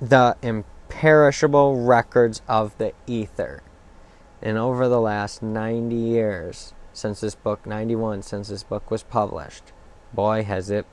the 0.00 0.36
imperishable 0.42 1.84
records 1.84 2.42
of 2.48 2.76
the 2.78 2.92
ether. 3.06 3.62
And 4.42 4.56
over 4.56 4.88
the 4.88 5.00
last 5.00 5.42
90 5.42 5.94
years, 5.94 6.74
since 6.92 7.20
this 7.20 7.34
book, 7.34 7.66
91, 7.66 8.22
since 8.22 8.48
this 8.48 8.62
book 8.62 8.90
was 8.90 9.02
published, 9.02 9.72
boy, 10.12 10.44
has 10.44 10.70
it 10.70 10.86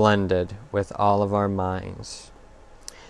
blended 0.00 0.56
with 0.72 0.90
all 0.96 1.22
of 1.22 1.34
our 1.34 1.46
minds. 1.46 2.30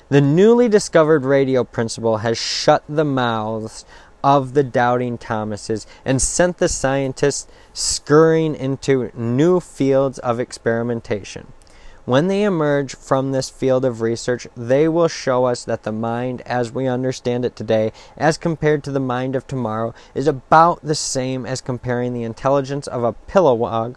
The 0.08 0.20
newly 0.20 0.68
discovered 0.68 1.24
radio 1.24 1.62
principle 1.62 2.16
has 2.16 2.36
shut 2.36 2.82
the 2.88 3.04
mouths 3.04 3.84
of 4.24 4.54
the 4.54 4.64
doubting 4.64 5.16
Thomases 5.16 5.86
and 6.04 6.20
sent 6.20 6.58
the 6.58 6.68
scientists 6.68 7.46
scurrying 7.72 8.56
into 8.56 9.12
new 9.14 9.60
fields 9.60 10.18
of 10.18 10.40
experimentation. 10.40 11.52
When 12.06 12.26
they 12.26 12.42
emerge 12.42 12.96
from 12.96 13.30
this 13.30 13.48
field 13.48 13.84
of 13.84 14.00
research, 14.00 14.48
they 14.56 14.88
will 14.88 15.06
show 15.06 15.44
us 15.44 15.62
that 15.62 15.84
the 15.84 15.92
mind 15.92 16.40
as 16.40 16.72
we 16.72 16.88
understand 16.88 17.44
it 17.44 17.54
today, 17.54 17.92
as 18.16 18.36
compared 18.36 18.82
to 18.82 18.90
the 18.90 18.98
mind 18.98 19.36
of 19.36 19.46
tomorrow, 19.46 19.94
is 20.12 20.26
about 20.26 20.82
the 20.82 20.96
same 20.96 21.46
as 21.46 21.60
comparing 21.60 22.14
the 22.14 22.24
intelligence 22.24 22.88
of 22.88 23.04
a 23.04 23.12
polliwog 23.12 23.94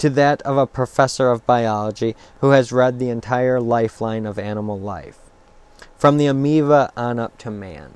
to 0.00 0.10
that 0.10 0.42
of 0.42 0.56
a 0.56 0.66
professor 0.66 1.30
of 1.30 1.46
biology 1.46 2.16
who 2.40 2.50
has 2.50 2.72
read 2.72 2.98
the 2.98 3.10
entire 3.10 3.60
lifeline 3.60 4.26
of 4.26 4.38
animal 4.38 4.78
life 4.78 5.18
from 5.96 6.16
the 6.16 6.26
amoeba 6.26 6.90
on 6.96 7.18
up 7.18 7.36
to 7.36 7.50
man. 7.50 7.92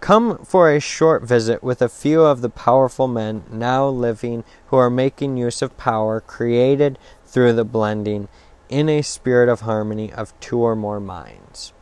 Come 0.00 0.44
for 0.44 0.70
a 0.70 0.80
short 0.80 1.22
visit 1.22 1.62
with 1.62 1.82
a 1.82 1.90
few 1.90 2.22
of 2.22 2.40
the 2.40 2.48
powerful 2.48 3.08
men 3.08 3.44
now 3.50 3.86
living 3.86 4.44
who 4.68 4.76
are 4.76 4.88
making 4.88 5.36
use 5.36 5.60
of 5.60 5.76
power 5.76 6.20
created 6.22 6.98
through 7.26 7.52
the 7.52 7.64
blending 7.64 8.28
in 8.70 8.88
a 8.88 9.02
spirit 9.02 9.50
of 9.50 9.60
harmony 9.60 10.10
of 10.10 10.38
two 10.40 10.60
or 10.60 10.74
more 10.74 11.00
minds. 11.00 11.74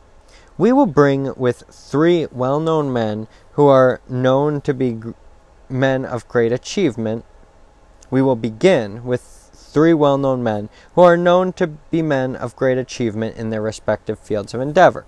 We 0.57 0.73
will 0.73 0.85
bring 0.85 1.33
with 1.35 1.63
three 1.69 2.27
well 2.31 2.59
known 2.59 2.91
men 2.91 3.27
who 3.53 3.67
are 3.67 4.01
known 4.09 4.59
to 4.61 4.73
be 4.73 4.99
men 5.69 6.03
of 6.03 6.27
great 6.27 6.51
achievement. 6.51 7.23
We 8.15 8.21
will 8.21 8.37
begin 8.37 9.03
with 9.03 9.49
three 9.53 9.93
well 9.93 10.17
known 10.17 10.41
men 10.41 10.69
who 10.93 11.01
are 11.01 11.17
known 11.17 11.51
to 11.51 11.67
be 11.67 12.01
men 12.01 12.37
of 12.37 12.55
great 12.55 12.77
achievement 12.77 13.35
in 13.35 13.49
their 13.49 13.61
respective 13.61 14.19
fields 14.19 14.53
of 14.53 14.61
endeavor. 14.61 15.05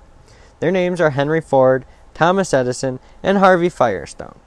Their 0.60 0.72
names 0.72 1.00
are 1.00 1.12
Henry 1.12 1.40
Ford, 1.40 1.86
Thomas 2.14 2.54
Edison, 2.54 3.00
and 3.24 3.38
Harvey 3.38 3.70
Firestone. 3.70 4.38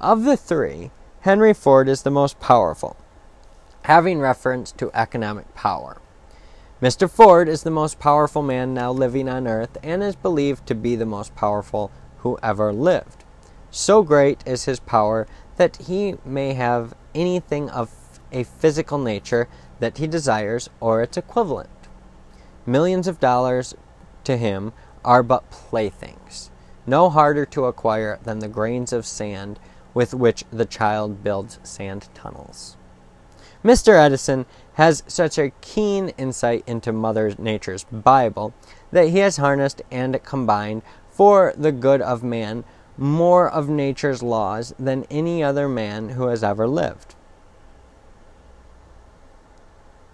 Of 0.00 0.22
the 0.22 0.36
three, 0.36 0.92
Henry 1.22 1.52
Ford 1.52 1.88
is 1.88 2.02
the 2.02 2.12
most 2.12 2.38
powerful, 2.38 2.96
having 3.82 4.20
reference 4.20 4.70
to 4.70 4.92
economic 4.94 5.52
power. 5.56 6.00
Mr. 6.80 7.10
Ford 7.10 7.48
is 7.48 7.64
the 7.64 7.72
most 7.72 7.98
powerful 7.98 8.42
man 8.42 8.72
now 8.72 8.92
living 8.92 9.28
on 9.28 9.48
earth 9.48 9.76
and 9.82 10.00
is 10.00 10.14
believed 10.14 10.64
to 10.68 10.76
be 10.76 10.94
the 10.94 11.04
most 11.04 11.34
powerful 11.34 11.90
who 12.18 12.38
ever 12.40 12.72
lived. 12.72 13.24
So 13.72 14.04
great 14.04 14.46
is 14.46 14.66
his 14.66 14.78
power 14.78 15.26
that 15.56 15.76
he 15.76 16.14
may 16.24 16.54
have 16.54 16.94
anything 17.14 17.70
of 17.70 17.90
a 18.32 18.44
physical 18.44 18.98
nature 18.98 19.48
that 19.80 19.98
he 19.98 20.06
desires 20.06 20.68
or 20.80 21.02
its 21.02 21.16
equivalent. 21.16 21.70
Millions 22.66 23.08
of 23.08 23.20
dollars 23.20 23.74
to 24.24 24.36
him 24.36 24.72
are 25.04 25.22
but 25.22 25.50
playthings, 25.50 26.50
no 26.86 27.10
harder 27.10 27.46
to 27.46 27.64
acquire 27.64 28.18
than 28.22 28.38
the 28.38 28.48
grains 28.48 28.92
of 28.92 29.06
sand 29.06 29.58
with 29.94 30.14
which 30.14 30.44
the 30.52 30.64
child 30.64 31.24
builds 31.24 31.58
sand 31.62 32.08
tunnels. 32.14 32.76
Mr. 33.64 33.94
Edison 33.94 34.46
has 34.74 35.02
such 35.06 35.36
a 35.38 35.52
keen 35.60 36.10
insight 36.10 36.64
into 36.66 36.92
Mother 36.92 37.34
Nature's 37.38 37.84
Bible 37.84 38.54
that 38.90 39.08
he 39.08 39.18
has 39.18 39.36
harnessed 39.36 39.82
and 39.90 40.22
combined 40.24 40.82
for 41.10 41.52
the 41.56 41.72
good 41.72 42.00
of 42.00 42.22
man 42.22 42.64
more 43.00 43.48
of 43.48 43.68
nature's 43.68 44.22
laws 44.22 44.74
than 44.78 45.06
any 45.10 45.42
other 45.42 45.68
man 45.68 46.10
who 46.10 46.26
has 46.26 46.44
ever 46.44 46.68
lived. 46.68 47.14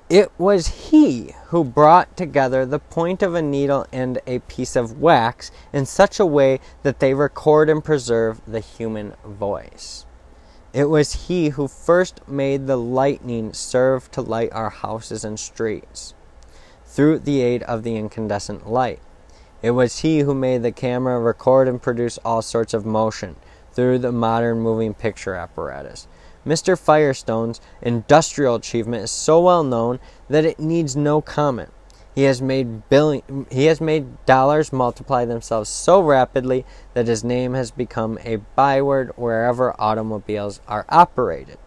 It 0.08 0.30
was 0.38 0.68
he 0.90 1.34
who 1.46 1.64
brought 1.64 2.16
together 2.16 2.64
the 2.64 2.78
point 2.78 3.24
of 3.24 3.34
a 3.34 3.42
needle 3.42 3.86
and 3.92 4.20
a 4.24 4.38
piece 4.38 4.76
of 4.76 5.00
wax 5.00 5.50
in 5.72 5.84
such 5.84 6.20
a 6.20 6.26
way 6.26 6.60
that 6.84 7.00
they 7.00 7.12
record 7.12 7.68
and 7.68 7.82
preserve 7.82 8.40
the 8.46 8.60
human 8.60 9.14
voice. 9.24 10.06
It 10.72 10.84
was 10.84 11.26
he 11.26 11.48
who 11.48 11.66
first 11.66 12.28
made 12.28 12.68
the 12.68 12.76
lightning 12.76 13.52
serve 13.52 14.08
to 14.12 14.20
light 14.20 14.52
our 14.52 14.70
houses 14.70 15.24
and 15.24 15.40
streets 15.40 16.14
through 16.84 17.18
the 17.18 17.40
aid 17.40 17.64
of 17.64 17.82
the 17.82 17.96
incandescent 17.96 18.70
light. 18.70 19.00
It 19.62 19.70
was 19.70 20.00
he 20.00 20.20
who 20.20 20.34
made 20.34 20.62
the 20.62 20.72
camera 20.72 21.18
record 21.18 21.68
and 21.68 21.80
produce 21.80 22.18
all 22.18 22.42
sorts 22.42 22.74
of 22.74 22.84
motion 22.84 23.36
through 23.72 23.98
the 23.98 24.12
modern 24.12 24.60
moving 24.60 24.94
picture 24.94 25.34
apparatus. 25.34 26.06
Mr. 26.46 26.78
Firestone's 26.78 27.60
industrial 27.82 28.54
achievement 28.54 29.04
is 29.04 29.10
so 29.10 29.40
well 29.40 29.64
known 29.64 29.98
that 30.28 30.44
it 30.44 30.60
needs 30.60 30.94
no 30.94 31.20
comment. 31.20 31.70
He 32.14 32.22
has 32.22 32.40
made 32.40 32.88
billion, 32.88 33.46
he 33.50 33.66
has 33.66 33.80
made 33.80 34.24
dollars 34.24 34.72
multiply 34.72 35.24
themselves 35.24 35.68
so 35.68 36.00
rapidly 36.00 36.64
that 36.94 37.08
his 37.08 37.24
name 37.24 37.52
has 37.54 37.70
become 37.70 38.18
a 38.24 38.36
byword 38.36 39.12
wherever 39.16 39.78
automobiles 39.78 40.60
are 40.66 40.86
operated. 40.88 41.58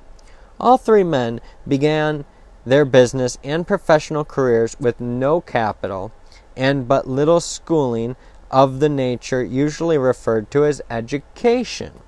All 0.59 0.77
three 0.77 1.03
men 1.03 1.39
began 1.67 2.25
their 2.65 2.85
business 2.85 3.37
and 3.43 3.67
professional 3.67 4.25
careers 4.25 4.75
with 4.79 4.99
no 4.99 5.39
capital 5.41 6.11
and 6.55 6.87
but 6.87 7.07
little 7.07 7.39
schooling 7.39 8.15
of 8.51 8.79
the 8.79 8.89
nature 8.89 9.43
usually 9.43 9.97
referred 9.97 10.49
to 10.51 10.65
as 10.65 10.81
education. 10.89 12.01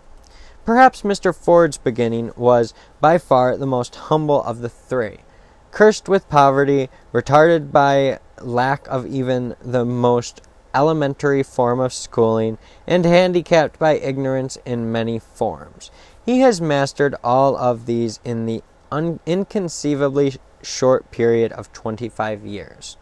Perhaps 0.66 1.02
Mr. 1.02 1.36
Ford's 1.36 1.78
beginning 1.78 2.32
was 2.36 2.74
by 3.00 3.18
far 3.18 3.58
the 3.58 3.66
most 3.66 3.96
humble 3.96 4.44
of 4.44 4.60
the 4.60 4.70
three. 4.70 5.20
Cursed 5.72 6.08
with 6.08 6.30
poverty, 6.30 6.90
retarded 7.14 7.72
by 7.72 8.20
lack 8.42 8.88
of 8.88 9.06
even 9.06 9.56
the 9.62 9.86
most 9.86 10.42
elementary 10.74 11.44
form 11.44 11.80
of 11.80 11.94
schooling, 11.94 12.58
and 12.88 13.06
handicapped 13.06 13.80
by 13.80 13.94
ignorance 13.94 14.58
in 14.66 14.92
many 14.92 15.20
forms. 15.20 15.92
He 16.26 16.40
has 16.42 16.62
mastered 16.62 17.16
all 17.24 17.58
of 17.58 17.86
these 17.86 18.20
in 18.24 18.46
the 18.46 18.64
un- 18.92 19.20
inconceivably 19.26 20.36
short 20.62 21.10
period 21.12 21.52
of 21.54 21.74
25 21.74 22.46
years. 22.46 22.98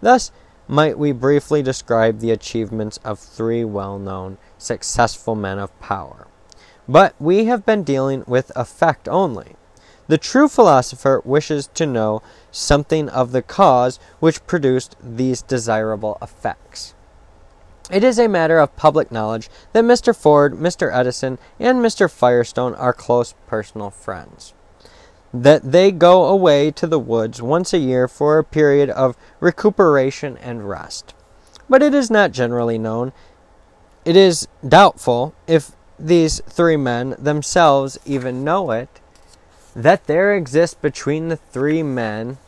Thus 0.00 0.30
might 0.70 0.96
we 0.96 1.10
briefly 1.10 1.62
describe 1.62 2.20
the 2.20 2.30
achievements 2.30 3.00
of 3.04 3.18
three 3.18 3.64
well 3.64 3.98
known, 3.98 4.38
successful 4.56 5.34
men 5.34 5.58
of 5.58 5.78
power. 5.80 6.28
But 6.88 7.14
we 7.18 7.46
have 7.46 7.66
been 7.66 7.82
dealing 7.82 8.22
with 8.28 8.52
effect 8.54 9.08
only. 9.08 9.56
The 10.06 10.16
true 10.16 10.48
philosopher 10.48 11.22
wishes 11.24 11.68
to 11.74 11.86
know 11.86 12.22
something 12.52 13.08
of 13.08 13.32
the 13.32 13.42
cause 13.42 13.98
which 14.20 14.46
produced 14.46 14.94
these 15.02 15.42
desirable 15.42 16.18
effects. 16.22 16.94
It 17.90 18.04
is 18.04 18.20
a 18.20 18.28
matter 18.28 18.60
of 18.60 18.76
public 18.76 19.10
knowledge 19.10 19.48
that 19.72 19.82
Mr. 19.82 20.16
Ford, 20.16 20.54
Mr. 20.54 20.94
Edison, 20.94 21.40
and 21.58 21.78
Mr. 21.78 22.08
Firestone 22.08 22.76
are 22.76 22.92
close 22.92 23.34
personal 23.48 23.90
friends. 23.90 24.54
That 25.32 25.72
they 25.72 25.92
go 25.92 26.26
away 26.26 26.70
to 26.72 26.86
the 26.86 26.98
woods 26.98 27.40
once 27.40 27.72
a 27.72 27.78
year 27.78 28.08
for 28.08 28.38
a 28.38 28.44
period 28.44 28.90
of 28.90 29.16
recuperation 29.38 30.36
and 30.38 30.68
rest. 30.68 31.14
But 31.68 31.82
it 31.82 31.94
is 31.94 32.10
not 32.10 32.32
generally 32.32 32.78
known. 32.78 33.12
It 34.04 34.16
is 34.16 34.48
doubtful 34.66 35.34
if 35.46 35.72
these 35.98 36.40
three 36.48 36.76
men 36.76 37.14
themselves 37.18 37.98
even 38.04 38.42
know 38.42 38.70
it, 38.72 38.88
that 39.76 40.06
there 40.06 40.34
exists 40.34 40.74
between 40.74 41.28
the 41.28 41.36
three 41.36 41.82
men 41.82 42.38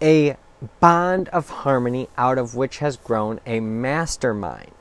a 0.00 0.36
bond 0.80 1.28
of 1.28 1.50
harmony 1.50 2.08
out 2.16 2.38
of 2.38 2.54
which 2.54 2.78
has 2.78 2.96
grown 2.96 3.40
a 3.46 3.60
mastermind. 3.60 4.72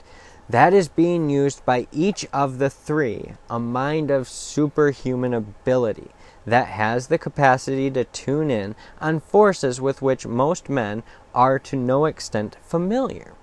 That 0.50 0.74
is 0.74 0.88
being 0.88 1.30
used 1.30 1.64
by 1.66 1.88
each 1.92 2.26
of 2.34 2.58
the 2.58 2.70
three, 2.70 3.34
a 3.50 3.60
mind 3.60 4.10
of 4.10 4.28
superhuman 4.28 5.34
ability 5.34 6.10
that 6.46 6.68
has 6.68 7.08
the 7.08 7.18
capacity 7.18 7.92
to 7.92 8.04
tune 8.06 8.50
in 8.50 8.76
on 9.02 9.20
forces 9.20 9.80
with 9.80 10.02
which 10.02 10.26
most 10.26 10.70
men 10.70 11.04
are 11.34 11.60
to 11.60 11.76
no 11.76 12.06
extent 12.06 12.58
familiar. 12.62 13.34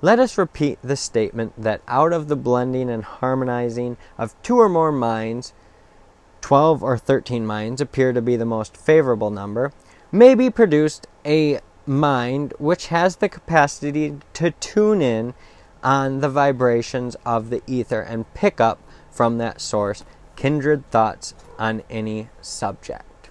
Let 0.00 0.18
us 0.18 0.38
repeat 0.38 0.78
the 0.82 0.96
statement 0.96 1.54
that 1.58 1.82
out 1.88 2.12
of 2.12 2.28
the 2.28 2.36
blending 2.36 2.88
and 2.88 3.04
harmonizing 3.04 3.96
of 4.16 4.40
two 4.42 4.60
or 4.60 4.68
more 4.68 4.92
minds, 4.92 5.52
12 6.40 6.82
or 6.82 6.96
13 6.96 7.44
minds 7.44 7.80
appear 7.80 8.12
to 8.12 8.22
be 8.22 8.36
the 8.36 8.44
most 8.44 8.76
favorable 8.76 9.30
number, 9.30 9.72
may 10.12 10.34
be 10.34 10.50
produced 10.50 11.06
a 11.26 11.60
mind 11.84 12.54
which 12.58 12.88
has 12.88 13.16
the 13.16 13.28
capacity 13.28 14.18
to 14.34 14.50
tune 14.52 15.02
in 15.02 15.34
on 15.82 16.20
the 16.20 16.28
vibrations 16.28 17.16
of 17.24 17.50
the 17.50 17.62
ether 17.66 18.00
and 18.00 18.32
pick 18.34 18.60
up 18.60 18.80
from 19.10 19.38
that 19.38 19.60
source 19.60 20.04
kindred 20.36 20.88
thoughts 20.90 21.34
on 21.58 21.82
any 21.90 22.28
subject. 22.40 23.30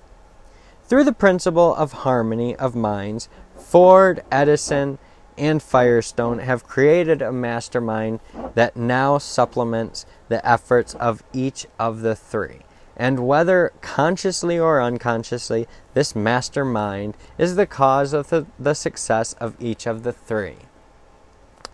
Through 0.87 1.03
the 1.03 1.13
principle 1.13 1.75
of 1.75 1.91
harmony 1.91 2.55
of 2.55 2.75
minds, 2.75 3.27
Ford, 3.57 4.23
Edison, 4.31 4.99
and 5.37 5.61
Firestone 5.61 6.39
have 6.39 6.67
created 6.67 7.21
a 7.21 7.31
mastermind 7.31 8.19
that 8.55 8.75
now 8.75 9.17
supplements 9.17 10.05
the 10.29 10.45
efforts 10.47 10.95
of 10.95 11.23
each 11.33 11.67
of 11.77 12.01
the 12.01 12.15
three. 12.15 12.61
And 12.95 13.27
whether 13.27 13.71
consciously 13.81 14.57
or 14.57 14.81
unconsciously, 14.81 15.67
this 15.93 16.15
mastermind 16.15 17.15
is 17.37 17.55
the 17.55 17.67
cause 17.67 18.13
of 18.13 18.29
the, 18.29 18.47
the 18.57 18.73
success 18.73 19.33
of 19.33 19.55
each 19.59 19.85
of 19.85 20.01
the 20.01 20.13
three. 20.13 20.57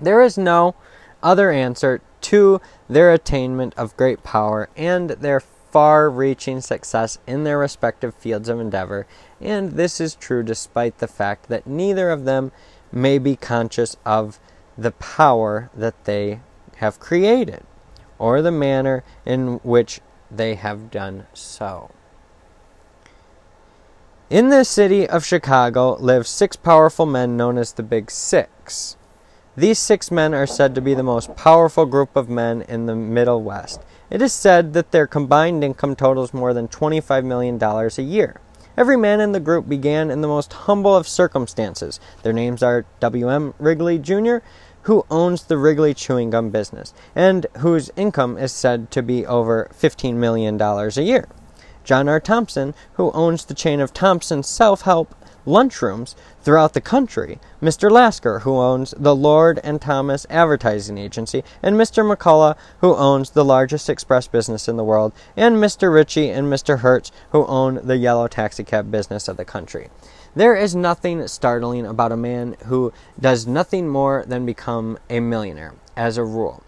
There 0.02 0.22
is 0.22 0.38
no 0.38 0.76
other 1.22 1.52
answer 1.52 2.02
to 2.22 2.60
their 2.90 3.14
attainment 3.14 3.74
of 3.78 3.96
great 3.96 4.24
power 4.24 4.68
and 4.76 5.12
their 5.12 5.40
far 5.74 6.08
reaching 6.08 6.62
success 6.62 7.18
in 7.26 7.44
their 7.44 7.58
respective 7.58 8.14
fields 8.14 8.48
of 8.48 8.60
endeavor, 8.60 9.08
and 9.42 9.72
this 9.72 10.00
is 10.00 10.14
true 10.14 10.44
despite 10.44 11.00
the 11.00 11.08
fact 11.08 11.50
that 11.50 11.66
neither 11.66 12.12
of 12.12 12.26
them 12.26 12.52
may 12.92 13.18
be 13.18 13.36
conscious 13.36 13.98
of 14.06 14.40
the 14.78 14.92
power 14.92 15.72
that 15.76 16.06
they 16.06 16.40
have 16.76 17.00
created 17.00 17.64
or 18.20 18.40
the 18.40 18.52
manner 18.52 19.04
in 19.26 19.56
which 19.64 20.00
they 20.30 20.54
have 20.54 20.92
done 20.92 21.26
so. 21.34 21.90
In 24.30 24.50
the 24.50 24.64
city 24.64 25.10
of 25.10 25.26
Chicago 25.26 25.96
live 26.00 26.28
six 26.28 26.56
powerful 26.56 27.08
men 27.08 27.36
known 27.36 27.58
as 27.58 27.74
the 27.74 27.84
Big 27.84 28.12
Six. 28.12 28.96
These 29.58 29.80
six 29.80 30.12
men 30.12 30.36
are 30.36 30.48
said 30.48 30.76
to 30.76 30.82
be 30.82 30.94
the 30.94 31.02
most 31.02 31.36
powerful 31.36 31.88
group 31.88 32.16
of 32.16 32.30
men 32.30 32.62
in 32.62 32.86
the 32.86 32.96
Middle 32.96 33.42
West. 33.42 33.82
It 34.14 34.22
is 34.22 34.32
said 34.32 34.74
that 34.74 34.92
their 34.92 35.08
combined 35.08 35.64
income 35.64 35.96
totals 35.96 36.36
more 36.36 36.54
than 36.54 36.68
$25 36.68 37.26
million 37.26 37.60
a 37.60 38.02
year. 38.04 38.40
Every 38.78 38.96
man 38.96 39.20
in 39.20 39.32
the 39.32 39.40
group 39.40 39.68
began 39.68 40.12
in 40.12 40.22
the 40.22 40.28
most 40.28 40.54
humble 40.54 40.96
of 40.96 41.08
circumstances. 41.08 42.00
Their 42.22 42.32
names 42.32 42.62
are 42.62 42.86
W.M. 43.00 43.56
Wrigley 43.58 43.98
Jr., 43.98 44.38
who 44.84 45.04
owns 45.10 45.46
the 45.46 45.58
Wrigley 45.58 45.96
chewing 45.96 46.30
gum 46.30 46.52
business, 46.52 46.94
and 47.16 47.48
whose 47.58 47.90
income 47.96 48.38
is 48.38 48.52
said 48.52 48.92
to 48.92 49.02
be 49.02 49.26
over 49.26 49.68
$15 49.74 50.14
million 50.14 50.62
a 50.62 51.02
year. 51.02 51.28
John 51.84 52.08
R. 52.08 52.20
Thompson, 52.20 52.76
who 52.94 53.12
owns 53.14 53.46
the 53.46 53.56
chain 53.56 53.80
of 53.80 53.96
Thompson 53.96 54.44
Self 54.44 54.82
Help 54.82 55.16
lunchrooms 55.46 56.16
throughout 56.42 56.74
the 56.74 56.82
country, 56.82 57.40
Mr. 57.62 57.90
Lasker, 57.90 58.40
who 58.40 58.58
owns 58.58 58.94
the 58.98 59.16
Lord 59.16 59.60
and 59.64 59.82
Thomas 59.82 60.26
Advertising 60.30 60.98
Agency, 60.98 61.44
and 61.62 61.76
Mr. 61.76 62.04
McCullough, 62.04 62.58
who 62.82 62.96
owns 62.96 63.32
the 63.32 63.46
largest 63.46 63.90
express 63.90 64.28
business 64.28 64.68
in 64.68 64.78
the 64.78 64.84
world, 64.84 65.14
and 65.36 65.58
Mr. 65.58 65.94
Ritchie 65.94 66.30
and 66.30 66.48
Mr. 66.48 66.80
Hertz, 66.80 67.12
who 67.32 67.46
own 67.46 67.80
the 67.84 67.98
yellow 67.98 68.28
taxicab 68.28 68.92
business 68.92 69.28
of 69.28 69.38
the 69.38 69.46
country. 69.46 69.90
There 70.36 70.56
is 70.56 70.76
nothing 70.76 71.28
startling 71.28 71.86
about 71.86 72.12
a 72.12 72.18
man 72.18 72.56
who 72.66 72.92
does 73.20 73.46
nothing 73.46 73.88
more 73.88 74.26
than 74.28 74.46
become 74.46 74.98
a 75.10 75.20
millionaire, 75.20 75.76
as 75.96 76.18
a 76.18 76.24
rule. 76.24 76.64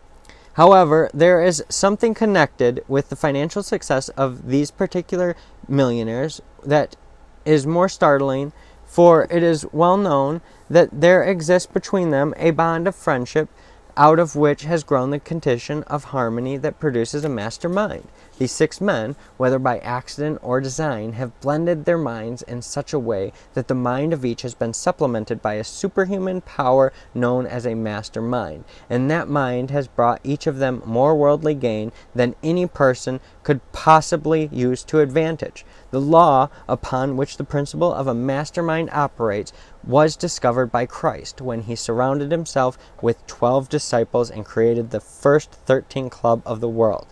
However, 0.53 1.09
there 1.13 1.43
is 1.43 1.63
something 1.67 2.13
connected 2.13 2.85
with 2.87 3.09
the 3.09 3.17
financial 3.17 3.61
success 3.61 4.07
of 4.09 4.47
these 4.47 4.71
particular 4.71 5.35
millionaires 5.67 6.41
that 6.63 6.95
is 7.43 7.67
more 7.67 7.89
startling 7.89 8.53
for 8.85 9.27
it 9.29 9.43
is 9.43 9.65
well 9.71 9.97
known 9.97 10.41
that 10.69 10.89
there 10.91 11.23
exists 11.23 11.71
between 11.71 12.11
them 12.11 12.33
a 12.37 12.51
bond 12.51 12.87
of 12.87 12.95
friendship 12.95 13.49
out 13.97 14.19
of 14.19 14.35
which 14.35 14.63
has 14.63 14.83
grown 14.83 15.09
the 15.09 15.19
condition 15.19 15.83
of 15.83 16.05
harmony 16.05 16.57
that 16.57 16.79
produces 16.79 17.23
a 17.23 17.29
master 17.29 17.69
mind. 17.69 18.07
These 18.37 18.51
six 18.51 18.81
men, 18.81 19.15
whether 19.37 19.57
by 19.57 19.79
accident 19.79 20.39
or 20.41 20.59
design, 20.59 21.13
have 21.13 21.39
blended 21.39 21.85
their 21.85 21.97
minds 21.97 22.41
in 22.41 22.61
such 22.61 22.91
a 22.91 22.99
way 22.99 23.31
that 23.53 23.69
the 23.69 23.75
mind 23.75 24.11
of 24.11 24.25
each 24.25 24.41
has 24.41 24.53
been 24.53 24.73
supplemented 24.73 25.41
by 25.41 25.53
a 25.53 25.63
superhuman 25.63 26.41
power 26.41 26.91
known 27.13 27.45
as 27.45 27.65
a 27.65 27.75
master 27.75 28.21
mind, 28.21 28.65
and 28.89 29.09
that 29.09 29.29
mind 29.29 29.71
has 29.71 29.87
brought 29.87 30.19
each 30.23 30.47
of 30.47 30.57
them 30.57 30.81
more 30.85 31.15
worldly 31.15 31.53
gain 31.53 31.93
than 32.13 32.35
any 32.43 32.67
person 32.67 33.21
could 33.43 33.61
possibly 33.71 34.49
use 34.51 34.83
to 34.83 34.99
advantage. 34.99 35.65
The 35.91 36.01
law 36.01 36.49
upon 36.67 37.15
which 37.15 37.37
the 37.37 37.45
principle 37.45 37.93
of 37.93 38.07
a 38.07 38.13
mastermind 38.13 38.89
operates 38.91 39.53
was 39.85 40.15
discovered 40.15 40.71
by 40.71 40.85
Christ 40.85 41.41
when 41.41 41.63
he 41.63 41.75
surrounded 41.75 42.31
himself 42.31 42.77
with 43.01 43.25
12 43.27 43.69
disciples 43.69 44.31
and 44.31 44.45
created 44.45 44.89
the 44.89 44.99
first 44.99 45.51
13 45.51 46.09
club 46.09 46.41
of 46.45 46.61
the 46.61 46.69
world. 46.69 47.07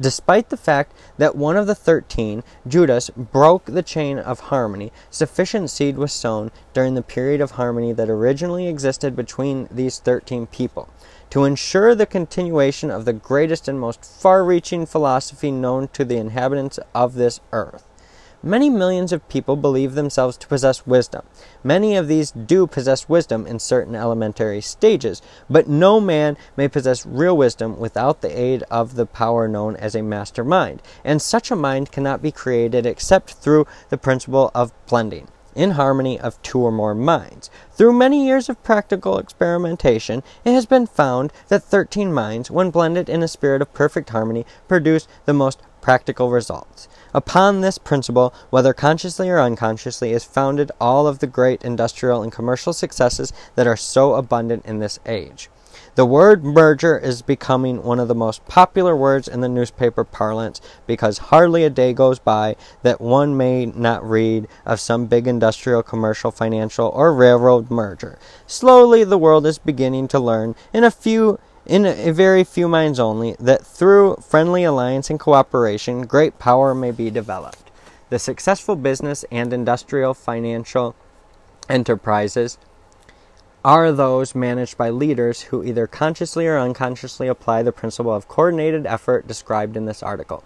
Despite 0.00 0.48
the 0.48 0.56
fact 0.56 0.92
that 1.18 1.36
one 1.36 1.56
of 1.56 1.66
the 1.66 1.74
13, 1.74 2.42
Judas, 2.66 3.10
broke 3.10 3.66
the 3.66 3.82
chain 3.82 4.18
of 4.18 4.40
harmony, 4.40 4.92
sufficient 5.10 5.70
seed 5.70 5.96
was 5.96 6.12
sown 6.12 6.50
during 6.72 6.94
the 6.94 7.02
period 7.02 7.40
of 7.40 7.52
harmony 7.52 7.92
that 7.92 8.10
originally 8.10 8.66
existed 8.66 9.14
between 9.14 9.68
these 9.70 9.98
13 9.98 10.46
people 10.46 10.88
to 11.30 11.44
ensure 11.44 11.94
the 11.94 12.06
continuation 12.06 12.90
of 12.90 13.04
the 13.04 13.12
greatest 13.12 13.68
and 13.68 13.78
most 13.78 14.04
far 14.04 14.44
reaching 14.44 14.86
philosophy 14.86 15.50
known 15.50 15.88
to 15.88 16.04
the 16.04 16.16
inhabitants 16.16 16.78
of 16.94 17.14
this 17.14 17.40
earth. 17.52 17.84
Many 18.42 18.70
millions 18.70 19.12
of 19.12 19.28
people 19.28 19.56
believe 19.56 19.94
themselves 19.94 20.36
to 20.36 20.46
possess 20.46 20.86
wisdom. 20.86 21.26
Many 21.64 21.96
of 21.96 22.06
these 22.06 22.30
do 22.30 22.68
possess 22.68 23.08
wisdom 23.08 23.48
in 23.48 23.58
certain 23.58 23.96
elementary 23.96 24.60
stages, 24.60 25.20
but 25.50 25.68
no 25.68 26.00
man 26.00 26.36
may 26.56 26.68
possess 26.68 27.04
real 27.04 27.36
wisdom 27.36 27.80
without 27.80 28.20
the 28.20 28.40
aid 28.40 28.62
of 28.70 28.94
the 28.94 29.06
power 29.06 29.48
known 29.48 29.74
as 29.74 29.96
a 29.96 30.02
master 30.02 30.44
mind, 30.44 30.82
and 31.02 31.20
such 31.20 31.50
a 31.50 31.56
mind 31.56 31.90
cannot 31.90 32.22
be 32.22 32.30
created 32.30 32.86
except 32.86 33.32
through 33.32 33.66
the 33.88 33.98
principle 33.98 34.52
of 34.54 34.72
blending 34.86 35.26
in 35.56 35.72
harmony 35.72 36.20
of 36.20 36.40
two 36.40 36.60
or 36.60 36.70
more 36.70 36.94
minds. 36.94 37.50
Through 37.72 37.94
many 37.94 38.24
years 38.24 38.48
of 38.48 38.62
practical 38.62 39.18
experimentation, 39.18 40.22
it 40.44 40.52
has 40.52 40.66
been 40.66 40.86
found 40.86 41.32
that 41.48 41.64
13 41.64 42.12
minds, 42.12 42.52
when 42.52 42.70
blended 42.70 43.08
in 43.08 43.24
a 43.24 43.28
spirit 43.28 43.60
of 43.60 43.74
perfect 43.74 44.10
harmony, 44.10 44.46
produce 44.68 45.08
the 45.24 45.34
most 45.34 45.60
practical 45.80 46.30
results. 46.30 46.86
Upon 47.14 47.60
this 47.60 47.78
principle, 47.78 48.34
whether 48.50 48.72
consciously 48.72 49.30
or 49.30 49.40
unconsciously, 49.40 50.12
is 50.12 50.24
founded 50.24 50.70
all 50.80 51.06
of 51.06 51.20
the 51.20 51.26
great 51.26 51.62
industrial 51.62 52.22
and 52.22 52.30
commercial 52.30 52.72
successes 52.72 53.32
that 53.54 53.66
are 53.66 53.76
so 53.76 54.14
abundant 54.14 54.66
in 54.66 54.78
this 54.78 54.98
age. 55.06 55.48
The 55.94 56.06
word 56.06 56.44
merger 56.44 56.96
is 56.96 57.22
becoming 57.22 57.82
one 57.82 57.98
of 57.98 58.06
the 58.06 58.14
most 58.14 58.46
popular 58.46 58.94
words 58.94 59.26
in 59.26 59.40
the 59.40 59.48
newspaper 59.48 60.04
parlance 60.04 60.60
because 60.86 61.18
hardly 61.18 61.64
a 61.64 61.70
day 61.70 61.92
goes 61.92 62.20
by 62.20 62.54
that 62.82 63.00
one 63.00 63.36
may 63.36 63.66
not 63.66 64.08
read 64.08 64.46
of 64.64 64.78
some 64.78 65.06
big 65.06 65.26
industrial, 65.26 65.82
commercial, 65.82 66.30
financial, 66.30 66.86
or 66.88 67.12
railroad 67.12 67.68
merger. 67.68 68.16
Slowly, 68.46 69.02
the 69.02 69.18
world 69.18 69.44
is 69.44 69.58
beginning 69.58 70.06
to 70.08 70.20
learn 70.20 70.54
in 70.72 70.84
a 70.84 70.90
few 70.92 71.40
in 71.68 71.84
a 71.84 72.12
very 72.12 72.44
few 72.44 72.66
minds 72.66 72.98
only, 72.98 73.36
that 73.38 73.64
through 73.64 74.16
friendly 74.16 74.64
alliance 74.64 75.10
and 75.10 75.20
cooperation, 75.20 76.06
great 76.06 76.38
power 76.38 76.74
may 76.74 76.90
be 76.90 77.10
developed. 77.10 77.70
The 78.08 78.18
successful 78.18 78.74
business 78.74 79.24
and 79.30 79.52
industrial 79.52 80.14
financial 80.14 80.96
enterprises 81.68 82.56
are 83.62 83.92
those 83.92 84.34
managed 84.34 84.78
by 84.78 84.88
leaders 84.88 85.42
who 85.42 85.62
either 85.62 85.86
consciously 85.86 86.46
or 86.46 86.58
unconsciously 86.58 87.28
apply 87.28 87.62
the 87.62 87.72
principle 87.72 88.14
of 88.14 88.28
coordinated 88.28 88.86
effort 88.86 89.28
described 89.28 89.76
in 89.76 89.84
this 89.84 90.02
article. 90.02 90.42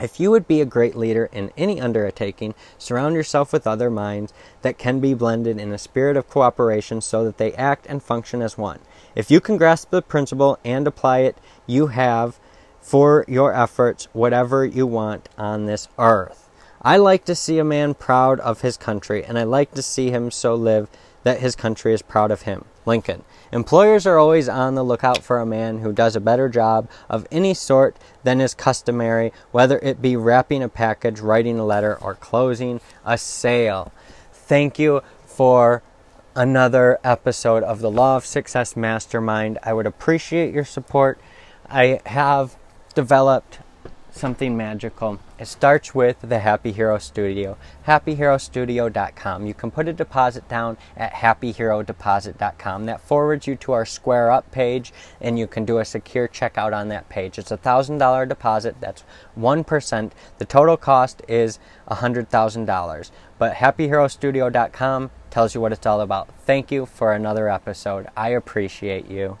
If 0.00 0.20
you 0.20 0.30
would 0.30 0.46
be 0.46 0.62
a 0.62 0.66
great 0.66 0.94
leader 0.94 1.28
in 1.32 1.52
any 1.56 1.80
undertaking, 1.80 2.54
surround 2.78 3.14
yourself 3.14 3.52
with 3.52 3.66
other 3.66 3.90
minds 3.90 4.32
that 4.62 4.78
can 4.78 5.00
be 5.00 5.12
blended 5.12 5.58
in 5.58 5.72
a 5.72 5.78
spirit 5.78 6.16
of 6.16 6.30
cooperation 6.30 7.02
so 7.02 7.24
that 7.24 7.36
they 7.36 7.52
act 7.54 7.86
and 7.88 8.02
function 8.02 8.40
as 8.40 8.56
one. 8.56 8.78
If 9.16 9.30
you 9.30 9.40
can 9.40 9.56
grasp 9.56 9.88
the 9.88 10.02
principle 10.02 10.58
and 10.62 10.86
apply 10.86 11.20
it, 11.20 11.38
you 11.66 11.86
have 11.86 12.38
for 12.82 13.24
your 13.26 13.54
efforts 13.54 14.08
whatever 14.12 14.62
you 14.64 14.86
want 14.86 15.30
on 15.38 15.64
this 15.64 15.88
earth. 15.98 16.50
I 16.82 16.98
like 16.98 17.24
to 17.24 17.34
see 17.34 17.58
a 17.58 17.64
man 17.64 17.94
proud 17.94 18.38
of 18.40 18.60
his 18.60 18.76
country, 18.76 19.24
and 19.24 19.38
I 19.38 19.44
like 19.44 19.72
to 19.72 19.82
see 19.82 20.10
him 20.10 20.30
so 20.30 20.54
live 20.54 20.90
that 21.22 21.40
his 21.40 21.56
country 21.56 21.94
is 21.94 22.02
proud 22.02 22.30
of 22.30 22.42
him. 22.42 22.66
Lincoln. 22.84 23.24
Employers 23.52 24.06
are 24.06 24.18
always 24.18 24.50
on 24.50 24.74
the 24.74 24.84
lookout 24.84 25.22
for 25.22 25.38
a 25.38 25.46
man 25.46 25.78
who 25.78 25.92
does 25.92 26.14
a 26.14 26.20
better 26.20 26.50
job 26.50 26.88
of 27.08 27.26
any 27.32 27.54
sort 27.54 27.96
than 28.22 28.40
is 28.40 28.54
customary, 28.54 29.32
whether 29.50 29.78
it 29.78 30.02
be 30.02 30.14
wrapping 30.14 30.62
a 30.62 30.68
package, 30.68 31.20
writing 31.20 31.58
a 31.58 31.64
letter, 31.64 31.96
or 31.96 32.14
closing 32.14 32.82
a 33.04 33.16
sale. 33.16 33.92
Thank 34.30 34.78
you 34.78 35.00
for 35.24 35.82
another 36.36 36.98
episode 37.02 37.62
of 37.62 37.80
the 37.80 37.90
Law 37.90 38.16
of 38.16 38.26
Success 38.26 38.76
Mastermind. 38.76 39.58
I 39.62 39.72
would 39.72 39.86
appreciate 39.86 40.52
your 40.52 40.66
support. 40.66 41.18
I 41.70 42.00
have 42.04 42.56
developed 42.94 43.60
something 44.10 44.56
magical. 44.56 45.18
It 45.38 45.46
starts 45.46 45.94
with 45.94 46.16
the 46.22 46.38
Happy 46.38 46.72
Hero 46.72 46.98
Studio, 46.98 47.56
happyherostudio.com. 47.86 49.46
You 49.46 49.54
can 49.54 49.70
put 49.70 49.88
a 49.88 49.92
deposit 49.92 50.48
down 50.48 50.78
at 50.96 51.12
happyherodeposit.com. 51.12 52.86
That 52.86 53.00
forwards 53.00 53.46
you 53.46 53.56
to 53.56 53.72
our 53.72 53.84
Square 53.84 54.30
Up 54.30 54.50
page, 54.50 54.92
and 55.20 55.38
you 55.38 55.46
can 55.46 55.64
do 55.64 55.78
a 55.78 55.84
secure 55.84 56.28
checkout 56.28 56.74
on 56.74 56.88
that 56.88 57.08
page. 57.08 57.38
It's 57.38 57.50
a 57.50 57.58
$1,000 57.58 58.28
deposit, 58.28 58.76
that's 58.80 59.04
1%. 59.38 60.10
The 60.38 60.44
total 60.44 60.76
cost 60.76 61.22
is 61.28 61.58
$100,000. 61.90 63.10
But 63.38 63.54
happyherostudio.com 63.54 65.10
tells 65.30 65.54
you 65.54 65.60
what 65.60 65.72
it's 65.72 65.86
all 65.86 66.00
about. 66.00 66.28
Thank 66.40 66.70
you 66.70 66.86
for 66.86 67.12
another 67.12 67.48
episode. 67.48 68.08
I 68.16 68.30
appreciate 68.30 69.10
you. 69.10 69.38